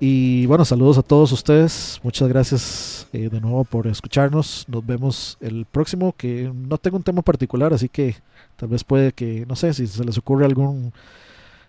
Y 0.05 0.47
bueno, 0.47 0.65
saludos 0.65 0.99
a 0.99 1.03
todos 1.03 1.31
ustedes. 1.31 2.01
Muchas 2.03 2.29
gracias 2.29 3.07
eh, 3.13 3.29
de 3.29 3.41
nuevo 3.41 3.63
por 3.63 3.87
escucharnos. 3.87 4.65
Nos 4.69 4.85
vemos 4.85 5.39
el 5.41 5.65
próximo, 5.65 6.13
que 6.17 6.51
no 6.53 6.77
tengo 6.79 6.97
un 6.97 7.05
tema 7.05 7.23
particular, 7.23 7.73
así 7.73 7.89
que 7.89 8.17
tal 8.57 8.69
vez 8.69 8.83
puede 8.83 9.13
que, 9.13 9.47
no 9.47 9.55
sé, 9.55 9.73
si 9.73 9.87
se 9.87 10.05
les 10.05 10.19
ocurre 10.19 10.45
algún, 10.45 10.93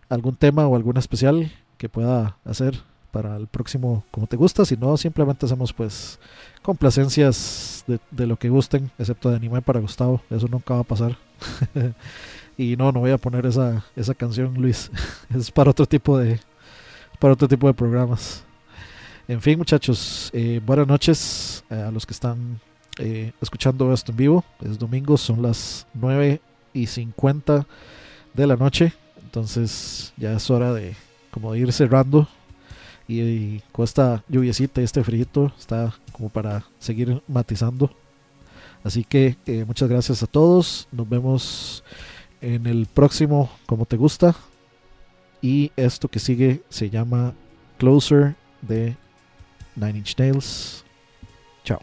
algún 0.10 0.36
tema 0.36 0.68
o 0.68 0.76
algún 0.76 0.98
especial 0.98 1.52
que 1.78 1.90
pueda 1.90 2.38
hacer 2.44 2.82
para 3.12 3.36
el 3.36 3.46
próximo 3.46 4.04
como 4.10 4.26
te 4.26 4.36
gusta. 4.36 4.66
Si 4.66 4.78
no, 4.78 4.98
simplemente 4.98 5.46
hacemos 5.46 5.72
pues 5.72 6.20
complacencias 6.64 7.84
de, 7.86 8.00
de 8.10 8.26
lo 8.26 8.38
que 8.38 8.50
gusten, 8.50 8.90
excepto 8.98 9.30
de 9.30 9.36
anime 9.36 9.62
para 9.62 9.80
Gustavo. 9.80 10.22
Eso 10.32 10.48
nunca 10.48 10.74
va 10.74 10.80
a 10.80 10.86
pasar. 10.86 11.18
y 12.58 12.76
no, 12.76 12.92
no 12.92 13.00
voy 13.00 13.12
a 13.12 13.18
poner 13.18 13.46
esa, 13.46 13.84
esa 13.96 14.14
canción, 14.14 14.54
Luis. 14.56 14.92
es 15.36 15.52
para 15.52 15.72
otro 15.72 15.86
tipo 15.86 16.18
de 16.18 16.40
para 17.20 17.34
otro 17.34 17.48
tipo 17.48 17.68
de 17.68 17.74
programas. 17.74 18.44
En 19.28 19.42
fin, 19.42 19.58
muchachos, 19.58 20.30
eh, 20.34 20.60
buenas 20.66 20.86
noches 20.86 21.64
a 21.70 21.90
los 21.92 22.06
que 22.06 22.12
están 22.12 22.60
eh, 23.00 23.32
escuchando 23.42 23.94
esto 23.94 24.12
en 24.12 24.18
vivo. 24.18 24.44
Es 24.62 24.78
domingo, 24.78 25.16
son 25.16 25.42
las 25.42 25.88
9 25.94 26.42
y 26.74 26.88
50 26.88 27.66
de 28.34 28.48
la 28.48 28.58
noche. 28.58 28.94
Entonces 29.22 30.14
ya 30.18 30.34
es 30.34 30.50
hora 30.50 30.74
de 30.74 30.96
como 31.32 31.56
ir 31.56 31.72
cerrando. 31.72 32.28
Y, 33.08 33.22
y 33.22 33.64
con 33.72 33.86
esta 33.86 34.24
lluviecita 34.28 34.82
y 34.82 34.84
este 34.84 35.04
frío 35.04 35.26
está 35.58 35.94
como 36.12 36.30
para 36.30 36.66
seguir 36.80 37.22
matizando. 37.28 37.90
Así 38.84 39.04
que 39.04 39.38
eh, 39.46 39.64
muchas 39.66 39.90
gracias 39.90 40.22
a 40.24 40.28
todos. 40.28 40.88
Nos 40.92 41.08
vemos 41.08 41.84
en 42.44 42.68
el 42.68 42.86
próximo 42.86 43.50
Como 43.66 43.86
Te 43.86 43.98
Gusta. 43.98 44.36
Y 45.42 45.72
esto 45.76 46.08
que 46.10 46.20
sigue 46.20 46.62
se 46.70 46.90
llama 46.90 47.34
Closer 47.78 48.36
de 48.62 48.96
Nine 49.76 50.00
Inch 50.00 50.18
Nails. 50.18 50.84
Chao. 51.64 51.82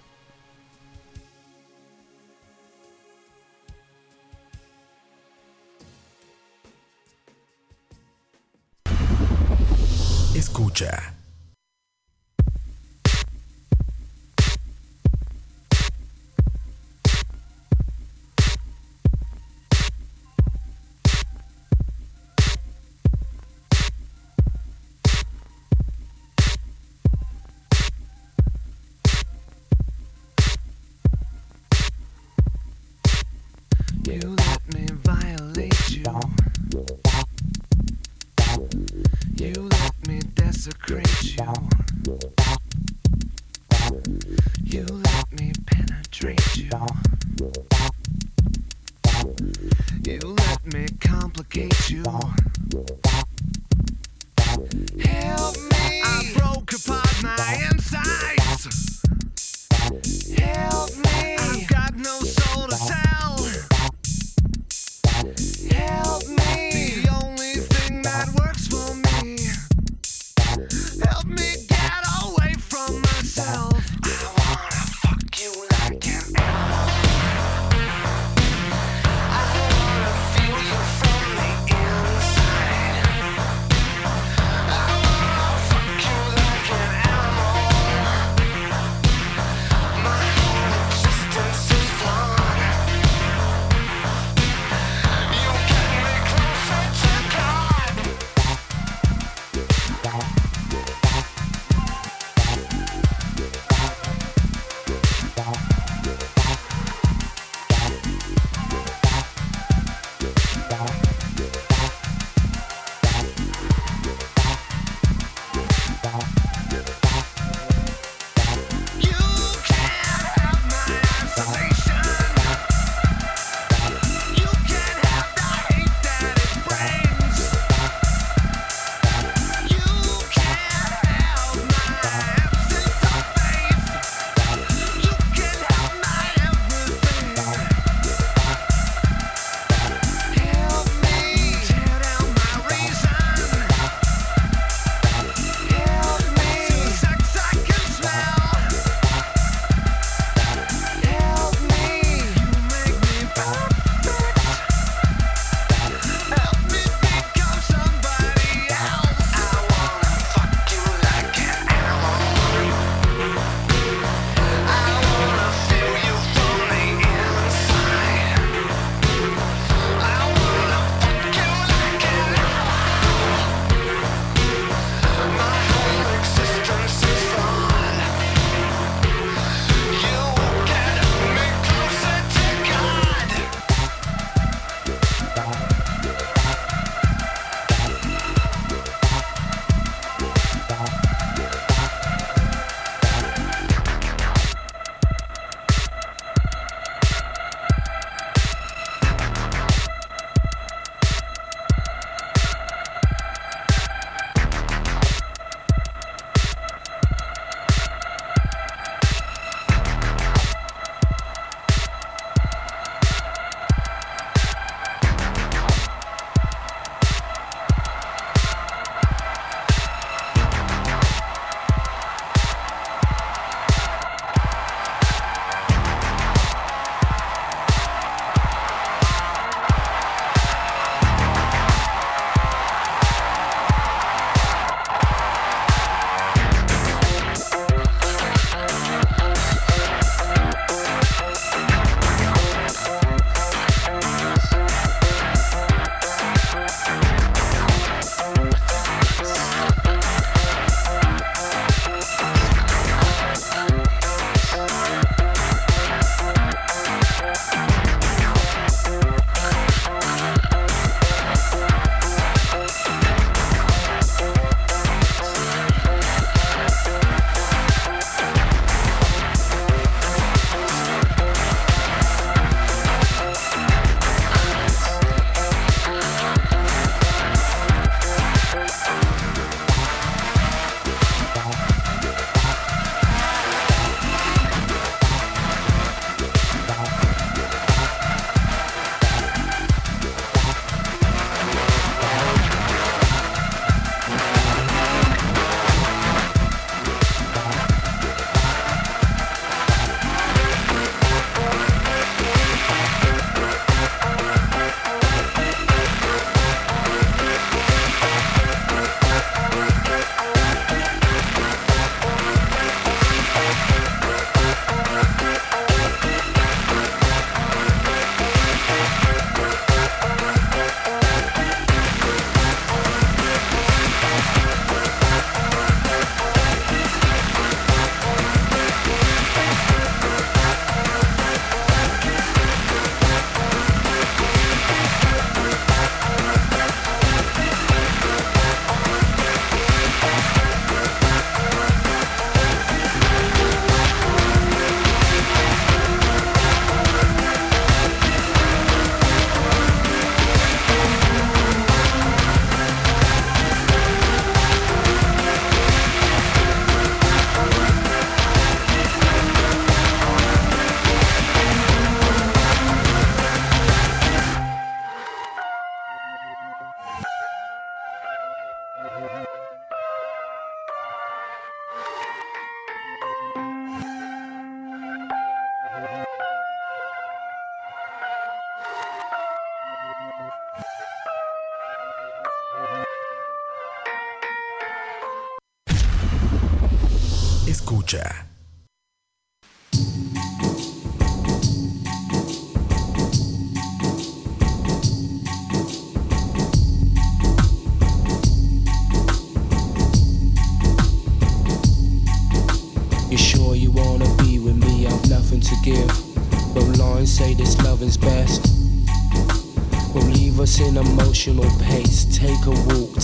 Escucha. 10.35 11.20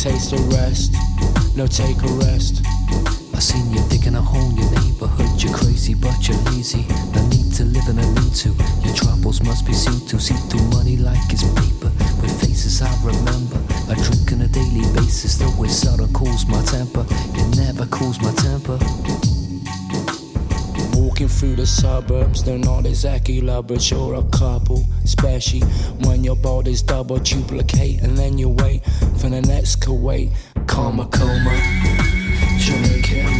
taste 0.07 0.33
of 0.35 0.53
rest, 0.53 0.95
no 1.57 1.67
take 1.67 1.99
a 1.99 2.13
rest. 2.23 2.63
I 3.35 3.41
seen 3.41 3.73
you 3.73 3.83
digging 3.89 4.15
a 4.15 4.23
hole 4.23 4.51
in 4.51 4.57
your 4.57 4.71
neighborhood. 4.71 5.43
You're 5.43 5.53
crazy, 5.53 5.95
but 5.95 6.29
you're 6.29 6.39
lazy. 6.55 6.87
No 7.13 7.27
need 7.27 7.53
to 7.55 7.65
live 7.65 7.89
in 7.89 7.99
a 7.99 8.07
need 8.15 8.33
to. 8.43 8.51
Your 8.87 8.95
troubles 8.95 9.43
must 9.43 9.67
be 9.67 9.73
seen 9.73 10.07
to. 10.07 10.21
See 10.21 10.39
through 10.49 10.63
money 10.71 10.97
like 10.97 11.19
it's 11.33 11.43
paper. 11.59 11.91
With 12.23 12.31
faces 12.41 12.83
I 12.83 12.93
remember. 13.03 13.59
I 13.91 13.95
drink 14.07 14.31
on 14.33 14.43
a 14.43 14.49
daily 14.49 14.87
basis, 14.95 15.39
though 15.39 15.51
way 15.59 15.67
seldom 15.67 16.13
cools 16.13 16.47
my 16.47 16.63
temper. 16.63 17.05
It 17.35 17.57
never 17.57 17.87
cools 17.87 18.21
my 18.23 18.33
temper. 18.47 18.79
Walking 20.95 21.29
through 21.29 21.57
the 21.57 21.67
suburbs, 21.67 22.45
they're 22.45 22.59
not 22.59 22.87
exactly 22.87 23.41
lovers. 23.41 23.91
You're 23.91 24.15
a 24.15 24.25
couple, 24.31 24.85
especially 25.03 25.63
when 26.07 26.23
your 26.23 26.37
body's 26.37 26.81
double 26.81 27.19
duplicate, 27.19 28.03
and 28.03 28.17
then 28.17 28.39
you 28.39 28.51
wait 28.51 28.83
in 29.27 29.35
an 29.35 29.51
ex-Kuwait, 29.51 30.31
karma 30.67 31.07
coma. 31.07 31.51
Jamaican. 32.59 33.36